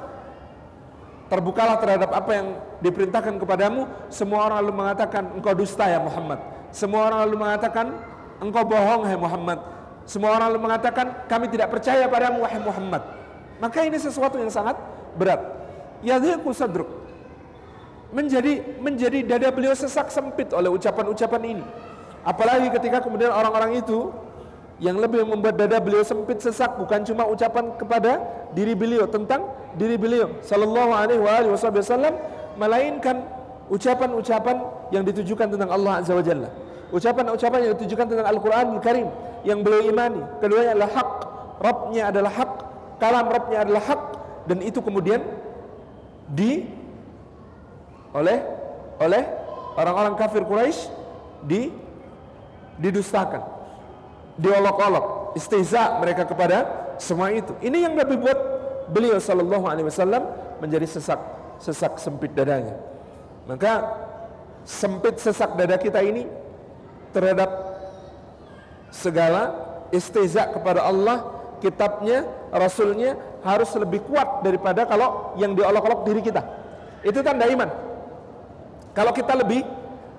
Terbukalah 1.33 1.81
terhadap 1.81 2.13
apa 2.13 2.31
yang 2.31 2.47
diperintahkan 2.85 3.41
kepadamu. 3.41 3.89
Semua 4.13 4.47
orang 4.47 4.57
lalu 4.63 4.73
mengatakan 4.77 5.33
engkau 5.33 5.57
dusta 5.57 5.89
ya 5.89 5.99
Muhammad. 5.99 6.39
Semua 6.71 7.09
orang 7.09 7.19
lalu 7.25 7.37
mengatakan 7.41 7.87
engkau 8.39 8.63
bohong 8.69 9.03
hai 9.09 9.17
Muhammad. 9.17 9.59
Semua 10.07 10.37
orang 10.37 10.55
lalu 10.55 10.61
mengatakan 10.71 11.25
kami 11.27 11.51
tidak 11.51 11.73
percaya 11.73 12.05
padamu 12.07 12.45
wahai 12.45 12.61
Muhammad. 12.63 13.03
Maka 13.59 13.81
ini 13.89 13.97
sesuatu 13.97 14.37
yang 14.37 14.53
sangat 14.53 14.77
berat. 15.17 15.41
Yadhiqu 16.05 16.53
sadruk 16.53 17.06
menjadi 18.15 18.63
menjadi 18.79 19.19
dada 19.27 19.49
beliau 19.51 19.75
sesak 19.75 20.11
sempit 20.15 20.51
oleh 20.55 20.71
ucapan-ucapan 20.71 21.43
ini. 21.43 21.65
Apalagi 22.27 22.71
ketika 22.75 23.03
kemudian 23.03 23.31
orang-orang 23.31 23.79
itu 23.79 24.11
yang 24.83 25.01
lebih 25.01 25.25
membuat 25.25 25.57
dada 25.57 25.81
beliau 25.81 26.05
sempit 26.05 26.43
sesak 26.43 26.77
bukan 26.77 27.01
cuma 27.07 27.25
ucapan 27.25 27.73
kepada 27.81 28.21
diri 28.53 28.77
beliau 28.77 29.09
tentang 29.09 29.49
diri 29.73 29.97
beliau 29.97 30.37
sallallahu 30.45 30.93
alaihi 30.93 31.21
wasallam 31.49 32.13
melainkan 32.61 33.25
ucapan-ucapan 33.73 34.57
yang 34.93 35.03
ditujukan 35.03 35.49
tentang 35.49 35.71
Allah 35.73 36.05
Azza 36.05 36.13
wa 36.13 36.25
Jalla. 36.25 36.51
Ucapan-ucapan 36.95 37.59
yang 37.67 37.73
ditujukan 37.75 38.07
tentang 38.07 38.27
Al-Quran 38.31 38.79
Al-Karim 38.79 39.09
yang 39.43 39.59
beliau 39.63 39.91
imani. 39.91 40.23
Keduanya 40.39 40.79
adalah 40.79 40.91
hak, 40.93 41.11
Rabbnya 41.59 42.03
adalah 42.15 42.33
hak, 42.33 42.53
kalam 43.03 43.27
Rabbnya 43.27 43.59
adalah 43.67 43.83
hak, 43.83 44.03
dan 44.47 44.59
itu 44.63 44.79
kemudian 44.79 45.21
di 46.31 46.67
oleh 48.17 48.41
oleh 48.97 49.23
orang-orang 49.77 50.17
kafir 50.17 50.41
Quraisy 50.49 50.89
di 51.45 51.69
didustakan, 52.81 53.45
diolok-olok, 54.41 55.37
istiza 55.37 56.01
mereka 56.01 56.25
kepada 56.25 56.89
semua 56.97 57.29
itu. 57.33 57.53
Ini 57.61 57.89
yang 57.89 57.95
lebih 57.97 58.21
buat 58.21 58.39
beliau 58.89 59.21
Shallallahu 59.21 59.69
Alaihi 59.69 59.87
Wasallam 59.89 60.23
menjadi 60.65 60.89
sesak 60.89 61.21
sesak 61.61 62.01
sempit 62.01 62.33
dadanya. 62.33 62.77
Maka 63.45 63.85
sempit 64.65 65.21
sesak 65.21 65.57
dada 65.57 65.77
kita 65.77 66.01
ini 66.05 66.25
terhadap 67.13 67.49
segala 68.93 69.55
istiza 69.93 70.51
kepada 70.53 70.85
Allah, 70.85 71.25
kitabnya, 71.61 72.27
rasulnya 72.53 73.17
harus 73.45 73.71
lebih 73.79 74.03
kuat 74.05 74.43
daripada 74.43 74.85
kalau 74.89 75.37
yang 75.39 75.55
diolok-olok 75.55 76.01
diri 76.09 76.21
kita. 76.25 76.43
Itu 77.07 77.23
tanda 77.23 77.47
iman. 77.47 77.71
Kalau 78.97 79.13
kita 79.13 79.37
lebih 79.37 79.61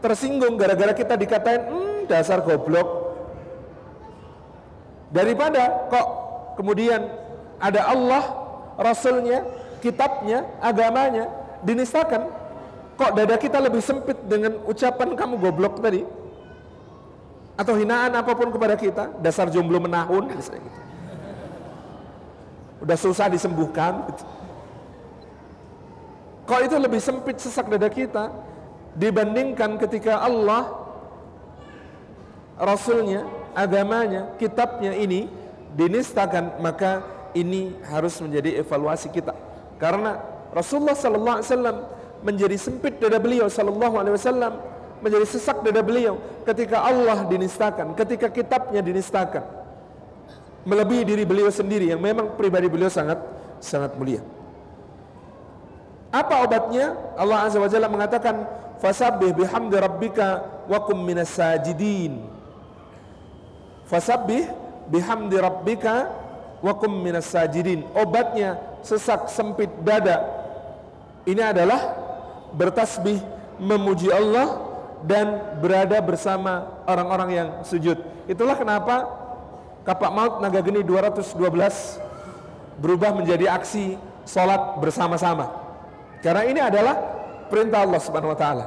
tersinggung 0.06 0.54
gara-gara 0.54 0.94
kita 0.94 1.18
dikatain, 1.18 1.66
hmm, 1.66 2.00
dasar 2.06 2.46
goblok. 2.46 3.18
Daripada 5.10 5.90
kok 5.90 6.08
kemudian 6.62 7.10
ada 7.58 7.90
Allah, 7.90 8.24
Rasulnya, 8.78 9.42
kitabnya, 9.82 10.46
agamanya 10.62 11.26
dinistakan, 11.66 12.30
Kok 12.98 13.14
dada 13.14 13.38
kita 13.38 13.62
lebih 13.62 13.78
sempit 13.78 14.18
dengan 14.26 14.58
ucapan 14.66 15.14
kamu 15.14 15.38
goblok 15.38 15.78
tadi? 15.78 16.02
Atau 17.54 17.78
hinaan 17.78 18.10
apa 18.18 18.34
pun 18.34 18.50
kepada 18.50 18.74
kita, 18.74 19.14
dasar 19.22 19.54
jomblo 19.54 19.78
menahun, 19.78 20.34
gitu. 20.34 20.58
Udah 22.82 22.98
susah 22.98 23.30
disembuhkan. 23.30 24.02
Gitu. 24.10 24.24
Kok 26.50 26.62
itu 26.66 26.76
lebih 26.82 27.02
sempit 27.02 27.38
sesak 27.38 27.70
dada 27.70 27.86
kita 27.86 28.34
dibandingkan 28.98 29.78
ketika 29.78 30.20
Allah, 30.26 30.74
Rasulnya, 32.58 33.30
agamanya, 33.54 34.34
kitabnya 34.42 34.98
ini 34.98 35.30
dinistakan, 35.78 36.58
maka 36.58 37.06
ini 37.38 37.78
harus 37.86 38.18
menjadi 38.18 38.66
evaluasi 38.66 39.14
kita. 39.14 39.38
Karena 39.78 40.18
Rasulullah 40.50 40.98
Wasallam 40.98 41.86
menjadi 42.26 42.58
sempit 42.58 42.98
dada 42.98 43.22
beliau 43.22 43.46
wasallam 43.46 44.58
menjadi 45.06 45.26
sesak 45.30 45.62
dada 45.62 45.86
beliau 45.86 46.18
ketika 46.50 46.82
Allah 46.82 47.30
dinistakan 47.30 47.94
ketika 47.94 48.34
kitabnya 48.34 48.82
dinistakan. 48.82 49.46
Melebihi 50.68 51.04
diri 51.08 51.24
beliau 51.24 51.48
sendiri 51.48 51.94
yang 51.94 52.02
memang 52.02 52.36
pribadi 52.36 52.68
beliau 52.68 52.92
sangat 52.92 53.22
sangat 53.62 53.96
mulia. 53.96 54.20
Apa 56.12 56.44
obatnya? 56.44 56.92
Allah 57.16 57.48
azza 57.48 57.62
wa 57.62 57.70
jalla 57.72 57.88
mengatakan 57.88 58.44
fasabbih 58.78 59.34
bihamdi 59.34 59.78
rabbika 59.78 60.46
wa 60.70 60.80
kum 60.84 61.02
minas 61.02 61.34
sajidin 61.34 62.22
fasabbih 63.90 64.50
bihamdi 64.92 65.38
rabbika 65.38 66.12
wa 66.62 66.74
kum 66.78 66.92
minas 66.92 67.30
sajidin 67.30 67.86
obatnya 67.98 68.58
sesak 68.86 69.30
sempit 69.30 69.70
dada 69.82 70.24
ini 71.28 71.44
adalah 71.44 71.94
bertasbih 72.56 73.20
memuji 73.60 74.08
Allah 74.08 74.64
dan 75.04 75.60
berada 75.62 76.00
bersama 76.02 76.82
orang-orang 76.88 77.30
yang 77.30 77.50
sujud. 77.68 78.00
Itulah 78.26 78.56
kenapa 78.58 79.06
kapak 79.84 80.12
maut 80.14 80.34
naga 80.40 80.64
geni 80.64 80.82
212 80.82 81.36
berubah 82.80 83.12
menjadi 83.14 83.52
aksi 83.54 84.00
solat 84.24 84.80
bersama-sama. 84.82 85.52
Karena 86.24 86.44
ini 86.48 86.62
adalah 86.64 86.96
perintah 87.48 87.84
Allah 87.84 88.00
Subhanahu 88.00 88.34
wa 88.34 88.40
taala. 88.40 88.66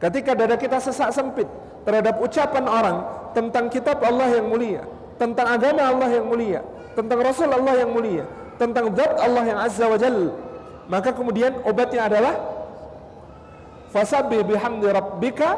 Ketika 0.00 0.36
dada 0.36 0.56
kita 0.58 0.78
sesak 0.80 1.10
sempit 1.12 1.48
terhadap 1.86 2.20
ucapan 2.20 2.64
orang 2.68 2.96
tentang 3.32 3.68
kitab 3.72 4.02
Allah 4.04 4.40
yang 4.40 4.46
mulia, 4.48 4.82
tentang 5.16 5.46
agama 5.56 5.82
Allah 5.86 6.08
yang 6.12 6.26
mulia, 6.28 6.60
tentang 6.92 7.18
Rasul 7.20 7.48
Allah 7.48 7.74
yang 7.80 7.90
mulia, 7.92 8.24
tentang 8.60 8.92
zat 8.92 9.12
Allah 9.20 9.44
yang 9.44 9.58
azza 9.60 9.84
wa 9.88 9.96
jalla, 9.96 10.32
maka 10.86 11.10
kemudian 11.12 11.56
obatnya 11.64 12.08
adalah 12.08 12.34
fasabbih 13.90 14.44
bihamdi 14.44 14.88
rabbika 14.90 15.48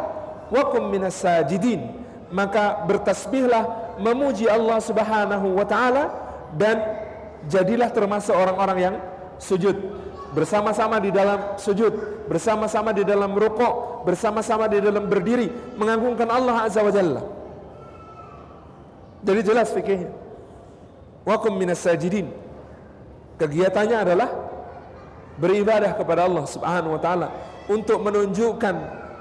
wa 0.49 0.63
kum 0.73 0.89
minas 0.89 1.19
sajidin 1.19 1.99
maka 2.29 2.85
bertasbihlah 2.85 3.97
memuji 4.01 4.49
Allah 4.49 4.79
Subhanahu 4.85 5.57
wa 5.57 5.65
taala 5.65 6.13
dan 6.57 6.81
jadilah 7.49 7.89
termasuk 7.89 8.37
orang-orang 8.37 8.79
yang 8.79 8.95
sujud 9.41 9.77
bersama-sama 10.39 11.03
di 11.03 11.11
dalam 11.11 11.59
sujud 11.59 11.91
bersama-sama 12.31 12.95
di 12.95 13.03
dalam 13.03 13.35
rukuk 13.35 14.07
bersama-sama 14.07 14.71
di 14.71 14.79
dalam 14.79 15.11
berdiri 15.11 15.51
mengagungkan 15.75 16.31
Allah 16.31 16.71
azza 16.71 16.79
wa 16.79 16.95
jalla. 16.95 17.27
Jadi 19.27 19.41
jelas 19.43 19.75
fikihnya. 19.75 20.15
Wa 21.27 21.43
kum 21.43 21.59
minas 21.59 21.83
sajidin. 21.83 22.31
Kegiatannya 23.35 23.99
adalah 23.99 24.31
beribadah 25.43 25.99
kepada 25.99 26.31
Allah 26.31 26.47
Subhanahu 26.47 26.95
wa 26.95 27.03
taala 27.03 27.29
untuk 27.67 27.99
menunjukkan 27.99 28.75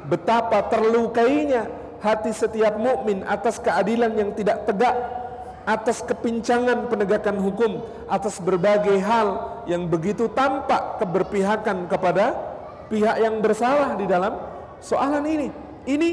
betapa 0.06 0.70
terlukainya 0.70 1.66
hati 1.98 2.30
setiap 2.30 2.78
mukmin 2.78 3.26
atas 3.26 3.58
keadilan 3.58 4.14
yang 4.14 4.30
tidak 4.38 4.70
tegak, 4.70 4.94
atas 5.66 6.06
kepincangan 6.06 6.86
penegakan 6.94 7.42
hukum, 7.42 7.82
atas 8.06 8.38
berbagai 8.38 9.02
hal 9.02 9.57
yang 9.68 9.86
begitu 9.86 10.32
tampak 10.32 11.04
keberpihakan 11.04 11.92
kepada 11.92 12.34
pihak 12.88 13.20
yang 13.20 13.44
bersalah 13.44 14.00
di 14.00 14.08
dalam 14.08 14.40
soalan 14.80 15.24
ini. 15.28 15.48
Ini 15.88 16.10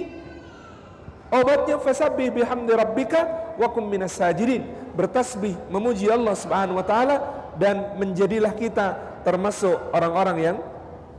obatnya 1.30 1.78
fasabbih 1.78 2.34
bihamdi 2.34 2.74
rabbika 2.74 3.54
wa 3.58 3.70
kum 3.70 3.86
minas 3.86 4.18
sajidin. 4.18 4.66
Bertasbih 4.94 5.54
memuji 5.70 6.10
Allah 6.10 6.34
Subhanahu 6.34 6.78
wa 6.78 6.86
taala 6.86 7.16
dan 7.58 7.98
menjadilah 7.98 8.54
kita 8.54 8.98
termasuk 9.22 9.74
orang-orang 9.94 10.36
yang 10.42 10.56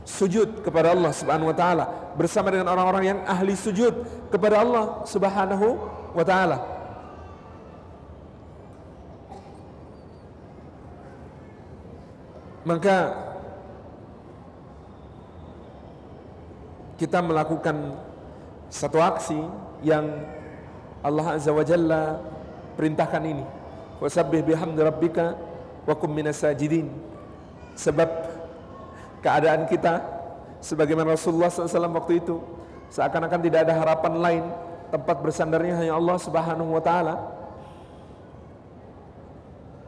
sujud 0.06 0.62
kepada 0.62 0.94
Allah 0.94 1.10
Subhanahu 1.10 1.50
wa 1.50 1.56
taala 1.56 1.84
bersama 2.14 2.52
dengan 2.54 2.70
orang-orang 2.72 3.04
yang 3.16 3.18
ahli 3.26 3.58
sujud 3.58 3.92
kepada 4.30 4.62
Allah 4.62 5.02
Subhanahu 5.08 5.66
wa 6.14 6.24
taala. 6.24 6.75
Maka 12.66 13.14
kita 16.98 17.22
melakukan 17.22 17.94
satu 18.66 18.98
aksi 18.98 19.38
yang 19.86 20.02
Allah 21.04 21.38
Azza 21.38 21.54
wa 21.54 21.62
Jalla 21.62 22.18
perintahkan 22.74 23.22
ini. 23.22 23.44
Wasabbih 24.02 24.42
bihamdi 24.42 24.82
rabbika 24.82 25.38
wa 25.86 25.94
kum 25.94 26.10
minas 26.10 26.42
sajidin. 26.42 26.90
Sebab 27.78 28.10
keadaan 29.22 29.70
kita 29.70 30.02
sebagaimana 30.58 31.14
Rasulullah 31.14 31.46
SAW 31.46 31.94
waktu 32.02 32.18
itu 32.18 32.42
seakan-akan 32.90 33.40
tidak 33.46 33.70
ada 33.70 33.78
harapan 33.78 34.14
lain 34.18 34.44
tempat 34.90 35.22
bersandarnya 35.22 35.78
hanya 35.78 35.94
Allah 35.94 36.16
Subhanahu 36.18 36.74
wa 36.74 36.82
taala. 36.82 37.14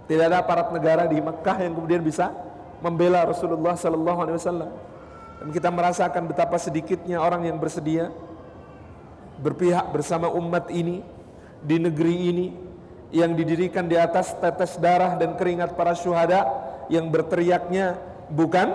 Tidak 0.06 0.24
ada 0.30 0.40
aparat 0.40 0.70
negara 0.70 1.10
di 1.10 1.18
Mekah 1.18 1.56
yang 1.58 1.74
kemudian 1.74 2.00
bisa 2.06 2.32
membela 2.82 3.26
Rasulullah 3.26 3.74
sallallahu 3.74 4.18
alaihi 4.22 4.38
wasallam. 4.38 4.70
Dan 5.38 5.48
kita 5.54 5.70
merasakan 5.70 6.26
betapa 6.26 6.58
sedikitnya 6.58 7.22
orang 7.22 7.46
yang 7.46 7.58
bersedia 7.62 8.10
berpihak 9.38 9.94
bersama 9.94 10.26
umat 10.34 10.66
ini 10.74 11.02
di 11.62 11.78
negeri 11.78 12.16
ini 12.30 12.46
yang 13.14 13.32
didirikan 13.32 13.86
di 13.86 13.96
atas 13.96 14.34
tetes 14.36 14.76
darah 14.76 15.16
dan 15.16 15.38
keringat 15.38 15.78
para 15.78 15.94
syuhada 15.94 16.44
yang 16.92 17.08
berteriaknya 17.08 17.96
bukan 18.28 18.68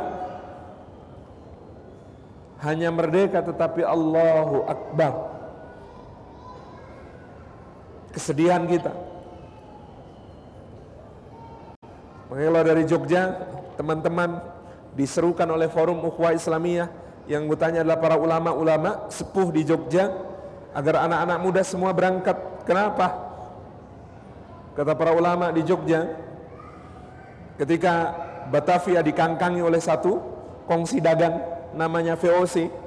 hanya 2.63 2.89
merdeka 2.89 3.44
tetapi 3.44 3.84
Allahu 3.84 4.66
Akbar 4.66 5.13
kesedihan 8.16 8.63
kita 8.66 8.94
kalau 12.34 12.63
dari 12.66 12.84
Jogja 12.89 13.53
teman-teman 13.75 14.41
diserukan 14.93 15.45
oleh 15.49 15.69
forum 15.69 16.01
ukhuwah 16.05 16.33
Islamiyah 16.33 16.89
yang 17.25 17.47
bertanya 17.47 17.81
adalah 17.81 17.99
para 17.99 18.15
ulama-ulama 18.19 19.07
sepuh 19.09 19.49
di 19.49 19.63
Jogja 19.63 20.12
agar 20.73 21.07
anak-anak 21.07 21.38
muda 21.39 21.62
semua 21.63 21.95
berangkat 21.95 22.36
kenapa 22.67 23.07
kata 24.73 24.93
para 24.97 25.12
ulama 25.13 25.53
di 25.53 25.62
Jogja 25.63 26.13
ketika 27.57 28.13
Batavia 28.49 28.99
dikangkangi 28.99 29.62
oleh 29.62 29.79
satu 29.79 30.19
kongsi 30.67 30.99
dagang 30.99 31.39
namanya 31.73 32.17
VOC 32.17 32.83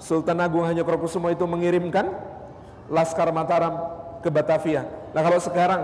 Sultan 0.00 0.40
Agung 0.40 0.64
Hanyokrokusumo 0.64 1.28
itu 1.28 1.44
mengirimkan 1.44 2.08
Laskar 2.88 3.28
Mataram 3.30 3.76
ke 4.24 4.32
Batavia. 4.32 4.88
Nah 5.12 5.20
kalau 5.20 5.38
sekarang 5.38 5.82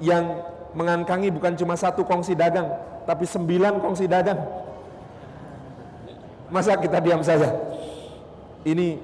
yang 0.00 0.40
mengangkangi 0.78 1.34
bukan 1.34 1.58
cuma 1.58 1.74
satu 1.74 2.06
kongsi 2.06 2.38
dagang, 2.38 2.70
tapi 3.02 3.26
sembilan 3.26 3.82
kongsi 3.82 4.06
dagang. 4.06 4.38
Masa 6.48 6.78
kita 6.78 7.02
diam 7.02 7.20
saja? 7.26 7.50
Ini 8.62 8.96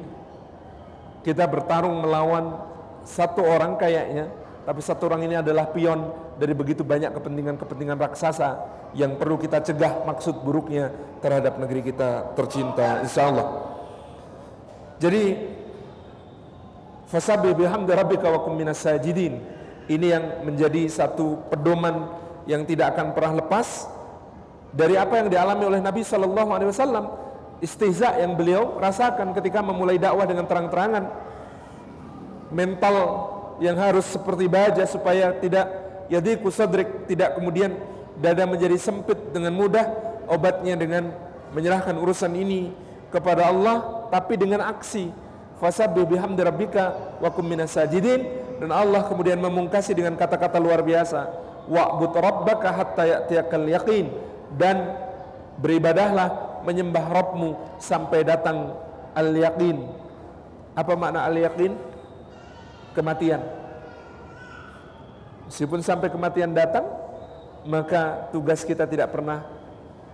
kita 1.27 1.51
bertarung 1.51 1.99
melawan 2.07 2.55
satu 3.03 3.43
orang 3.43 3.75
kayaknya, 3.75 4.31
tapi 4.63 4.81
satu 4.81 5.11
orang 5.11 5.27
ini 5.27 5.35
adalah 5.43 5.67
pion 5.75 6.15
dari 6.39 6.55
begitu 6.55 6.87
banyak 6.87 7.11
kepentingan-kepentingan 7.11 7.99
raksasa 7.99 8.63
yang 8.95 9.19
perlu 9.19 9.35
kita 9.37 9.59
cegah 9.61 10.07
maksud 10.07 10.47
buruknya 10.47 10.95
terhadap 11.19 11.59
negeri 11.59 11.91
kita 11.91 12.33
tercinta, 12.39 13.03
insya 13.03 13.29
Allah. 13.29 13.49
Jadi 15.03 15.53
Fasabbih 17.05 17.55
bihamdi 17.55 17.95
rabbika 17.95 18.27
wa 18.27 18.43
kum 18.43 18.59
minas 18.59 18.83
sajidin. 18.83 19.39
Ini 19.85 20.07
yang 20.17 20.25
menjadi 20.49 20.89
satu 20.89 21.45
pedoman 21.53 22.09
yang 22.49 22.65
tidak 22.65 22.97
akan 22.97 23.13
pernah 23.13 23.45
lepas 23.45 23.89
dari 24.73 24.97
apa 24.97 25.21
yang 25.21 25.29
dialami 25.29 25.65
oleh 25.69 25.81
Nabi 25.85 26.01
sallallahu 26.01 26.51
alaihi 26.51 26.71
wasallam. 26.73 27.05
Istihza 27.61 28.21
yang 28.21 28.37
beliau 28.37 28.77
rasakan 28.81 29.33
ketika 29.37 29.61
memulai 29.65 29.97
dakwah 29.97 30.25
dengan 30.25 30.45
terang-terangan. 30.45 31.05
Mental 32.53 32.97
yang 33.63 33.79
harus 33.79 34.05
seperti 34.09 34.51
baja 34.51 34.85
supaya 34.85 35.35
tidak 35.39 35.67
jadi 36.11 36.37
kusadrik 36.39 37.09
tidak 37.09 37.39
kemudian 37.39 37.75
dada 38.19 38.45
menjadi 38.45 38.77
sempit 38.77 39.17
dengan 39.33 39.55
mudah 39.55 39.89
obatnya 40.29 40.75
dengan 40.77 41.15
menyerahkan 41.55 41.95
urusan 41.97 42.35
ini 42.35 42.75
kepada 43.11 43.47
Allah 43.49 44.07
tapi 44.11 44.35
dengan 44.35 44.63
aksi 44.67 45.11
fasabbih 45.59 46.07
bihamdi 46.09 46.43
rabbika 46.43 47.19
wa 47.23 47.29
kum 47.31 47.47
minas 47.47 47.75
sajidin. 47.75 48.45
Dan 48.55 48.71
Allah 48.71 49.03
kemudian 49.11 49.43
memungkasi 49.43 49.93
dengan 49.99 50.15
kata-kata 50.15 50.63
luar 50.63 50.81
biasa. 50.87 51.27
Wa'bud 51.67 52.15
rabbaka 52.15 52.71
hatta 52.71 53.03
ya'tiyakal 53.03 53.67
yaqin. 53.67 54.15
Dan 54.55 54.95
beribadahlah 55.59 56.61
menyembah 56.63 57.05
Rabbmu 57.11 57.79
sampai 57.83 58.23
datang 58.23 58.79
al-yaqin. 59.15 59.85
Apa 60.75 60.95
makna 60.95 61.27
al-yaqin? 61.27 61.75
Kematian. 62.95 63.43
Meskipun 65.51 65.83
sampai 65.85 66.09
kematian 66.09 66.55
datang 66.57 66.87
maka 67.67 68.31
tugas 68.31 68.63
kita 68.63 68.87
tidak 68.87 69.13
pernah 69.13 69.45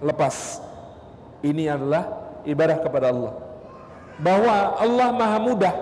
lepas. 0.00 0.64
Ini 1.44 1.76
adalah 1.76 2.08
ibadah 2.44 2.80
kepada 2.80 3.12
Allah 3.12 3.49
bahwa 4.20 4.76
Allah 4.76 5.08
maha 5.16 5.38
mudah 5.40 5.74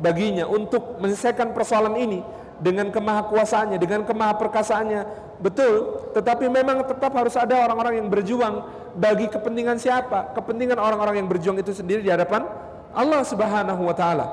baginya 0.00 0.48
untuk 0.48 0.98
menyelesaikan 1.02 1.52
persoalan 1.52 1.94
ini 1.98 2.20
dengan 2.62 2.88
kemahakuasaannya, 2.88 3.76
dengan 3.76 4.06
kemahaperkasaannya. 4.06 5.28
Betul, 5.40 6.04
tetapi 6.12 6.52
memang 6.52 6.84
tetap 6.84 7.12
harus 7.16 7.32
ada 7.32 7.56
orang-orang 7.64 8.04
yang 8.04 8.08
berjuang 8.12 8.64
bagi 8.92 9.26
kepentingan 9.28 9.80
siapa? 9.80 10.36
Kepentingan 10.36 10.76
orang-orang 10.76 11.24
yang 11.24 11.28
berjuang 11.28 11.56
itu 11.56 11.72
sendiri 11.72 12.04
di 12.04 12.12
hadapan 12.12 12.44
Allah 12.92 13.24
Subhanahu 13.24 13.82
wa 13.88 13.96
taala. 13.96 14.26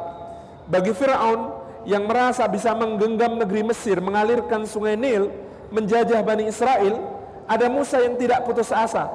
Bagi 0.67 0.91
Firaun 0.91 1.55
yang 1.87 2.03
merasa 2.03 2.43
bisa 2.51 2.75
menggenggam 2.75 3.39
negeri 3.39 3.63
Mesir, 3.63 4.03
mengalirkan 4.03 4.67
sungai 4.67 4.99
Nil, 4.99 5.31
menjajah 5.71 6.19
Bani 6.19 6.51
Israel, 6.51 6.99
ada 7.47 7.71
Musa 7.71 8.03
yang 8.03 8.19
tidak 8.19 8.43
putus 8.43 8.67
asa. 8.75 9.07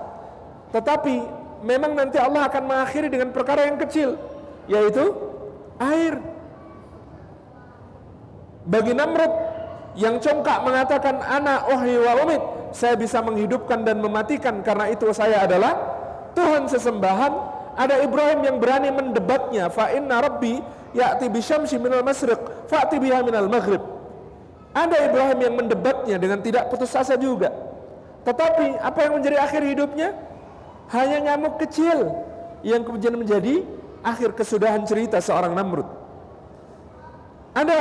Tetapi 0.73 1.21
memang 1.61 1.93
nanti 1.93 2.17
Allah 2.17 2.49
akan 2.49 2.63
mengakhiri 2.65 3.13
dengan 3.13 3.29
perkara 3.29 3.69
yang 3.69 3.77
kecil 3.77 4.17
yaitu 4.71 5.15
air. 5.79 6.19
Bagi 8.63 8.95
Namrud 8.95 9.33
yang 9.99 10.23
congkak 10.23 10.63
mengatakan 10.63 11.19
anak 11.19 11.67
ohhi 11.67 11.99
wa 11.99 12.13
umid 12.23 12.43
saya 12.73 12.97
bisa 12.97 13.21
menghidupkan 13.21 13.85
dan 13.85 14.01
mematikan. 14.01 14.65
Karena 14.65 14.89
itu 14.89 15.11
saya 15.13 15.45
adalah 15.45 15.75
Tuhan 16.33 16.67
sesembahan. 16.67 17.33
Ada 17.73 18.05
Ibrahim 18.05 18.41
yang 18.45 18.57
berani 18.61 18.93
mendebatnya 18.93 19.73
fa 19.73 19.89
inna 19.97 20.21
rabbi 20.21 20.61
ya'ti 20.93 21.33
bisyamsi 21.33 21.81
minal 21.81 22.05
masriq 22.05 22.37
fa'ti 22.69 23.01
biha 23.01 23.25
minal 23.25 23.49
maghrib. 23.49 23.81
Ada 24.73 25.09
Ibrahim 25.09 25.39
yang 25.41 25.55
mendebatnya 25.57 26.17
dengan 26.21 26.41
tidak 26.45 26.69
putus 26.69 26.93
asa 26.93 27.17
juga. 27.17 27.53
Tetapi 28.25 28.81
apa 28.81 28.99
yang 29.05 29.13
menjadi 29.21 29.37
akhir 29.41 29.63
hidupnya? 29.65 30.17
Hanya 30.93 31.33
nyamuk 31.33 31.61
kecil. 31.61 32.13
Yang 32.65 32.89
kemudian 32.89 33.15
menjadi 33.17 33.65
akhir 34.03 34.35
kesudahan 34.35 34.83
cerita 34.83 35.23
seorang 35.23 35.55
Namrud. 35.55 35.87
Ada 37.53 37.81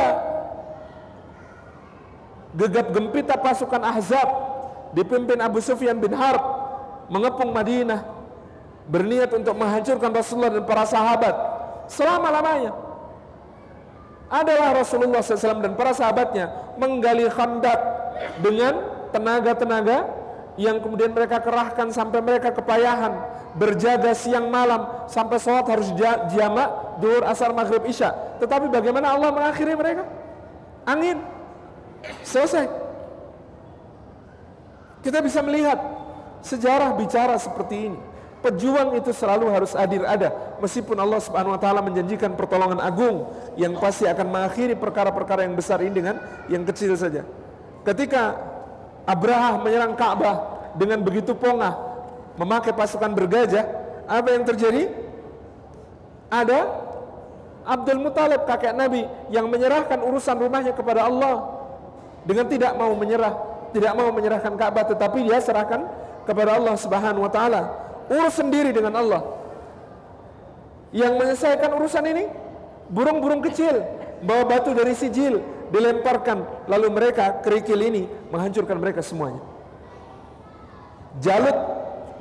gegap 2.55 2.93
gempita 2.93 3.35
pasukan 3.39 3.81
Ahzab 3.81 4.29
dipimpin 4.93 5.39
Abu 5.39 5.63
Sufyan 5.63 5.97
bin 5.97 6.11
Harb 6.13 6.43
mengepung 7.07 7.51
Madinah 7.51 8.03
berniat 8.87 9.31
untuk 9.31 9.55
menghancurkan 9.55 10.11
Rasulullah 10.11 10.51
dan 10.51 10.63
para 10.67 10.83
sahabat 10.83 11.35
selama-lamanya. 11.87 12.75
Adalah 14.31 14.79
Rasulullah 14.79 15.19
SAW 15.19 15.59
dan 15.59 15.75
para 15.75 15.91
sahabatnya 15.91 16.75
menggali 16.79 17.27
khandak 17.27 17.79
dengan 18.39 18.79
tenaga-tenaga 19.11 20.07
yang 20.61 20.77
kemudian 20.77 21.09
mereka 21.09 21.41
kerahkan 21.41 21.89
sampai 21.89 22.21
mereka 22.21 22.53
kepayahan 22.53 23.17
berjaga 23.57 24.13
siang 24.13 24.53
malam 24.53 25.09
sampai 25.09 25.41
sholat 25.41 25.65
harus 25.65 25.89
jamak 26.29 26.69
duhur 27.01 27.25
asar 27.25 27.49
maghrib 27.49 27.81
isya. 27.89 28.13
Tetapi 28.37 28.69
bagaimana 28.69 29.17
Allah 29.17 29.33
mengakhiri 29.33 29.73
mereka? 29.73 30.05
Angin. 30.85 31.17
Selesai. 32.21 32.69
Kita 35.01 35.17
bisa 35.25 35.41
melihat 35.41 35.81
sejarah 36.45 36.93
bicara 36.93 37.33
seperti 37.41 37.89
ini. 37.89 37.99
Pejuang 38.41 38.97
itu 38.97 39.13
selalu 39.13 39.53
harus 39.53 39.77
hadir 39.77 40.01
ada 40.01 40.33
meskipun 40.57 40.97
Allah 40.97 41.21
Subhanahu 41.21 41.53
wa 41.53 41.61
taala 41.61 41.85
menjanjikan 41.85 42.33
pertolongan 42.33 42.81
agung 42.81 43.29
yang 43.53 43.77
pasti 43.77 44.09
akan 44.09 44.33
mengakhiri 44.33 44.73
perkara-perkara 44.73 45.45
yang 45.45 45.53
besar 45.53 45.77
ini 45.85 45.93
dengan 45.93 46.17
yang 46.49 46.65
kecil 46.65 46.97
saja. 46.97 47.21
Ketika 47.85 48.33
Abraha 49.05 49.61
menyerang 49.61 49.93
Ka'bah 49.93 50.50
dengan 50.75 51.03
begitu 51.03 51.35
pongah 51.35 51.75
memakai 52.39 52.71
pasukan 52.71 53.11
bergajah 53.11 53.63
apa 54.07 54.27
yang 54.33 54.43
terjadi? 54.47 54.91
Ada 56.31 56.63
Abdul 57.67 57.99
Muthalib 58.01 58.47
kakek 58.47 58.73
Nabi 58.73 59.05
yang 59.29 59.51
menyerahkan 59.51 59.99
urusan 59.99 60.35
rumahnya 60.39 60.71
kepada 60.71 61.05
Allah 61.05 61.61
dengan 62.23 62.47
tidak 62.47 62.73
mau 62.79 62.95
menyerah 62.95 63.33
tidak 63.71 63.93
mau 63.95 64.11
menyerahkan 64.11 64.53
Ka'bah 64.55 64.83
tetapi 64.87 65.27
dia 65.27 65.39
serahkan 65.39 65.87
kepada 66.27 66.59
Allah 66.59 66.75
Subhanahu 66.75 67.23
wa 67.23 67.31
taala. 67.31 67.61
Urus 68.11 68.35
sendiri 68.35 68.75
dengan 68.75 68.99
Allah. 68.99 69.23
Yang 70.91 71.13
menyelesaikan 71.15 71.71
urusan 71.79 72.03
ini 72.11 72.27
burung-burung 72.91 73.39
kecil 73.39 73.79
bawa 74.27 74.43
batu 74.43 74.75
dari 74.75 74.91
sijil 74.91 75.39
dilemparkan 75.71 76.67
lalu 76.67 76.91
mereka 76.91 77.39
kerikil 77.39 77.79
ini 77.79 78.03
menghancurkan 78.27 78.75
mereka 78.75 78.99
semuanya 78.99 79.39
Jalut 81.19 81.57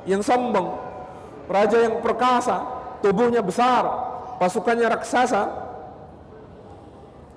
yang 0.03 0.19
sombong 0.19 0.75
raja 1.47 1.77
yang 1.79 2.03
perkasa 2.03 2.65
tubuhnya 2.99 3.39
besar 3.39 3.87
pasukannya 4.41 4.87
raksasa 4.91 5.47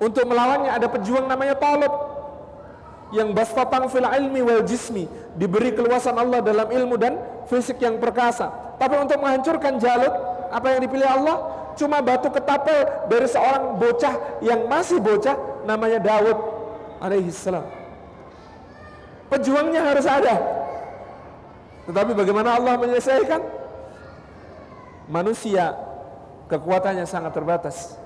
untuk 0.02 0.26
melawannya 0.26 0.72
ada 0.74 0.90
pejuang 0.90 1.30
namanya 1.30 1.54
Talib 1.54 1.92
yang 3.14 3.30
bastatang 3.30 3.86
fil 3.86 4.02
ilmi 4.02 4.42
wal 4.42 4.66
jismi 4.66 5.06
diberi 5.38 5.70
keluasan 5.70 6.18
Allah 6.18 6.42
dalam 6.42 6.66
ilmu 6.66 6.98
dan 6.98 7.20
fisik 7.46 7.78
yang 7.78 8.02
perkasa 8.02 8.50
tapi 8.80 8.98
untuk 8.98 9.20
menghancurkan 9.22 9.78
Jalut 9.78 10.10
apa 10.50 10.66
yang 10.74 10.80
dipilih 10.82 11.06
Allah 11.06 11.36
cuma 11.74 11.98
batu 12.02 12.30
ketapel 12.30 13.06
dari 13.10 13.26
seorang 13.26 13.78
bocah 13.78 14.14
yang 14.42 14.66
masih 14.70 15.02
bocah 15.02 15.34
namanya 15.66 15.98
Daud 15.98 16.38
alaihissalam. 17.02 17.66
Pejuangnya 19.28 19.82
harus 19.82 20.06
ada. 20.06 20.63
Tetapi 21.84 22.12
bagaimana 22.16 22.56
Allah 22.56 22.80
menyelesaikan? 22.80 23.40
Manusia 25.08 25.76
kekuatannya 26.48 27.04
sangat 27.04 27.36
terbatas. 27.36 28.00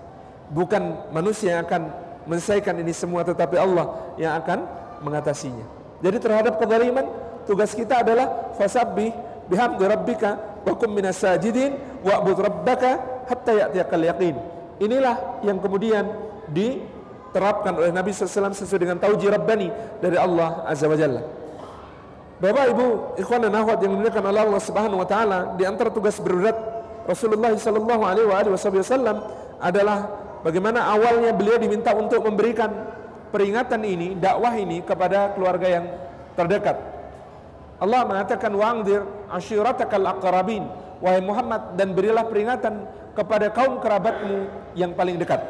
Bukan 0.51 1.13
manusia 1.15 1.59
yang 1.59 1.63
akan 1.69 1.83
menyelesaikan 2.27 2.75
ini 2.83 2.91
semua 2.91 3.23
tetapi 3.23 3.55
Allah 3.55 4.15
yang 4.19 4.35
akan 4.35 4.67
mengatasinya. 5.05 5.63
Jadi 6.03 6.19
terhadap 6.19 6.59
kezaliman 6.59 7.07
tugas 7.47 7.73
kita 7.75 8.03
adalah 8.03 8.55
fasabbih 8.59 9.11
bihamdi 9.47 9.85
rabbika 9.87 10.63
wa 10.67 10.75
kum 10.75 10.91
minas 10.93 11.19
sajidin 11.19 11.75
wa'bud 12.03 12.39
rabbaka 12.39 13.25
hatta 13.31 13.53
ya'tiyakal 13.67 14.05
yaqin. 14.05 14.37
Inilah 14.79 15.43
yang 15.43 15.59
kemudian 15.59 16.07
diterapkan 16.51 17.75
oleh 17.79 17.91
Nabi 17.91 18.15
SAW 18.15 18.55
sesuai 18.55 18.81
dengan 18.87 18.99
tauji 19.03 19.27
Rabbani 19.27 19.69
dari 19.99 20.15
Allah 20.15 20.63
Azza 20.67 20.87
wa 20.87 20.95
Jalla. 20.95 21.38
Bapak 22.39 22.71
Ibu, 22.71 23.19
ikhwan 23.19 23.43
dan 23.43 23.55
akhwat 23.59 23.83
yang 23.83 23.99
dimuliakan 23.99 24.25
oleh 24.31 24.41
Allah 24.47 24.63
Subhanahu 24.63 25.03
wa 25.03 25.09
taala, 25.11 25.59
di 25.59 25.67
antara 25.67 25.91
tugas 25.91 26.23
berat 26.23 26.55
Rasulullah 27.03 27.51
sallallahu 27.51 28.03
alaihi 28.07 28.55
wasallam 28.55 29.27
adalah 29.59 30.07
bagaimana 30.47 30.87
awalnya 30.87 31.35
beliau 31.35 31.59
diminta 31.59 31.91
untuk 31.99 32.23
memberikan 32.23 32.71
peringatan 33.35 33.83
ini, 33.83 34.15
dakwah 34.15 34.55
ini 34.55 34.87
kepada 34.87 35.35
keluarga 35.35 35.67
yang 35.67 35.85
terdekat. 36.39 36.79
Allah 37.83 38.07
mengatakan 38.07 38.55
wa'anzir 38.55 39.03
ashiratakal 39.35 40.07
aqrabin 40.07 40.63
wahai 41.03 41.19
Muhammad 41.19 41.75
dan 41.75 41.91
berilah 41.91 42.23
peringatan 42.23 42.87
kepada 43.19 43.51
kaum 43.51 43.83
kerabatmu 43.83 44.47
yang 44.79 44.95
paling 44.95 45.19
dekat. 45.19 45.43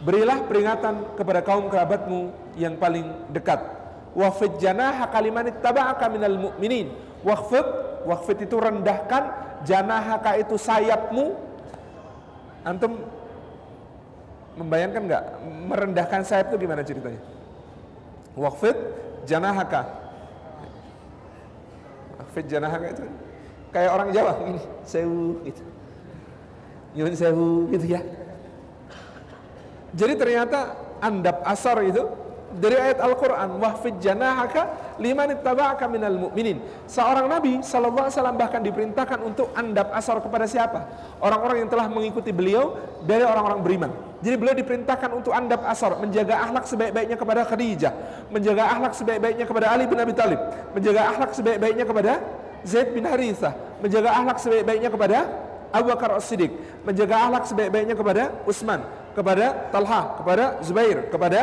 Berilah 0.00 0.48
peringatan 0.48 1.16
kepada 1.16 1.44
kaum 1.44 1.68
kerabatmu 1.68 2.32
yang 2.56 2.76
paling 2.80 3.04
dekat. 3.36 3.60
Wafid 4.16 4.56
janaha 4.56 5.12
kaliman 5.12 5.52
ittaba'aka 5.52 6.08
minal 6.08 6.40
mu'minin. 6.40 6.88
Waqfid, 7.20 7.66
waqfid 8.08 8.48
itu 8.48 8.56
rendahkan, 8.56 9.28
janahaka 9.68 10.40
itu 10.40 10.56
sayapmu. 10.56 11.36
Antum 12.64 12.96
membayangkan 14.56 15.02
nggak 15.04 15.24
merendahkan 15.68 16.24
sayap 16.24 16.48
itu 16.48 16.64
gimana 16.64 16.80
ceritanya? 16.80 17.20
Waqfid 18.32 18.76
janahaka. 19.28 19.84
Waqfid 22.16 22.48
janahaka 22.48 22.96
itu 22.96 23.04
kayak 23.68 23.90
orang 23.92 24.08
Jawa 24.16 24.32
ini 24.48 24.60
sewu 24.88 25.44
gitu. 25.44 25.62
Nyun 26.96 27.12
sewu 27.12 27.68
gitu 27.76 27.84
ya. 27.84 28.00
Jadi 29.92 30.16
ternyata 30.16 30.72
andap 31.04 31.44
asar 31.44 31.84
itu 31.84 32.25
dari 32.56 32.76
ayat 32.76 32.98
Al-Quran 33.04 33.60
wahfid 33.60 34.00
janahaka 34.00 34.96
liman 34.96 35.36
ittaba'aka 35.36 35.84
minal 35.86 36.16
mu'minin 36.28 36.60
seorang 36.88 37.28
Nabi 37.28 37.60
SAW 37.60 38.32
bahkan 38.32 38.64
diperintahkan 38.64 39.20
untuk 39.20 39.52
andap 39.52 39.92
asar 39.92 40.18
kepada 40.24 40.48
siapa? 40.48 40.88
orang-orang 41.20 41.64
yang 41.64 41.70
telah 41.70 41.86
mengikuti 41.92 42.32
beliau 42.32 42.76
dari 43.04 43.22
orang-orang 43.22 43.60
beriman 43.60 43.90
jadi 44.24 44.36
beliau 44.40 44.56
diperintahkan 44.56 45.10
untuk 45.12 45.36
andap 45.36 45.62
asar 45.68 46.00
menjaga 46.00 46.40
akhlak 46.48 46.64
sebaik-baiknya 46.64 47.16
kepada 47.20 47.40
Khadijah 47.44 47.92
menjaga 48.32 48.62
akhlak 48.72 48.92
sebaik-baiknya 48.96 49.44
kepada 49.44 49.66
Ali 49.68 49.84
bin 49.84 49.98
Abi 50.00 50.14
Talib 50.16 50.40
menjaga 50.72 51.00
akhlak 51.12 51.30
sebaik-baiknya 51.36 51.84
kepada 51.84 52.12
Zaid 52.64 52.88
bin 52.96 53.04
Harithah 53.04 53.52
menjaga 53.84 54.08
akhlak 54.16 54.38
sebaik-baiknya 54.40 54.90
kepada 54.90 55.18
Abu 55.76 55.92
Bakar 55.92 56.16
As-Siddiq 56.16 56.52
menjaga 56.88 57.14
akhlak 57.28 57.44
sebaik-baiknya 57.52 57.94
kepada 57.94 58.22
Utsman 58.48 58.80
kepada 59.12 59.68
Talha 59.68 60.00
kepada 60.20 60.44
Zubair 60.64 61.12
kepada 61.12 61.40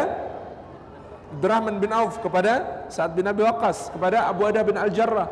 Abdurrahman 1.33 1.81
bin 1.81 1.89
Auf 1.89 2.21
kepada 2.21 2.85
Sa'ad 2.87 3.17
bin 3.17 3.25
Abi 3.25 3.41
Waqqas 3.41 3.89
kepada 3.89 4.29
Abu 4.29 4.45
Adah 4.45 4.61
bin 4.61 4.77
Al-Jarrah 4.77 5.29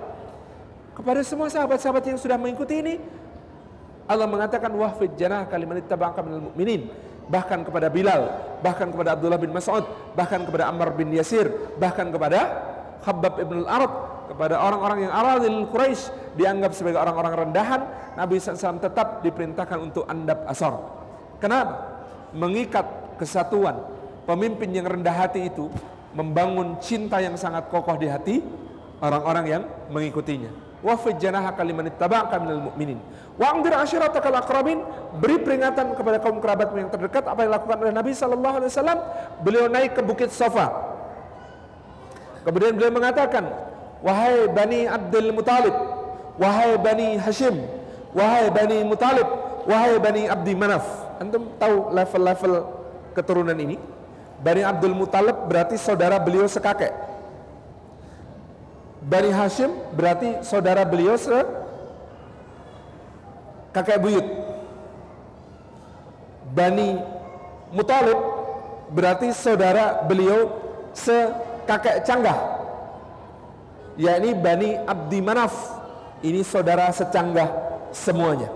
kepada 0.97 1.21
semua 1.21 1.47
sahabat-sahabat 1.47 2.03
yang 2.09 2.19
sudah 2.19 2.35
mengikuti 2.35 2.81
ini. 2.81 2.95
Allah 4.09 4.27
mengatakan 4.27 4.73
wahfid 4.75 5.15
janah 5.15 5.47
kalimat 5.47 5.79
ittaba'aka 5.79 6.19
minal 6.25 6.51
mu'minin. 6.51 6.89
Bahkan 7.31 7.63
kepada 7.63 7.87
Bilal 7.87 8.27
bahkan 8.59 8.91
kepada 8.91 9.15
Abdullah 9.15 9.39
bin 9.39 9.55
Mas'ud 9.55 9.87
bahkan 10.17 10.43
kepada 10.43 10.67
Ammar 10.67 10.91
bin 10.97 11.15
Yasir 11.15 11.47
bahkan 11.79 12.11
kepada 12.11 12.67
Khabbab 13.07 13.39
ibn 13.39 13.63
al-Arad 13.63 13.93
kepada 14.27 14.59
orang-orang 14.59 15.07
yang 15.07 15.13
aradil 15.15 15.63
Quraisy 15.71 16.35
dianggap 16.35 16.71
sebagai 16.75 16.99
orang-orang 16.99 17.47
rendahan. 17.47 17.81
Nabi 18.15 18.39
SAW 18.39 18.83
tetap 18.83 19.23
diperintahkan 19.23 19.79
untuk 19.79 20.03
andap 20.07 20.43
asar. 20.47 20.75
Kenapa? 21.39 21.91
mengikat 22.31 22.87
kesatuan 23.19 23.75
pemimpin 24.31 24.71
yang 24.71 24.87
rendah 24.87 25.11
hati 25.11 25.51
itu 25.51 25.67
membangun 26.15 26.79
cinta 26.79 27.19
yang 27.19 27.35
sangat 27.35 27.67
kokoh 27.67 27.99
di 27.99 28.07
hati 28.07 28.39
orang-orang 29.03 29.45
yang 29.47 29.63
mengikutinya. 29.91 30.47
Wa 30.81 30.95
fi 30.97 31.13
janahaka 31.19 31.61
liman 31.61 31.91
ittaba'aka 31.91 32.41
minal 32.41 32.71
mu'minin. 32.71 32.97
Wa 33.37 33.53
anzir 33.53 33.75
ashiratakal 33.75 34.33
aqrabin, 34.33 34.81
beri 35.21 35.37
peringatan 35.37 35.93
kepada 35.93 36.17
kaum 36.17 36.41
kerabatmu 36.41 36.77
yang 36.79 36.89
terdekat 36.89 37.27
apa 37.27 37.45
yang 37.45 37.53
dilakukan 37.53 37.77
oleh 37.85 37.93
Nabi 37.93 38.11
sallallahu 38.17 38.55
alaihi 38.63 38.71
wasallam. 38.71 38.99
Beliau 39.45 39.65
naik 39.69 39.93
ke 39.93 40.01
Bukit 40.01 40.33
Safa. 40.33 40.73
Kemudian 42.41 42.73
beliau 42.73 42.89
mengatakan, 42.89 43.45
"Wahai 44.01 44.49
Bani 44.49 44.89
Abdul 44.89 45.29
Muthalib, 45.37 45.75
wahai 46.41 46.73
Bani 46.81 47.21
Hashim, 47.21 47.61
wahai 48.17 48.49
Bani 48.49 48.81
Muthalib, 48.81 49.29
wahai 49.69 50.01
Bani 50.01 50.25
Abdi 50.25 50.53
Manaf." 50.57 50.85
Antum 51.21 51.53
tahu 51.61 51.93
level-level 51.93 52.53
keturunan 53.13 53.53
ini? 53.53 53.77
Bani 54.41 54.65
Abdul 54.65 54.97
Muthalib 54.97 55.37
berarti 55.45 55.77
saudara 55.77 56.17
beliau 56.17 56.49
sekakek. 56.49 56.89
Bani 59.05 59.29
Hashim 59.29 59.69
berarti 59.93 60.41
saudara 60.41 60.81
beliau 60.81 61.13
se 61.13 61.45
kakek 63.69 64.01
buyut. 64.01 64.25
Bani 66.57 66.97
Muthalib 67.69 68.17
berarti 68.89 69.29
saudara 69.29 70.01
beliau 70.09 70.57
se 70.97 71.29
kakek 71.69 72.01
canggah. 72.01 72.59
yakni 74.01 74.33
Bani 74.33 74.73
Abdi 74.89 75.21
Manaf. 75.21 75.53
Ini 76.25 76.41
saudara 76.41 76.89
secanggah 76.89 77.49
semuanya. 77.93 78.49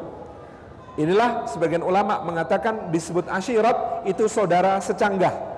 Inilah 0.98 1.46
sebagian 1.46 1.86
ulama 1.86 2.26
mengatakan 2.26 2.90
disebut 2.90 3.30
asyirat 3.30 4.06
itu 4.10 4.26
saudara 4.30 4.78
secanggah 4.82 5.55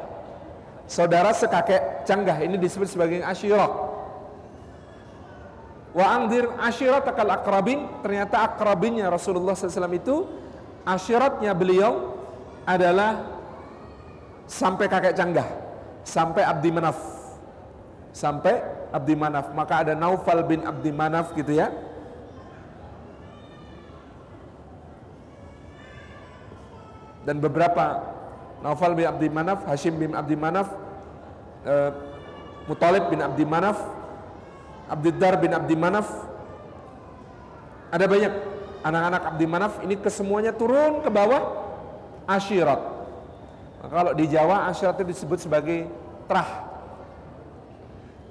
saudara 0.87 1.35
sekakek 1.35 2.07
canggah 2.07 2.37
ini 2.41 2.55
disebut 2.55 2.87
sebagai 2.87 3.19
asyirah 3.21 3.69
wa 5.93 6.05
angdir 6.07 6.47
asyirat 6.63 7.05
akal 7.05 7.29
akrabin 7.29 7.85
ternyata 8.01 8.47
akrabinnya 8.47 9.11
Rasulullah 9.11 9.53
SAW 9.53 9.91
itu 9.93 10.25
asyiratnya 10.87 11.51
beliau 11.51 12.15
adalah 12.63 13.27
sampai 14.47 14.87
kakek 14.87 15.15
canggah 15.17 15.67
sampai 16.07 16.47
Abdi 16.47 16.71
Manaf. 16.71 16.97
Sampai 18.15 18.63
Abdi 18.95 19.13
Manaf 19.19 19.51
maka 19.51 19.83
ada 19.83 19.93
Naufal 19.93 20.39
bin 20.47 20.63
Abdi 20.63 20.95
Manaf 20.95 21.35
gitu 21.35 21.51
ya. 21.51 21.67
Dan 27.27 27.43
beberapa 27.43 28.15
Naufal 28.61 28.97
bin 28.97 29.05
Abdi 29.05 29.29
Manaf, 29.29 29.65
Hashim 29.69 29.95
bin 29.97 30.17
Abdi 30.17 30.33
Manaf, 30.33 30.73
uh, 31.65 31.91
Mutalib 32.65 33.07
bin 33.13 33.21
Abdi 33.21 33.45
Manaf, 33.45 33.77
Abdiddar 34.89 35.37
bin 35.37 35.53
Abdi 35.53 35.75
Manaf. 35.77 36.07
Ada 37.93 38.05
banyak 38.09 38.33
anak-anak 38.83 39.21
Abdi 39.35 39.45
Manaf 39.47 39.73
ini 39.85 39.95
kesemuanya 39.95 40.51
turun 40.51 41.05
ke 41.05 41.09
bawah 41.11 41.63
asyirat. 42.27 42.81
Nah, 43.83 43.89
kalau 43.93 44.11
di 44.17 44.25
Jawa 44.27 44.67
asyirat 44.73 44.99
itu 44.99 45.13
disebut 45.13 45.39
sebagai 45.39 45.87
trah. 46.25 46.65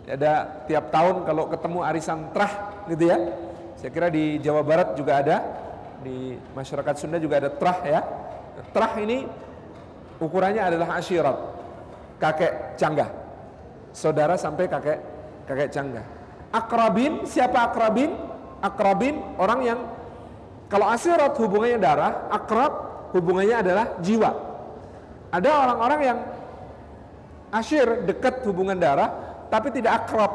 Ada 0.07 0.65
tiap 0.71 0.95
tahun 0.95 1.27
kalau 1.27 1.51
ketemu 1.51 1.79
arisan 1.83 2.31
trah 2.31 2.85
gitu 2.87 3.11
ya. 3.11 3.19
Saya 3.77 3.91
kira 3.91 4.09
di 4.09 4.39
Jawa 4.39 4.63
Barat 4.63 4.95
juga 4.95 5.19
ada, 5.19 5.37
di 6.01 6.39
masyarakat 6.55 6.95
Sunda 6.97 7.19
juga 7.19 7.43
ada 7.43 7.51
trah 7.51 7.79
ya. 7.83 8.01
Trah 8.73 8.93
ini 9.03 9.29
ukurannya 10.19 10.63
adalah 10.63 10.97
asyirat 11.01 11.37
kakek 12.21 12.79
canggah 12.81 13.11
saudara 13.93 14.35
sampai 14.41 14.69
kakek 14.69 14.99
kakek 15.45 15.69
canggah 15.73 16.17
akrabin 16.57 17.25
siapa 17.29 17.69
akrabin? 17.73 18.13
Akrabin 18.65 19.21
orang 19.37 19.61
yang 19.63 19.79
kalau 20.67 20.89
asyirat 20.91 21.37
hubungannya 21.39 21.79
darah 21.79 22.27
akrab 22.33 22.73
hubungannya 23.15 23.57
adalah 23.61 23.87
jiwa. 24.01 24.31
Ada 25.31 25.51
orang-orang 25.53 26.01
yang 26.03 26.19
asyir 27.53 28.09
dekat 28.09 28.43
hubungan 28.49 28.81
darah 28.81 29.13
tapi 29.53 29.71
tidak 29.71 30.03
akrab. 30.03 30.33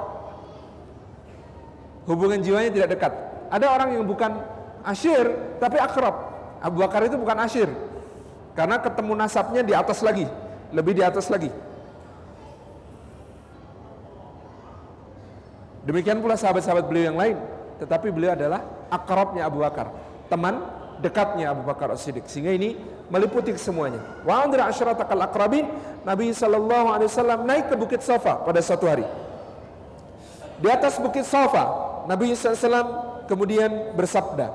Hubungan 2.05 2.39
jiwanya 2.39 2.71
tidak 2.71 2.89
dekat. 2.95 3.13
Ada 3.51 3.65
orang 3.67 3.89
yang 3.99 4.03
bukan 4.05 4.31
asyir 4.85 5.57
tapi 5.59 5.81
akrab. 5.81 6.15
Abu 6.61 6.85
Bakar 6.85 7.01
itu 7.09 7.17
bukan 7.17 7.41
asyir 7.41 7.67
karena 8.57 8.79
ketemu 8.79 9.13
nasabnya 9.15 9.61
di 9.63 9.73
atas 9.75 10.03
lagi, 10.03 10.27
lebih 10.75 10.93
di 10.97 11.03
atas 11.03 11.27
lagi. 11.31 11.51
Demikian 15.81 16.21
pula 16.21 16.37
sahabat-sahabat 16.37 16.85
beliau 16.85 17.09
yang 17.13 17.19
lain, 17.19 17.37
tetapi 17.81 18.13
beliau 18.13 18.37
adalah 18.37 18.61
akrabnya 18.93 19.49
Abu 19.49 19.65
Bakar, 19.65 19.89
teman 20.29 20.61
dekatnya 21.01 21.49
Abu 21.49 21.65
Bakar 21.65 21.89
As-Siddiq. 21.89 22.29
Sehingga 22.29 22.53
ini 22.53 22.77
meliputi 23.09 23.49
semuanya. 23.57 23.99
Wa 24.21 24.45
andra 24.45 24.69
asyratakal 24.69 25.17
akrabin, 25.25 25.65
Nabi 26.05 26.29
sallallahu 26.31 26.87
alaihi 26.93 27.09
wasallam 27.09 27.39
naik 27.49 27.73
ke 27.73 27.75
Bukit 27.75 28.05
Safa 28.05 28.45
pada 28.45 28.61
suatu 28.61 28.85
hari. 28.85 29.03
Di 30.61 30.69
atas 30.69 31.01
Bukit 31.01 31.25
Safa, 31.25 31.89
Nabi 32.05 32.37
SAW 32.37 33.25
kemudian 33.25 33.97
bersabda, 33.97 34.53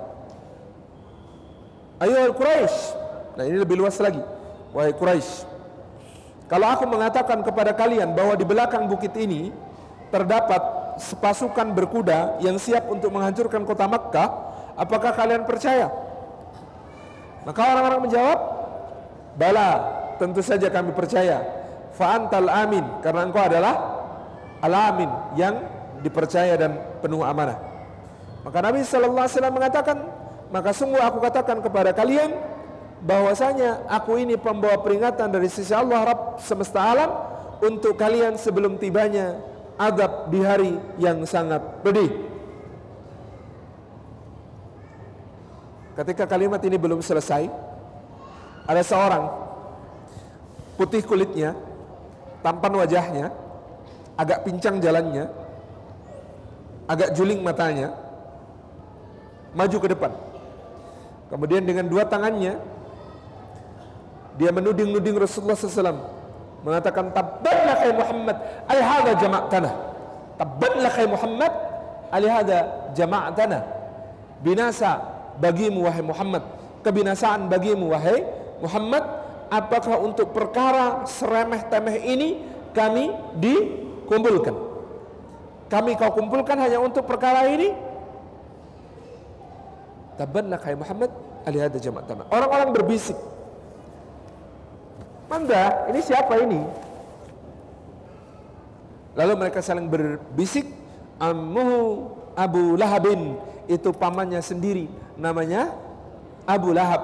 Ayo 1.98 2.30
Quraisy, 2.38 2.94
Nah 3.36 3.44
ini 3.44 3.60
lebih 3.60 3.76
luas 3.76 4.00
lagi. 4.00 4.20
Wahai 4.72 4.92
Quraisy, 4.96 5.44
kalau 6.46 6.66
aku 6.70 6.84
mengatakan 6.86 7.42
kepada 7.42 7.74
kalian 7.74 8.14
bahwa 8.14 8.38
di 8.38 8.46
belakang 8.46 8.86
bukit 8.86 9.10
ini 9.18 9.50
terdapat 10.14 10.62
sepasukan 10.96 11.74
berkuda 11.74 12.40
yang 12.40 12.56
siap 12.56 12.86
untuk 12.86 13.10
menghancurkan 13.10 13.66
kota 13.66 13.84
Makkah, 13.90 14.28
apakah 14.78 15.12
kalian 15.12 15.42
percaya? 15.42 15.90
Maka 17.42 17.60
orang-orang 17.62 18.00
menjawab, 18.06 18.38
"Bala, 19.34 19.70
tentu 20.22 20.40
saja 20.40 20.70
kami 20.70 20.94
percaya. 20.94 21.42
Fa'antal 21.98 22.48
amin, 22.48 22.84
karena 23.02 23.22
engkau 23.26 23.42
adalah 23.42 23.74
al-amin 24.62 25.08
yang 25.34 25.54
dipercaya 26.00 26.54
dan 26.54 26.78
penuh 27.02 27.26
amanah." 27.26 27.58
Maka 28.46 28.58
Nabi 28.62 28.86
wasallam 28.86 29.54
mengatakan, 29.54 29.98
"Maka 30.54 30.70
sungguh 30.70 31.02
aku 31.02 31.18
katakan 31.18 31.58
kepada 31.58 31.90
kalian 31.90 32.55
bahwasanya 33.04 33.84
aku 33.90 34.16
ini 34.20 34.40
pembawa 34.40 34.80
peringatan 34.80 35.28
dari 35.28 35.48
sisi 35.52 35.74
Allah 35.76 36.12
Rabb 36.12 36.40
semesta 36.40 36.80
alam 36.80 37.10
untuk 37.60 37.96
kalian 37.96 38.40
sebelum 38.40 38.80
tibanya 38.80 39.40
adab 39.76 40.32
di 40.32 40.40
hari 40.40 40.72
yang 40.96 41.24
sangat 41.28 41.60
pedih." 41.84 42.12
Ketika 45.96 46.28
kalimat 46.28 46.60
ini 46.60 46.76
belum 46.76 47.00
selesai, 47.00 47.48
ada 48.68 48.82
seorang 48.84 49.32
putih 50.76 51.00
kulitnya, 51.00 51.56
tampan 52.44 52.76
wajahnya, 52.76 53.32
agak 54.12 54.44
pincang 54.44 54.76
jalannya, 54.76 55.24
agak 56.84 57.16
juling 57.16 57.40
matanya, 57.40 57.96
maju 59.56 59.76
ke 59.80 59.88
depan. 59.88 60.12
Kemudian 61.32 61.64
dengan 61.64 61.88
dua 61.88 62.04
tangannya, 62.04 62.60
dia 64.36 64.52
menuding-nuding 64.52 65.16
Rasulullah 65.16 65.56
SAW, 65.56 65.96
mengatakan 66.60 67.12
tabbanlah 67.12 67.76
kai 67.80 67.92
Muhammad, 67.92 68.36
alihada 68.68 69.12
jama'tana. 69.16 69.70
Tabbanlah 70.36 70.90
kai 70.92 71.08
Muhammad, 71.08 71.52
alihada 72.12 72.58
jama'tana. 72.92 73.58
Binasa 74.44 75.00
bagimu 75.40 75.88
wahai 75.88 76.04
Muhammad. 76.04 76.44
Kebinasaan 76.84 77.48
bagimu 77.50 77.90
wahai 77.90 78.22
Muhammad 78.62 79.02
apakah 79.50 79.98
untuk 80.04 80.30
perkara 80.30 81.02
seremeh-temeh 81.08 81.96
ini 82.04 82.28
kami 82.70 83.10
dikumpulkan? 83.40 84.54
Kami 85.66 85.98
kau 85.98 86.14
kumpulkan 86.14 86.54
hanya 86.62 86.78
untuk 86.78 87.02
perkara 87.08 87.50
ini? 87.50 87.74
Tabannak 90.16 90.62
hai 90.64 90.76
Muhammad 90.78 91.10
jamaat 91.46 92.10
tanah 92.10 92.26
orang-orang 92.32 92.74
berbisik 92.74 93.14
Manda, 95.26 95.90
ini 95.90 96.00
siapa 96.02 96.38
ini? 96.38 96.62
Lalu 99.16 99.32
mereka 99.34 99.58
saling 99.64 99.90
berbisik, 99.90 100.68
Ammuhu 101.16 102.12
Abu 102.36 102.76
Lahabin 102.76 103.40
itu 103.66 103.88
pamannya 103.90 104.44
sendiri 104.44 104.86
namanya 105.16 105.72
Abu 106.44 106.76
Lahab. 106.76 107.02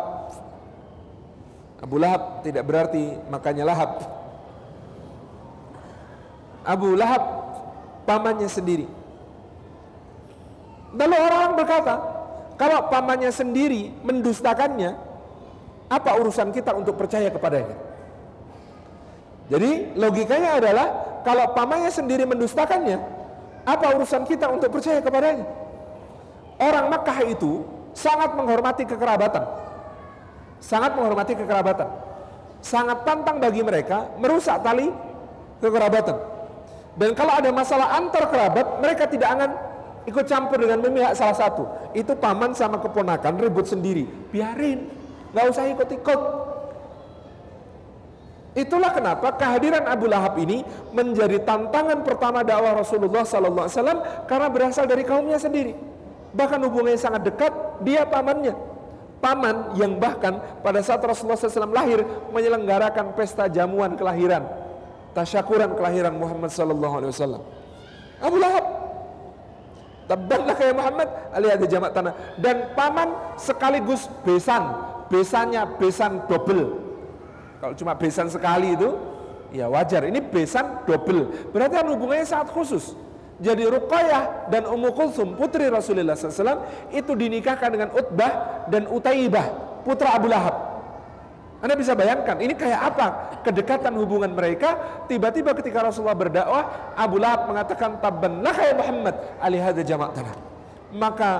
Abu 1.83 1.97
Lahab 1.99 2.47
tidak 2.47 2.62
berarti 2.68 3.18
makanya 3.27 3.66
lahab. 3.66 3.91
Abu 6.62 6.95
Lahab 6.95 7.23
pamannya 8.07 8.47
sendiri. 8.47 8.87
Lalu 10.95 11.16
orang 11.16 11.59
berkata, 11.59 11.95
kalau 12.55 12.87
pamannya 12.87 13.33
sendiri 13.35 13.91
mendustakannya, 14.07 14.95
apa 15.91 16.11
urusan 16.20 16.55
kita 16.55 16.77
untuk 16.77 16.95
percaya 16.95 17.33
kepadanya? 17.33 17.91
Jadi 19.51 19.97
logikanya 19.99 20.61
adalah 20.62 20.86
kalau 21.26 21.51
pamannya 21.55 21.90
sendiri 21.90 22.26
mendustakannya, 22.26 22.99
apa 23.62 23.86
urusan 23.95 24.26
kita 24.26 24.51
untuk 24.51 24.74
percaya 24.74 24.99
kepadanya? 24.99 25.47
Orang 26.59 26.90
Makkah 26.90 27.18
itu 27.26 27.66
sangat 27.95 28.34
menghormati 28.34 28.86
kekerabatan. 28.86 29.43
Sangat 30.62 30.95
menghormati 30.95 31.34
kekerabatan. 31.34 31.88
Sangat 32.62 33.03
pantang 33.03 33.43
bagi 33.43 33.66
mereka 33.66 34.07
merusak 34.18 34.62
tali 34.62 34.86
kekerabatan. 35.59 36.14
Dan 36.95 37.16
kalau 37.18 37.34
ada 37.34 37.51
masalah 37.51 37.99
antar 37.99 38.28
kerabat, 38.28 38.66
mereka 38.78 39.09
tidak 39.09 39.28
akan 39.34 39.51
ikut 40.07 40.24
campur 40.26 40.59
dengan 40.61 40.82
memihak 40.82 41.14
salah 41.18 41.34
satu. 41.34 41.64
Itu 41.97 42.14
paman 42.18 42.55
sama 42.55 42.78
keponakan 42.78 43.38
ribut 43.40 43.66
sendiri. 43.66 44.07
Biarin, 44.30 44.86
nggak 45.32 45.45
usah 45.51 45.70
ikut-ikut. 45.72 46.20
Itulah 48.53 48.92
kenapa 48.92 49.32
kehadiran 49.40 49.88
Abu 49.88 50.09
Lahab 50.12 50.36
ini 50.36 50.61
menjadi 50.92 51.40
tantangan 51.40 52.05
pertama 52.05 52.44
dakwah 52.44 52.84
Rasulullah 52.84 53.24
SAW 53.24 54.28
karena 54.28 54.48
berasal 54.53 54.84
dari 54.84 55.09
kaumnya 55.09 55.40
sendiri 55.40 55.72
bahkan 56.32 56.59
hubungannya 56.64 56.98
sangat 56.98 57.22
dekat, 57.28 57.53
dia 57.84 58.09
pamannya. 58.09 58.57
Paman 59.22 59.78
yang 59.78 60.03
bahkan 60.03 60.34
pada 60.66 60.82
saat 60.82 60.98
Rasulullah 60.98 61.38
SAW 61.38 61.70
lahir 61.70 62.03
menyelenggarakan 62.34 63.14
pesta 63.14 63.46
jamuan 63.46 63.94
kelahiran, 63.94 64.42
tasyakuran 65.14 65.78
kelahiran 65.78 66.11
Muhammad 66.18 66.50
SAW. 66.50 67.38
Abu 68.18 68.36
Lahab, 68.42 68.66
tabbatlah 70.11 70.55
kayak 70.59 70.74
Muhammad, 70.74 71.09
alih 71.30 71.55
jamak 71.70 71.94
tanah. 71.94 72.18
Dan 72.34 72.74
paman 72.74 73.14
sekaligus 73.38 74.11
besan, 74.26 74.74
besannya 75.07 75.70
besan 75.78 76.26
double. 76.26 76.82
Kalau 77.62 77.78
cuma 77.78 77.94
besan 77.94 78.26
sekali 78.26 78.74
itu, 78.74 78.90
ya 79.54 79.70
wajar. 79.70 80.02
Ini 80.02 80.18
besan 80.18 80.82
double. 80.82 81.54
Berarti 81.54 81.78
kan 81.78 81.86
hubungannya 81.94 82.26
sangat 82.26 82.50
khusus. 82.50 82.98
Jadi 83.38 83.70
Ruqayyah 83.70 84.50
dan 84.50 84.66
Ummu 84.66 84.90
Kulsum 84.90 85.38
putri 85.38 85.70
Rasulullah 85.70 86.18
SAW 86.18 86.90
itu 86.90 87.14
dinikahkan 87.14 87.70
dengan 87.70 87.94
Utbah 87.94 88.66
dan 88.66 88.90
Utaibah 88.90 89.78
putra 89.86 90.18
Abu 90.18 90.26
Lahab. 90.26 90.74
Anda 91.62 91.78
bisa 91.78 91.94
bayangkan 91.94 92.42
ini 92.42 92.58
kayak 92.58 92.80
apa 92.94 93.06
kedekatan 93.46 93.94
hubungan 93.94 94.34
mereka 94.34 95.02
tiba-tiba 95.06 95.54
ketika 95.54 95.86
Rasulullah 95.86 96.18
berdakwah 96.18 96.94
Abu 96.98 97.22
Lahab 97.22 97.46
mengatakan 97.46 98.02
tabbanlah 98.02 98.54
ya 98.58 98.74
Muhammad 98.74 99.14
alihada 99.38 99.82
tanah. 99.86 100.36
Maka 100.98 101.30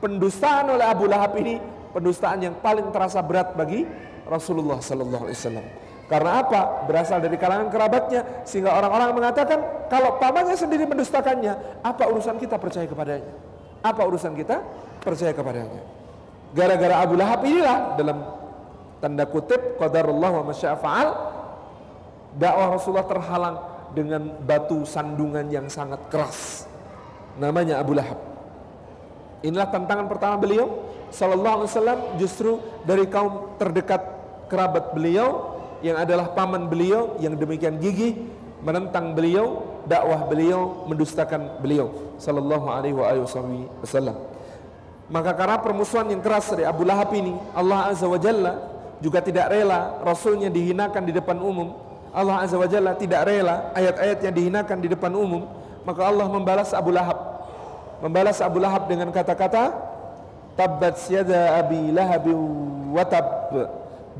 pendustaan 0.00 0.72
oleh 0.72 0.88
Abu 0.88 1.04
Lahab 1.04 1.36
ini 1.36 1.60
pendustaan 1.92 2.40
yang 2.40 2.56
paling 2.64 2.88
terasa 2.88 3.20
berat 3.20 3.52
bagi 3.52 3.84
Rasulullah 4.30 4.78
sallallahu 4.78 5.26
alaihi 5.26 5.38
wasallam. 5.42 5.66
Karena 6.10 6.42
apa? 6.42 6.90
Berasal 6.90 7.22
dari 7.22 7.38
kalangan 7.38 7.70
kerabatnya 7.70 8.42
sehingga 8.42 8.74
orang-orang 8.74 9.14
mengatakan 9.14 9.58
kalau 9.86 10.18
pamannya 10.18 10.58
sendiri 10.58 10.86
mendustakannya, 10.86 11.82
apa 11.82 12.02
urusan 12.10 12.38
kita 12.38 12.58
percaya 12.58 12.86
kepadanya? 12.86 13.30
Apa 13.82 14.02
urusan 14.06 14.34
kita 14.34 14.62
percaya 15.02 15.30
kepadanya? 15.30 15.82
Gara-gara 16.50 16.98
Abu 16.98 17.14
Lahab 17.14 17.46
inilah 17.46 17.94
dalam 17.94 18.26
tanda 18.98 19.22
kutip 19.22 19.78
qadarullah 19.78 20.42
wa 20.42 20.44
masya'fa'al 20.50 21.08
dakwah 22.34 22.74
Rasulullah 22.74 23.06
terhalang 23.06 23.56
dengan 23.94 24.34
batu 24.42 24.82
sandungan 24.82 25.46
yang 25.46 25.70
sangat 25.70 25.98
keras. 26.10 26.66
Namanya 27.38 27.78
Abu 27.78 27.94
Lahab. 27.94 28.18
Inilah 29.46 29.70
tantangan 29.70 30.10
pertama 30.10 30.42
beliau 30.42 30.90
sallallahu 31.14 31.64
alaihi 31.64 31.70
wasallam 31.70 31.98
justru 32.18 32.58
dari 32.82 33.06
kaum 33.06 33.56
terdekat 33.56 34.19
kerabat 34.50 34.90
beliau 34.90 35.56
yang 35.80 35.96
adalah 35.96 36.34
paman 36.34 36.66
beliau 36.66 37.16
yang 37.22 37.38
demikian 37.38 37.78
gigih 37.78 38.18
menentang 38.60 39.16
beliau, 39.16 39.64
dakwah 39.88 40.28
beliau, 40.28 40.84
mendustakan 40.84 41.62
beliau 41.62 41.88
sallallahu 42.20 42.68
alaihi 42.68 42.94
wasallam. 43.80 44.18
Maka 45.10 45.34
karena 45.34 45.58
permusuhan 45.58 46.06
yang 46.06 46.22
keras 46.22 46.52
dari 46.52 46.68
Abu 46.68 46.86
Lahab 46.86 47.10
ini, 47.16 47.34
Allah 47.56 47.90
Azza 47.90 48.06
wa 48.06 48.20
Jalla 48.20 48.62
juga 49.00 49.18
tidak 49.24 49.50
rela 49.50 49.98
rasulnya 50.04 50.52
dihinakan 50.52 51.02
di 51.02 51.12
depan 51.16 51.40
umum. 51.40 51.74
Allah 52.14 52.46
Azza 52.46 52.54
wa 52.60 52.68
Jalla 52.68 52.94
tidak 52.94 53.26
rela 53.26 53.74
ayat-ayatnya 53.74 54.30
dihinakan 54.30 54.78
di 54.78 54.88
depan 54.92 55.10
umum, 55.16 55.50
maka 55.82 56.06
Allah 56.06 56.30
membalas 56.30 56.70
Abu 56.70 56.94
Lahab. 56.94 57.18
Membalas 58.04 58.38
Abu 58.38 58.62
Lahab 58.62 58.86
dengan 58.86 59.10
kata-kata 59.10 59.74
tabbat 60.54 61.00
yada 61.08 61.56
abi 61.56 61.88
lahab 61.88 62.26
wa 62.92 63.04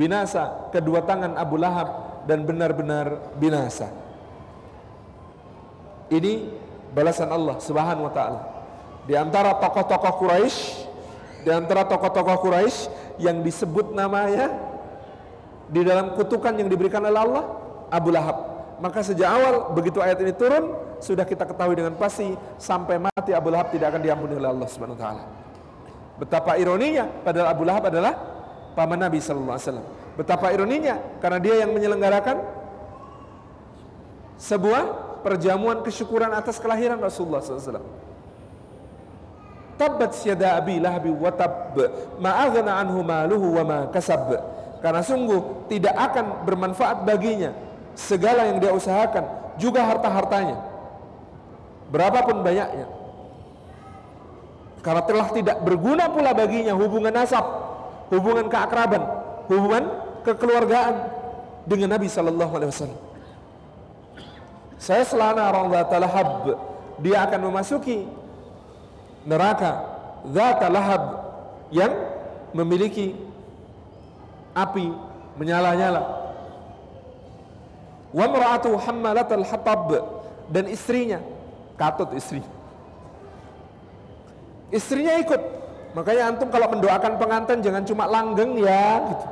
binasa 0.01 0.73
kedua 0.73 1.05
tangan 1.05 1.37
Abu 1.37 1.61
Lahab 1.61 2.25
dan 2.25 2.49
benar-benar 2.49 3.37
binasa. 3.37 3.93
Ini 6.09 6.49
balasan 6.97 7.29
Allah 7.29 7.61
Subhanahu 7.61 8.09
wa 8.09 8.13
taala. 8.17 8.41
Di 9.05 9.13
antara 9.13 9.53
tokoh-tokoh 9.61 10.25
Quraisy, 10.25 10.57
di 11.45 11.51
antara 11.53 11.85
tokoh-tokoh 11.85 12.41
Quraisy 12.41 12.89
yang 13.21 13.45
disebut 13.45 13.93
namanya 13.93 14.49
di 15.69 15.85
dalam 15.85 16.17
kutukan 16.17 16.57
yang 16.57 16.67
diberikan 16.67 17.05
oleh 17.05 17.21
Allah, 17.21 17.45
Abu 17.93 18.09
Lahab. 18.09 18.49
Maka 18.81 19.05
sejak 19.05 19.29
awal 19.29 19.77
begitu 19.77 20.01
ayat 20.01 20.17
ini 20.25 20.33
turun, 20.33 20.73
sudah 21.05 21.29
kita 21.29 21.45
ketahui 21.45 21.77
dengan 21.77 21.93
pasti 22.01 22.33
sampai 22.57 22.97
mati 22.97 23.37
Abu 23.37 23.53
Lahab 23.53 23.69
tidak 23.69 23.93
akan 23.93 24.01
diampuni 24.01 24.35
oleh 24.41 24.49
Allah 24.49 24.67
Subhanahu 24.67 24.97
wa 24.97 25.03
taala. 25.05 25.25
Betapa 26.17 26.57
ironinya 26.57 27.09
padahal 27.23 27.49
Abu 27.53 27.63
Lahab 27.69 27.89
adalah 27.89 28.40
paman 28.81 28.97
Nabi 28.97 29.21
sallallahu 29.21 29.53
alaihi 29.53 29.69
wasallam. 29.69 29.87
Betapa 30.17 30.47
ironinya 30.57 30.97
karena 31.21 31.37
dia 31.37 31.55
yang 31.61 31.77
menyelenggarakan 31.77 32.41
sebuah 34.41 34.83
perjamuan 35.21 35.85
kesyukuran 35.85 36.33
atas 36.33 36.57
kelahiran 36.57 36.97
Rasulullah 36.97 37.45
SAW. 37.45 38.09
tabbat 39.77 40.13
syada 40.13 40.61
abi 40.61 40.77
lahabi 40.77 41.09
wa 41.09 41.33
tab 41.33 41.73
ma 42.21 42.45
aghna 42.45 42.85
anhu 42.85 43.01
maluhu 43.01 43.57
wa 43.57 43.65
ma 43.65 43.79
kasab 43.89 44.29
karena 44.85 45.01
sungguh 45.01 45.73
tidak 45.73 45.97
akan 45.97 46.45
bermanfaat 46.45 47.09
baginya 47.09 47.57
segala 47.97 48.45
yang 48.45 48.61
dia 48.61 48.77
usahakan 48.77 49.25
juga 49.57 49.81
harta-hartanya 49.89 50.61
berapapun 51.89 52.45
banyaknya 52.45 52.93
karena 54.85 55.03
telah 55.09 55.29
tidak 55.33 55.57
berguna 55.65 56.13
pula 56.13 56.37
baginya 56.37 56.77
hubungan 56.77 57.17
nasab 57.17 57.70
hubungan 58.11 58.51
keakraban 58.51 59.03
hubungan 59.47 59.85
kekeluargaan 60.27 60.95
dengan 61.67 61.99
Nabi 61.99 62.07
sallallahu 62.07 62.53
alaihi 62.55 62.71
wasallam. 62.71 63.01
Saya 64.81 65.05
selana 65.05 65.51
orang 65.53 65.69
lahab 66.01 66.29
dia 67.03 67.25
akan 67.29 67.41
memasuki 67.53 68.09
neraka 69.29 69.85
zat 70.33 70.63
lahab 70.73 71.03
yang 71.69 71.93
memiliki 72.57 73.13
api 74.57 74.91
menyala-nyala. 75.37 76.03
Wa 78.11 78.27
hammalatal 78.59 79.47
hatab 79.47 79.91
dan 80.51 80.67
istrinya 80.67 81.23
katut 81.79 82.11
istri. 82.17 82.43
Istrinya 84.75 85.19
ikut 85.23 85.43
makanya 85.91 86.23
antum 86.31 86.49
kalau 86.49 86.67
mendoakan 86.71 87.13
pengantin 87.19 87.59
jangan 87.63 87.83
cuma 87.83 88.05
langgeng 88.07 88.55
ya 88.59 89.03
gitu. 89.11 89.27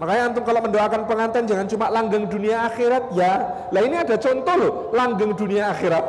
Makanya 0.00 0.22
antum 0.32 0.44
kalau 0.48 0.60
mendoakan 0.64 1.02
pengantin 1.04 1.44
jangan 1.44 1.66
cuma 1.68 1.86
langgeng 1.92 2.24
dunia 2.24 2.64
akhirat 2.72 3.12
ya. 3.12 3.32
Lah 3.68 3.80
ini 3.84 4.00
ada 4.00 4.16
contoh 4.16 4.54
loh 4.56 4.72
langgeng 4.96 5.36
dunia 5.36 5.68
akhirat. 5.76 6.04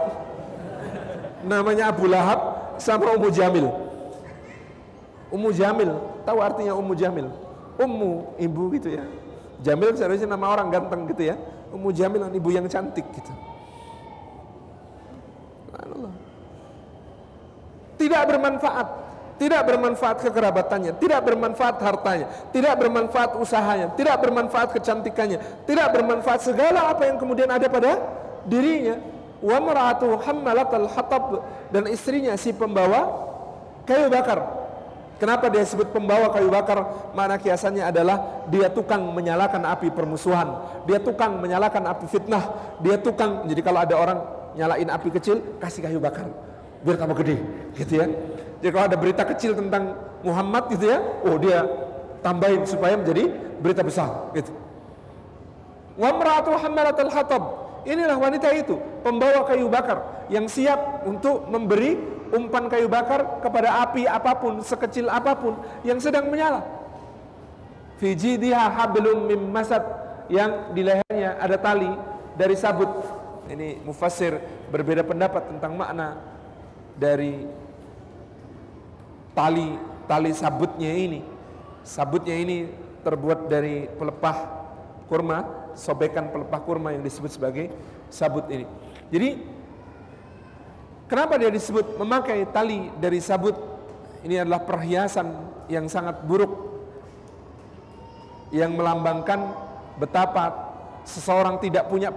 Namanya 1.43 1.91
Abu 1.91 2.07
Lahab 2.07 2.39
sama 2.80 3.11
Ummu 3.19 3.30
Jamil. 3.36 3.67
Ummu 5.28 5.51
Jamil 5.51 5.91
tahu 6.24 6.39
artinya 6.39 6.72
Ummu 6.80 6.93
Jamil? 6.95 7.28
Ummu 7.76 8.39
ibu 8.39 8.72
gitu 8.80 8.95
ya. 8.95 9.03
Jamil 9.59 9.91
seharusnya 9.99 10.32
nama 10.32 10.55
orang 10.55 10.72
ganteng 10.72 11.11
gitu 11.11 11.28
ya. 11.28 11.36
Ummu 11.76 11.91
Jamil 11.91 12.32
ibu 12.32 12.47
yang 12.47 12.72
cantik 12.72 13.03
gitu. 13.11 13.32
Tidak 17.99 18.22
bermanfaat 18.24 18.88
tidak 19.41 19.65
bermanfaat 19.65 20.21
kekerabatannya, 20.21 21.01
tidak 21.01 21.25
bermanfaat 21.25 21.81
hartanya, 21.81 22.29
tidak 22.53 22.77
bermanfaat 22.77 23.41
usahanya, 23.41 23.89
tidak 23.97 24.21
bermanfaat 24.21 24.69
kecantikannya, 24.69 25.65
tidak 25.65 25.97
bermanfaat 25.97 26.45
segala 26.45 26.93
apa 26.93 27.09
yang 27.09 27.17
kemudian 27.17 27.49
ada 27.49 27.65
pada 27.65 27.97
dirinya 28.45 29.01
hatab 30.93 31.41
dan 31.73 31.89
istrinya 31.89 32.37
si 32.37 32.53
pembawa 32.53 33.09
kayu 33.89 34.13
bakar. 34.13 34.61
Kenapa 35.17 35.49
dia 35.49 35.65
sebut 35.65 35.89
pembawa 35.89 36.29
kayu 36.29 36.53
bakar? 36.53 37.09
Mana 37.17 37.41
kiasannya 37.41 37.81
adalah 37.81 38.45
dia 38.45 38.69
tukang 38.69 39.09
menyalakan 39.09 39.65
api 39.73 39.89
permusuhan, 39.89 40.53
dia 40.85 41.01
tukang 41.01 41.41
menyalakan 41.41 41.89
api 41.89 42.05
fitnah, 42.05 42.77
dia 42.77 43.01
tukang. 43.01 43.49
Jadi 43.49 43.61
kalau 43.65 43.81
ada 43.81 43.97
orang 43.97 44.21
nyalain 44.53 44.89
api 44.93 45.09
kecil, 45.09 45.57
kasih 45.57 45.89
kayu 45.89 45.97
bakar 45.97 46.29
biar 46.82 46.97
tambah 46.97 47.17
gede, 47.21 47.38
gitu 47.77 47.93
ya. 48.01 48.05
Jadi 48.61 48.69
kalau 48.73 48.86
ada 48.86 48.97
berita 48.97 49.23
kecil 49.25 49.57
tentang 49.57 49.97
Muhammad 50.21 50.69
gitu 50.69 50.86
ya, 50.89 51.01
oh 51.25 51.38
dia 51.41 51.65
tambahin 52.21 52.61
supaya 52.65 52.97
menjadi 52.97 53.29
berita 53.61 53.82
besar, 53.82 54.29
gitu. 54.38 54.53
Inilah 57.82 58.13
wanita 58.13 58.53
itu, 58.53 58.77
pembawa 59.01 59.41
kayu 59.49 59.65
bakar 59.65 60.29
yang 60.29 60.45
siap 60.45 61.01
untuk 61.09 61.49
memberi 61.49 61.97
umpan 62.29 62.69
kayu 62.69 62.86
bakar 62.86 63.41
kepada 63.41 63.82
api 63.82 64.05
apa 64.05 64.38
pun, 64.38 64.61
sekecil 64.61 65.09
apa 65.09 65.34
pun 65.34 65.57
yang 65.82 65.97
sedang 65.97 66.29
menyala. 66.29 66.61
Fiji 67.97 68.38
dia 68.38 68.69
hablum 68.69 69.25
mim 69.29 69.49
masad 69.49 69.82
yang 70.29 70.73
di 70.77 70.86
lehernya 70.86 71.38
ada 71.41 71.57
tali 71.57 71.89
dari 72.38 72.53
sabut. 72.53 72.89
Ini 73.49 73.82
mufassir 73.84 74.38
berbeda 74.69 75.03
pendapat 75.03 75.49
tentang 75.49 75.75
makna 75.75 76.17
dari 77.02 77.41
tali 79.34 79.74
tali 80.06 80.32
sabutnya 80.38 80.93
ini. 80.93 81.26
Sabutnya 81.82 82.38
ini 82.38 82.70
terbuat 83.02 83.49
dari 83.49 83.89
pelepah 83.89 84.38
kurma 85.10 85.41
sobekan 85.74 86.30
pelepah 86.30 86.62
kurma 86.62 86.93
yang 86.93 87.02
disebut 87.02 87.34
sebagai 87.34 87.74
sabut 88.14 88.45
ini. 88.54 88.70
Jadi 89.10 89.30
kenapa 91.10 91.41
dia 91.41 91.49
disebut 91.49 91.97
memakai 91.97 92.45
tali 92.54 92.93
dari 93.02 93.18
sabut? 93.18 93.58
Ini 94.22 94.45
adalah 94.45 94.62
perhiasan 94.62 95.26
yang 95.66 95.89
sangat 95.89 96.22
buruk 96.22 96.70
yang 98.54 98.78
melambangkan 98.78 99.49
betapa 99.97 100.54
seseorang 101.02 101.58
tidak 101.58 101.89
punya 101.89 102.14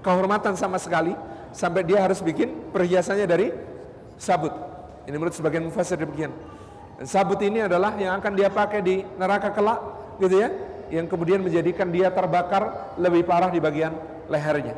kehormatan 0.00 0.56
sama 0.56 0.80
sekali 0.80 1.12
sampai 1.52 1.84
dia 1.84 2.00
harus 2.00 2.24
bikin 2.24 2.72
perhiasannya 2.72 3.26
dari 3.28 3.52
sabut. 4.20 4.52
Ini 5.08 5.16
menurut 5.16 5.32
sebagian 5.32 5.64
mufassir 5.64 5.96
demikian. 5.96 6.30
Dan 7.00 7.08
sabut 7.08 7.40
ini 7.40 7.64
adalah 7.64 7.96
yang 7.96 8.20
akan 8.20 8.32
dia 8.36 8.52
pakai 8.52 8.84
di 8.84 9.00
neraka 9.16 9.48
kelak, 9.56 9.80
gitu 10.20 10.36
ya 10.36 10.52
yang 10.90 11.06
kemudian 11.06 11.40
menjadikan 11.40 11.88
dia 11.88 12.10
terbakar 12.10 12.94
lebih 12.98 13.22
parah 13.24 13.48
di 13.48 13.62
bagian 13.62 13.94
lehernya 14.26 14.74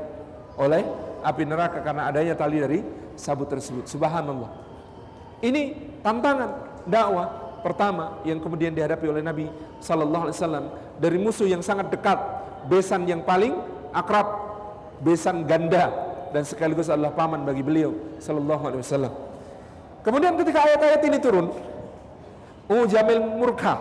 oleh 0.60 0.84
api 1.24 1.42
neraka 1.48 1.80
karena 1.80 2.12
adanya 2.12 2.36
tali 2.36 2.60
dari 2.60 2.78
sabut 3.16 3.48
tersebut. 3.48 3.88
Subhanallah. 3.88 4.52
Ini 5.42 5.74
tantangan 6.04 6.84
dakwah 6.86 7.58
pertama 7.64 8.20
yang 8.22 8.38
kemudian 8.38 8.76
dihadapi 8.76 9.06
oleh 9.08 9.24
Nabi 9.24 9.48
Sallallahu 9.82 10.28
Alaihi 10.28 10.36
Wasallam 10.38 10.64
dari 11.00 11.18
musuh 11.18 11.48
yang 11.48 11.64
sangat 11.64 11.90
dekat, 11.90 12.20
besan 12.68 13.08
yang 13.08 13.24
paling 13.24 13.56
akrab, 13.90 14.28
besan 15.02 15.48
ganda 15.48 15.90
dan 16.30 16.44
sekaligus 16.44 16.92
adalah 16.92 17.10
paman 17.16 17.42
bagi 17.42 17.64
beliau 17.64 17.96
Sallallahu 18.20 18.62
Alaihi 18.68 18.82
Wasallam. 18.84 19.31
Kemudian 20.02 20.34
ketika 20.34 20.66
ayat-ayat 20.66 21.00
ini 21.06 21.18
turun, 21.22 21.46
Ummu 22.66 22.84
Jamil 22.90 23.22
murka 23.22 23.78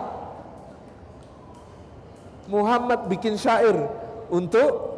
Muhammad 2.46 3.06
bikin 3.10 3.38
syair 3.38 3.74
untuk 4.30 4.92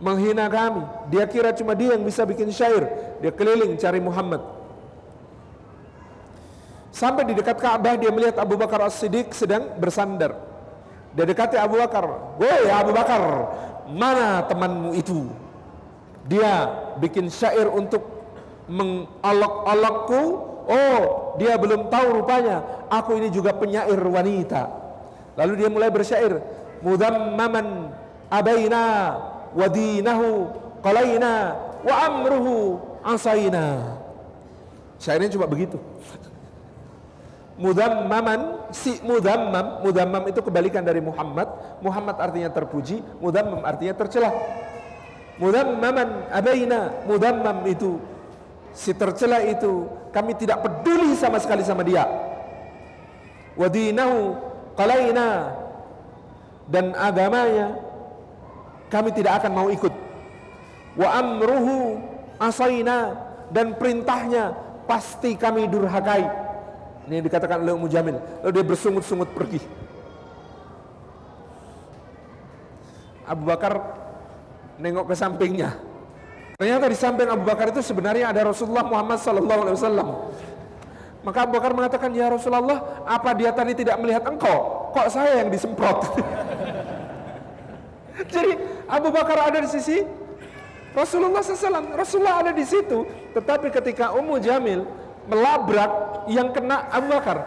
menghina 0.00 0.48
kami. 0.48 0.84
Dia 1.12 1.24
kira 1.28 1.52
cuma 1.52 1.72
dia 1.76 1.96
yang 1.96 2.04
bisa 2.04 2.24
bikin 2.28 2.52
syair. 2.52 2.88
Dia 3.24 3.32
keliling 3.32 3.76
cari 3.76 4.00
Muhammad. 4.00 4.40
Sampai 6.90 7.22
di 7.28 7.36
dekat 7.36 7.62
Ka'bah 7.62 7.94
dia 7.94 8.10
melihat 8.10 8.42
Abu 8.42 8.58
Bakar 8.58 8.82
As-Siddiq 8.82 9.30
sedang 9.30 9.78
bersandar. 9.78 10.34
Dia 11.14 11.24
dekati 11.24 11.54
Abu 11.54 11.78
Bakar. 11.78 12.04
Woi 12.36 12.66
Abu 12.68 12.90
Bakar, 12.90 13.22
mana 13.86 14.42
temanmu 14.44 14.98
itu? 14.98 15.30
Dia 16.26 16.68
bikin 16.98 17.30
syair 17.30 17.70
untuk 17.70 18.17
mengolok-olokku. 18.68 20.22
Oh, 20.68 21.02
dia 21.40 21.56
belum 21.56 21.88
tahu 21.88 22.22
rupanya. 22.22 22.60
Aku 22.92 23.16
ini 23.16 23.32
juga 23.32 23.56
penyair 23.56 23.96
wanita. 23.96 24.68
Lalu 25.38 25.52
dia 25.64 25.68
mulai 25.72 25.88
bersyair, 25.88 26.44
mudammaman 26.84 27.94
abaina 28.28 28.84
wa 29.56 29.66
dinahu 29.70 30.52
qalaina 30.84 31.56
wa 31.80 31.94
amruhu 32.04 32.76
asaina. 33.06 33.96
Syairnya 34.98 35.30
cuma 35.32 35.46
begitu. 35.48 35.78
Mudammaman 37.62 38.70
si 38.70 38.98
mudammam, 39.02 39.82
mudammam 39.82 40.26
itu 40.30 40.42
kebalikan 40.42 40.82
dari 40.82 41.02
Muhammad. 41.02 41.48
Muhammad 41.82 42.18
artinya 42.18 42.50
terpuji, 42.50 43.02
mudammam 43.22 43.62
artinya 43.62 43.94
tercela. 43.94 44.30
Mudammaman 45.38 46.34
abaina, 46.34 47.06
mudammam 47.06 47.62
itu 47.66 47.98
si 48.72 48.92
tercela 48.94 49.42
itu 49.44 49.86
kami 50.10 50.34
tidak 50.36 50.64
peduli 50.64 51.14
sama 51.14 51.38
sekali 51.40 51.62
sama 51.64 51.84
dia. 51.84 52.04
Wadinahu 53.58 54.38
qalaina 54.78 55.52
dan 56.70 56.94
agamanya 56.94 57.74
kami 58.88 59.10
tidak 59.12 59.42
akan 59.42 59.52
mau 59.52 59.68
ikut. 59.68 59.92
Wa 60.98 61.08
amruhu 61.20 61.98
asaina 62.38 63.18
dan 63.50 63.74
perintahnya 63.74 64.54
pasti 64.86 65.34
kami 65.34 65.66
durhakai. 65.66 66.24
Ini 67.08 67.20
yang 67.20 67.26
dikatakan 67.26 67.64
oleh 67.64 67.72
Ummu 67.72 67.88
Jamil. 67.88 68.20
Lalu 68.44 68.52
dia 68.52 68.64
bersungut-sungut 68.64 69.32
pergi. 69.32 69.60
Abu 73.28 73.44
Bakar 73.44 73.80
nengok 74.80 75.12
ke 75.12 75.14
sampingnya 75.16 75.87
ternyata 76.58 76.90
di 76.90 76.98
samping 76.98 77.30
Abu 77.30 77.46
Bakar 77.46 77.70
itu 77.70 77.86
sebenarnya 77.86 78.34
ada 78.34 78.50
Rasulullah 78.50 78.82
Muhammad 78.82 79.22
sallallahu 79.22 79.60
alaihi 79.62 79.78
wasallam 79.78 80.08
maka 81.28 81.44
Abu 81.44 81.58
Bakar 81.58 81.74
mengatakan, 81.74 82.14
Ya 82.14 82.30
Rasulullah, 82.30 83.04
apa 83.04 83.34
dia 83.34 83.50
tadi 83.50 83.74
tidak 83.74 83.98
melihat 83.98 84.22
engkau? 84.24 84.88
Kok 84.94 85.08
saya 85.10 85.44
yang 85.44 85.50
disemprot? 85.50 86.06
Jadi 88.32 88.52
Abu 88.86 89.10
Bakar 89.10 89.50
ada 89.50 89.58
di 89.60 89.68
sisi 89.68 90.02
Rasulullah 90.96 91.44
SAW, 91.44 91.94
Rasulullah 91.94 92.40
ada 92.40 92.52
di 92.54 92.64
situ. 92.64 93.04
Tetapi 93.36 93.68
ketika 93.68 94.16
Ummu 94.16 94.40
Jamil 94.40 94.88
melabrak 95.28 96.24
yang 96.32 96.48
kena 96.54 96.88
Abu 96.88 97.12
Bakar, 97.12 97.44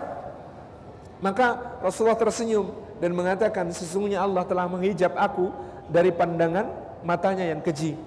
maka 1.24 1.58
Rasulullah 1.82 2.20
tersenyum 2.20 2.70
dan 3.02 3.18
mengatakan 3.18 3.74
sesungguhnya 3.74 4.22
Allah 4.22 4.46
telah 4.46 4.70
menghijab 4.70 5.18
aku 5.18 5.50
dari 5.90 6.14
pandangan 6.14 6.70
matanya 7.02 7.50
yang 7.50 7.66
keji. 7.66 7.98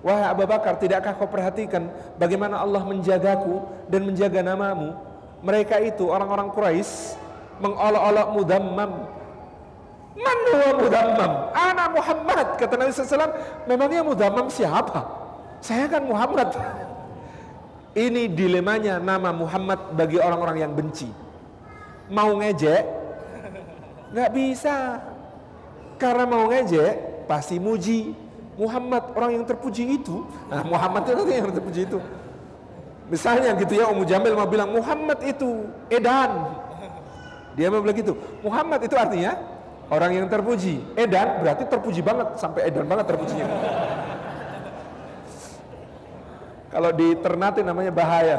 Wahai 0.00 0.32
Abu 0.32 0.48
Bakar, 0.48 0.80
tidakkah 0.80 1.12
kau 1.12 1.28
perhatikan 1.28 1.92
bagaimana 2.16 2.56
Allah 2.56 2.80
menjagaku 2.80 3.60
dan 3.92 4.08
menjaga 4.08 4.40
namamu? 4.40 4.96
Mereka 5.44 5.76
itu 5.84 6.08
orang-orang 6.08 6.48
Quraisy 6.56 7.20
mengolok-olok 7.60 8.28
mudammam. 8.32 8.92
Man 10.16 10.38
huwa 10.52 10.70
mudammam? 10.80 11.32
Ana 11.52 11.84
Muhammad. 11.92 12.46
Kata 12.56 12.74
Nabi 12.80 12.90
SAW, 12.96 13.36
memangnya 13.68 14.00
mudammam 14.00 14.48
siapa? 14.48 15.04
Saya 15.60 15.84
kan 15.92 16.08
Muhammad. 16.08 16.48
Ini 18.08 18.32
dilemanya 18.32 18.96
nama 18.96 19.36
Muhammad 19.36 19.92
bagi 19.92 20.16
orang-orang 20.16 20.64
yang 20.64 20.72
benci. 20.72 21.12
Mau 22.08 22.40
ngejek, 22.40 22.82
nggak 24.16 24.30
bisa. 24.32 24.96
Karena 26.00 26.24
mau 26.24 26.48
ngejek, 26.48 27.28
pasti 27.28 27.60
muji 27.60 28.16
Muhammad 28.60 29.16
orang 29.16 29.40
yang 29.40 29.44
terpuji 29.48 29.96
itu. 29.96 30.20
Nah 30.52 30.60
Muhammad 30.68 31.08
itu 31.08 31.32
yang 31.32 31.48
terpuji 31.48 31.88
itu. 31.88 31.96
Misalnya 33.08 33.56
gitu 33.56 33.72
ya 33.80 33.88
Ummu 33.88 34.04
Jamil 34.04 34.36
mau 34.36 34.44
bilang 34.44 34.68
Muhammad 34.76 35.24
itu 35.24 35.64
edan. 35.88 36.60
Dia 37.56 37.72
mau 37.72 37.80
bilang 37.80 37.96
gitu. 37.96 38.12
Muhammad 38.44 38.84
itu 38.84 38.92
artinya 39.00 39.40
orang 39.88 40.12
yang 40.12 40.26
terpuji. 40.28 40.84
Edan 40.92 41.40
berarti 41.40 41.64
terpuji 41.64 42.04
banget 42.04 42.36
sampai 42.36 42.68
edan 42.68 42.84
banget 42.84 43.08
terpujinya. 43.08 43.46
Kalau 46.70 46.90
di 46.92 47.16
Ternate 47.16 47.64
namanya 47.64 47.90
bahaya. 47.90 48.38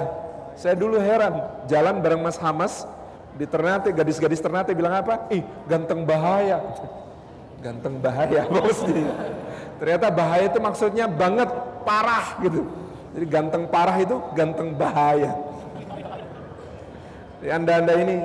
Saya 0.56 0.78
dulu 0.78 1.02
heran 1.02 1.66
jalan 1.66 1.98
bareng 1.98 2.22
Mas 2.22 2.38
Hamas 2.38 2.86
di 3.34 3.50
Ternate 3.50 3.90
gadis-gadis 3.90 4.38
Ternate 4.38 4.78
bilang 4.78 4.94
apa? 4.94 5.26
Ih 5.34 5.42
ganteng 5.66 6.06
bahaya. 6.06 6.62
Ganteng 7.66 7.98
bahaya 7.98 8.46
maksudnya 8.54 9.10
Ternyata 9.82 10.14
bahaya 10.14 10.46
itu 10.46 10.62
maksudnya 10.62 11.10
banget 11.10 11.50
parah 11.82 12.38
gitu. 12.46 12.70
Jadi 13.18 13.26
ganteng 13.26 13.66
parah 13.66 13.98
itu 13.98 14.14
ganteng 14.38 14.78
bahaya. 14.78 15.34
Jadi 17.42 17.50
anda-anda 17.50 17.94
ini 17.98 18.16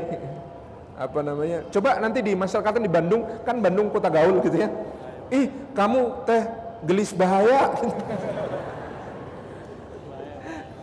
apa 1.01 1.19
namanya? 1.25 1.65
Coba 1.73 1.97
nanti 1.97 2.21
di 2.21 2.37
masyarakat 2.37 2.77
di 2.77 2.93
Bandung, 2.93 3.25
kan 3.49 3.57
Bandung 3.65 3.89
kota 3.89 4.13
gaul 4.13 4.45
gitu 4.45 4.53
ya. 4.53 4.69
Ih, 5.33 5.49
kamu 5.73 6.29
teh 6.29 6.45
gelis 6.85 7.17
bahaya. 7.17 7.73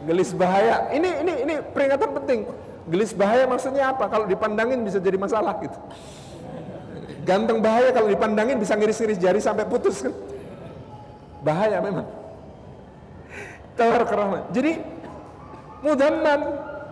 gelis 0.10 0.34
bahaya. 0.34 0.90
Ini 0.90 1.10
ini 1.22 1.34
ini 1.46 1.54
peringatan 1.70 2.18
penting. 2.18 2.50
Gelis 2.90 3.14
bahaya 3.14 3.46
maksudnya 3.46 3.94
apa? 3.94 4.10
Kalau 4.10 4.26
dipandangin 4.26 4.82
bisa 4.82 4.98
jadi 4.98 5.22
masalah 5.22 5.54
gitu. 5.62 5.78
Ganteng 7.30 7.62
bahaya 7.62 7.94
kalau 7.94 8.10
dipandangin 8.10 8.58
bisa 8.58 8.74
ngiris-ngiris 8.74 9.22
jari 9.22 9.38
sampai 9.38 9.70
putus 9.70 10.02
kan 10.02 10.33
bahaya 11.44 11.78
memang. 11.84 12.08
Tawar 13.76 14.06
jadi 14.54 14.80
mudammam 15.82 16.42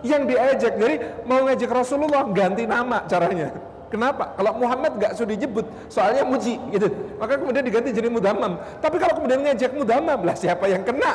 yang 0.02 0.26
diajak 0.26 0.76
jadi 0.76 0.94
mau 1.24 1.46
ngajak 1.46 1.70
Rasulullah 1.70 2.26
ganti 2.30 2.66
nama 2.68 3.06
caranya. 3.08 3.54
Kenapa? 3.86 4.32
Kalau 4.40 4.56
Muhammad 4.56 4.96
gak 4.96 5.12
sudah 5.20 5.36
disebut 5.36 5.68
soalnya 5.92 6.24
muji 6.24 6.56
gitu. 6.72 6.88
Maka 7.20 7.36
kemudian 7.36 7.64
diganti 7.64 7.92
jadi 7.92 8.08
mudammam 8.08 8.58
tapi 8.82 8.96
kalau 8.98 9.20
kemudian 9.20 9.40
ngajak 9.46 9.72
mudammam 9.72 10.20
lah 10.20 10.36
siapa 10.36 10.64
yang 10.68 10.82
kena? 10.82 11.12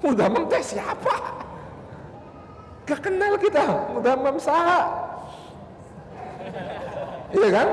Mudammam 0.00 0.48
teh 0.48 0.64
siapa? 0.64 1.14
Gak 2.88 3.00
kenal 3.06 3.38
kita. 3.38 3.64
Mudammam 3.92 4.36
sah 4.40 4.88
iya 7.30 7.48
kan? 7.54 7.68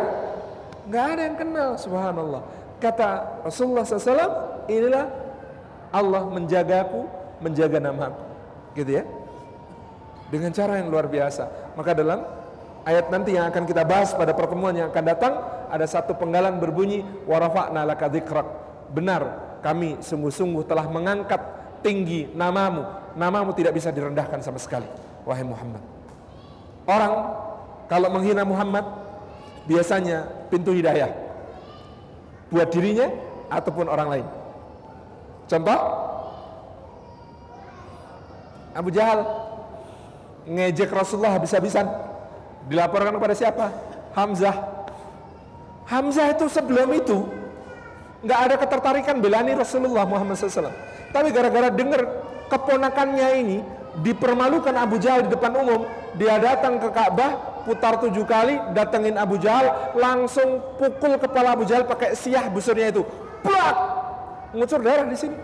Gak 0.88 1.06
ada 1.18 1.22
yang 1.26 1.38
kenal 1.42 1.70
subhanallah 1.74 2.57
Kata 2.78 3.42
Rasulullah 3.42 3.82
SAW, 3.82 4.70
inilah 4.70 5.10
Allah 5.90 6.24
menjagaku, 6.30 7.10
menjaga 7.42 7.82
namaku. 7.82 8.22
Gitu 8.78 9.02
ya. 9.02 9.04
Dengan 10.30 10.54
cara 10.54 10.78
yang 10.78 10.94
luar 10.94 11.10
biasa. 11.10 11.74
Maka 11.74 11.98
dalam 11.98 12.22
ayat 12.86 13.10
nanti 13.10 13.34
yang 13.34 13.50
akan 13.50 13.64
kita 13.66 13.82
bahas 13.82 14.14
pada 14.14 14.38
pertemuan 14.38 14.78
yang 14.78 14.94
akan 14.94 15.04
datang, 15.10 15.34
ada 15.74 15.86
satu 15.90 16.14
penggalan 16.14 16.62
berbunyi, 16.62 17.02
warafa'na 17.26 17.82
laka 17.82 18.12
Benar, 18.88 19.24
kami 19.66 20.00
sungguh-sungguh 20.00 20.64
telah 20.70 20.86
mengangkat 20.86 21.42
tinggi 21.82 22.30
namamu. 22.38 22.86
Namamu 23.18 23.58
tidak 23.58 23.74
bisa 23.74 23.90
direndahkan 23.90 24.40
sama 24.46 24.62
sekali. 24.62 24.88
Wahai 25.26 25.44
Muhammad. 25.44 25.82
Orang 26.88 27.14
kalau 27.90 28.08
menghina 28.14 28.46
Muhammad, 28.46 28.86
biasanya 29.68 30.30
pintu 30.48 30.72
hidayah 30.72 31.27
buat 32.52 32.68
dirinya 32.72 33.12
ataupun 33.52 33.88
orang 33.88 34.08
lain. 34.08 34.28
Contoh 35.48 35.80
Abu 38.76 38.90
Jahal 38.92 39.24
ngejek 40.48 40.92
Rasulullah 40.92 41.40
habis-habisan 41.40 41.88
dilaporkan 42.68 43.16
kepada 43.16 43.36
siapa? 43.36 43.66
Hamzah. 44.16 44.56
Hamzah 45.88 46.36
itu 46.36 46.46
sebelum 46.52 46.92
itu 46.94 47.26
nggak 48.22 48.40
ada 48.50 48.56
ketertarikan 48.60 49.24
belani 49.24 49.56
Rasulullah 49.56 50.04
Muhammad 50.04 50.36
SAW. 50.36 50.74
Tapi 51.16 51.32
gara-gara 51.32 51.72
dengar 51.72 52.04
keponakannya 52.52 53.30
ini 53.40 53.58
dipermalukan 54.04 54.76
Abu 54.76 55.00
Jahal 55.00 55.26
di 55.26 55.34
depan 55.34 55.56
umum, 55.58 55.88
dia 56.20 56.38
datang 56.38 56.78
ke 56.78 56.90
Ka'bah, 56.92 57.57
putar 57.68 58.00
tujuh 58.00 58.24
kali, 58.24 58.56
datengin 58.72 59.20
Abu 59.20 59.36
Jahal, 59.36 59.92
langsung 60.00 60.64
pukul 60.80 61.20
kepala 61.20 61.60
Abu 61.60 61.68
Jahal 61.68 61.84
pakai 61.84 62.16
siah 62.16 62.48
busurnya 62.48 62.96
itu, 62.96 63.04
plak, 63.44 63.76
ngucur 64.56 64.80
darah 64.80 65.04
di 65.04 65.20
sini. 65.20 65.36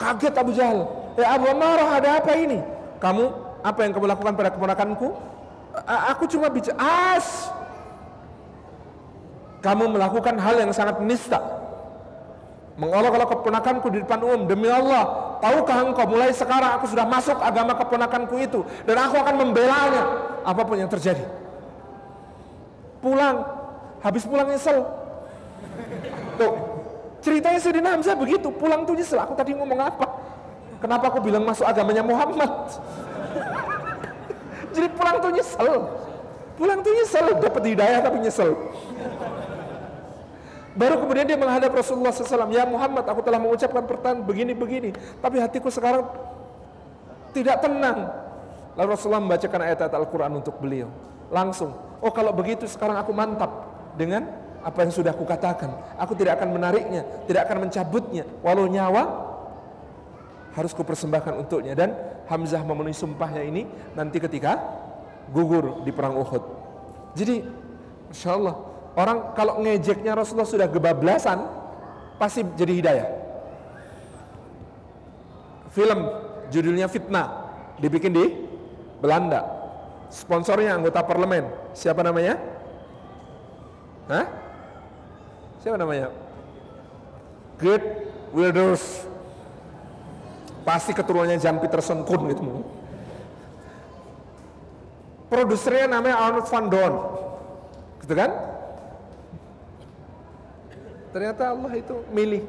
Kaget 0.00 0.32
Abu 0.32 0.56
Jahal, 0.56 0.88
ya 1.20 1.36
Abu 1.36 1.52
Amarah 1.52 2.00
ada 2.00 2.24
apa 2.24 2.32
ini? 2.34 2.64
Kamu 2.96 3.24
apa 3.60 3.78
yang 3.84 3.92
kamu 3.92 4.06
lakukan 4.16 4.32
pada 4.32 4.50
keponakanku? 4.50 5.12
Aku 6.16 6.24
cuma 6.24 6.48
bicara, 6.48 6.80
as. 7.16 7.52
Kamu 9.60 9.94
melakukan 9.94 10.40
hal 10.40 10.58
yang 10.58 10.72
sangat 10.74 10.98
nista 11.04 11.61
mengolok-olok 12.76 13.28
keponakanku 13.38 13.86
di 13.92 13.98
depan 14.00 14.20
umum. 14.24 14.48
Demi 14.48 14.68
Allah 14.68 15.36
tahukah 15.44 15.84
engkau 15.84 16.06
mulai 16.08 16.32
sekarang 16.32 16.80
aku 16.80 16.88
sudah 16.88 17.04
masuk 17.04 17.36
agama 17.40 17.76
keponakanku 17.76 18.34
itu. 18.40 18.60
Dan 18.88 18.96
aku 18.96 19.20
akan 19.20 19.34
membelanya 19.36 20.02
apa 20.46 20.62
pun 20.64 20.76
yang 20.80 20.88
terjadi. 20.88 21.24
Pulang. 23.02 23.44
Habis 24.00 24.24
pulang 24.26 24.48
nyesel. 24.48 24.82
Tuh. 26.38 26.54
Ceritanya 27.22 27.58
Sayyidina 27.62 27.94
Hamzah 27.94 28.16
begitu. 28.18 28.48
Pulang 28.50 28.82
tuh 28.88 28.96
nyesel. 28.98 29.20
Aku 29.20 29.36
tadi 29.38 29.54
ngomong 29.54 29.78
apa? 29.78 30.06
Kenapa 30.82 31.14
aku 31.14 31.22
bilang 31.22 31.46
masuk 31.46 31.62
agamanya 31.62 32.02
Muhammad? 32.02 32.50
Jadi 34.74 34.88
pulang 34.98 35.16
tuh 35.22 35.30
nyesel. 35.30 35.74
Pulang 36.58 36.78
tuh 36.82 36.90
nyesel. 36.90 37.26
Dapat 37.38 37.62
hidayah 37.62 38.00
tapi 38.02 38.18
nyesel 38.26 38.50
Baru 40.72 41.04
kemudian 41.04 41.28
dia 41.28 41.36
menghadap 41.36 41.68
Rasulullah 41.76 42.16
SAW, 42.16 42.48
Ya 42.48 42.64
Muhammad, 42.64 43.04
aku 43.04 43.20
telah 43.20 43.36
mengucapkan 43.36 43.84
pertanyaan 43.84 44.24
begini-begini, 44.24 44.96
tapi 45.20 45.36
hatiku 45.36 45.68
sekarang 45.68 46.08
tidak 47.36 47.60
tenang. 47.60 48.08
Lalu 48.72 48.88
Rasulullah 48.96 49.20
membacakan 49.20 49.60
ayat-ayat 49.68 49.92
Al-Quran 49.92 50.32
untuk 50.40 50.56
beliau. 50.56 50.88
Langsung, 51.28 51.76
oh 52.00 52.12
kalau 52.12 52.32
begitu 52.32 52.64
sekarang 52.64 52.96
aku 52.96 53.12
mantap 53.12 53.68
dengan 54.00 54.24
apa 54.64 54.80
yang 54.80 54.92
sudah 54.94 55.12
aku 55.12 55.28
katakan. 55.28 55.76
Aku 56.00 56.16
tidak 56.16 56.40
akan 56.40 56.56
menariknya, 56.56 57.04
tidak 57.28 57.50
akan 57.50 57.68
mencabutnya. 57.68 58.24
Walau 58.40 58.64
nyawa 58.64 59.28
harus 60.56 60.72
kupersembahkan 60.72 61.36
untuknya. 61.36 61.76
Dan 61.76 61.92
Hamzah 62.32 62.64
memenuhi 62.64 62.96
sumpahnya 62.96 63.44
ini 63.44 63.68
nanti 63.92 64.16
ketika 64.16 64.56
gugur 65.28 65.84
di 65.84 65.92
perang 65.92 66.16
Uhud. 66.16 66.44
Jadi, 67.12 67.44
Insya 68.08 68.40
Allah 68.40 68.71
Orang 68.92 69.32
kalau 69.32 69.64
ngejeknya 69.64 70.12
Rasulullah 70.12 70.48
sudah 70.48 70.68
kebablasan, 70.68 71.40
pasti 72.20 72.44
jadi 72.60 72.72
hidayah. 72.76 73.08
Film 75.72 76.00
judulnya 76.52 76.84
Fitnah, 76.92 77.48
dibikin 77.80 78.12
di 78.12 78.24
Belanda. 79.00 79.48
Sponsornya 80.12 80.76
anggota 80.76 81.00
parlemen. 81.00 81.48
Siapa 81.72 82.04
namanya? 82.04 82.36
Hah? 84.12 84.28
Siapa 85.64 85.80
namanya? 85.80 86.12
Good 87.56 87.80
Wilders. 88.36 89.08
Pasti 90.68 90.92
keturunannya 90.92 91.40
Jan 91.40 91.56
Peterson 91.64 92.04
Kuhn 92.04 92.28
gitu. 92.28 92.44
Produsernya 95.32 95.88
namanya 95.96 96.28
Arnold 96.28 96.46
van 96.52 96.66
Doorn. 96.68 96.94
Gitu 98.04 98.12
kan? 98.12 98.51
Ternyata 101.12 101.52
Allah 101.52 101.72
itu 101.76 101.94
milih 102.08 102.42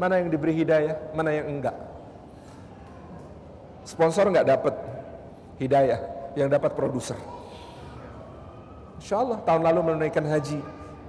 mana 0.00 0.20
yang 0.20 0.32
diberi 0.32 0.56
hidayah, 0.56 0.96
mana 1.12 1.30
yang 1.36 1.46
enggak. 1.52 1.76
Sponsor 3.84 4.32
enggak 4.32 4.48
dapat 4.48 4.74
hidayah, 5.60 6.00
yang 6.34 6.48
dapat 6.48 6.72
produser. 6.72 7.16
Insya 8.96 9.20
Allah 9.20 9.38
tahun 9.44 9.62
lalu 9.62 9.80
menunaikan 9.92 10.24
haji 10.24 10.58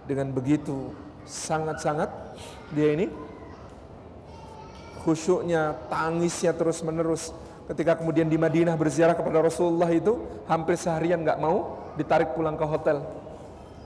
dengan 0.03 0.29
begitu 0.35 0.91
sangat-sangat 1.23 2.11
dia 2.75 2.95
ini 2.95 3.07
khusyuknya, 5.03 5.75
tangisnya 5.87 6.51
terus 6.51 6.83
menerus 6.83 7.31
ketika 7.67 7.99
kemudian 7.99 8.27
di 8.27 8.35
Madinah 8.39 8.75
berziarah 8.75 9.15
kepada 9.15 9.43
Rasulullah 9.43 9.87
itu 9.91 10.19
hampir 10.47 10.75
seharian 10.75 11.23
nggak 11.23 11.39
mau 11.39 11.79
ditarik 11.99 12.31
pulang 12.35 12.55
ke 12.55 12.63
hotel 12.63 13.03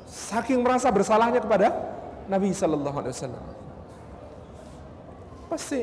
saking 0.05 0.61
merasa 0.61 0.89
bersalahnya 0.93 1.41
kepada 1.41 1.73
Nabi 2.29 2.53
Sallallahu 2.53 2.97
Alaihi 3.01 3.13
Wasallam. 3.15 3.45
Pasti 5.51 5.81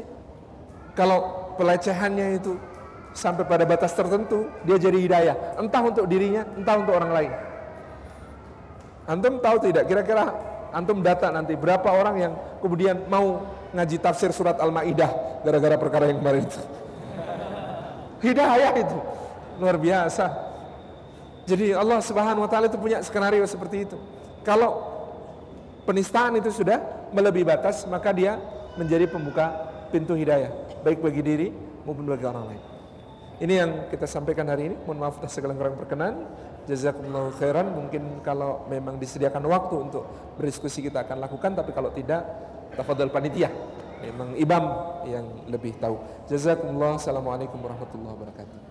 kalau 0.96 1.52
pelecehannya 1.60 2.40
itu 2.40 2.56
sampai 3.12 3.44
pada 3.44 3.66
batas 3.66 3.92
tertentu 3.92 4.48
dia 4.64 4.78
jadi 4.78 4.98
hidayah. 4.98 5.36
Entah 5.58 5.82
untuk 5.82 6.04
dirinya 6.06 6.46
entah 6.54 6.74
untuk 6.78 6.94
orang 6.94 7.12
lain. 7.12 7.32
Antum 9.08 9.40
tahu 9.40 9.56
tidak? 9.64 9.88
Kira-kira 9.88 10.32
antum 10.68 11.00
data 11.00 11.32
nanti 11.32 11.56
berapa 11.56 11.88
orang 11.88 12.16
yang 12.20 12.32
kemudian 12.60 13.08
mau 13.08 13.40
ngaji 13.72 13.96
tafsir 14.04 14.32
surat 14.36 14.60
Al-Maidah 14.60 15.42
gara-gara 15.44 15.76
perkara 15.80 16.04
yang 16.12 16.20
kemarin 16.20 16.44
itu? 16.44 16.60
Hidayah 18.24 18.72
itu. 18.76 18.98
Luar 19.58 19.80
biasa. 19.80 20.48
Jadi 21.48 21.72
Allah 21.72 22.04
Subhanahu 22.04 22.44
wa 22.44 22.50
taala 22.52 22.68
itu 22.68 22.76
punya 22.76 23.00
skenario 23.00 23.48
seperti 23.48 23.88
itu. 23.88 23.96
Kalau 24.44 24.97
penistaan 25.88 26.36
itu 26.36 26.52
sudah 26.52 27.08
melebihi 27.16 27.48
batas, 27.48 27.88
maka 27.88 28.12
dia 28.12 28.36
menjadi 28.76 29.08
pembuka 29.08 29.48
pintu 29.88 30.12
hidayah, 30.12 30.52
baik 30.84 31.00
bagi 31.00 31.24
diri 31.24 31.48
maupun 31.88 32.04
bagi 32.04 32.28
orang 32.28 32.44
lain. 32.52 32.62
Ini 33.38 33.54
yang 33.54 33.70
kita 33.88 34.04
sampaikan 34.04 34.50
hari 34.50 34.68
ini. 34.68 34.76
Mohon 34.84 34.98
maaf 34.98 35.16
atas 35.22 35.32
segala 35.32 35.54
kurang 35.54 35.78
berkenan. 35.78 36.26
Jazakumullah 36.66 37.30
khairan. 37.38 37.70
Mungkin 37.70 38.20
kalau 38.26 38.66
memang 38.66 38.98
disediakan 38.98 39.46
waktu 39.46 39.74
untuk 39.78 40.04
berdiskusi 40.34 40.82
kita 40.82 41.06
akan 41.06 41.22
lakukan, 41.22 41.54
tapi 41.54 41.70
kalau 41.70 41.94
tidak, 41.94 42.26
tafadhol 42.74 43.14
panitia 43.14 43.48
memang 44.02 44.34
imam 44.34 44.64
yang 45.06 45.26
lebih 45.46 45.78
tahu. 45.78 46.02
Jazakumullah. 46.26 46.98
Assalamualaikum 46.98 47.62
warahmatullahi 47.62 48.14
wabarakatuh. 48.18 48.67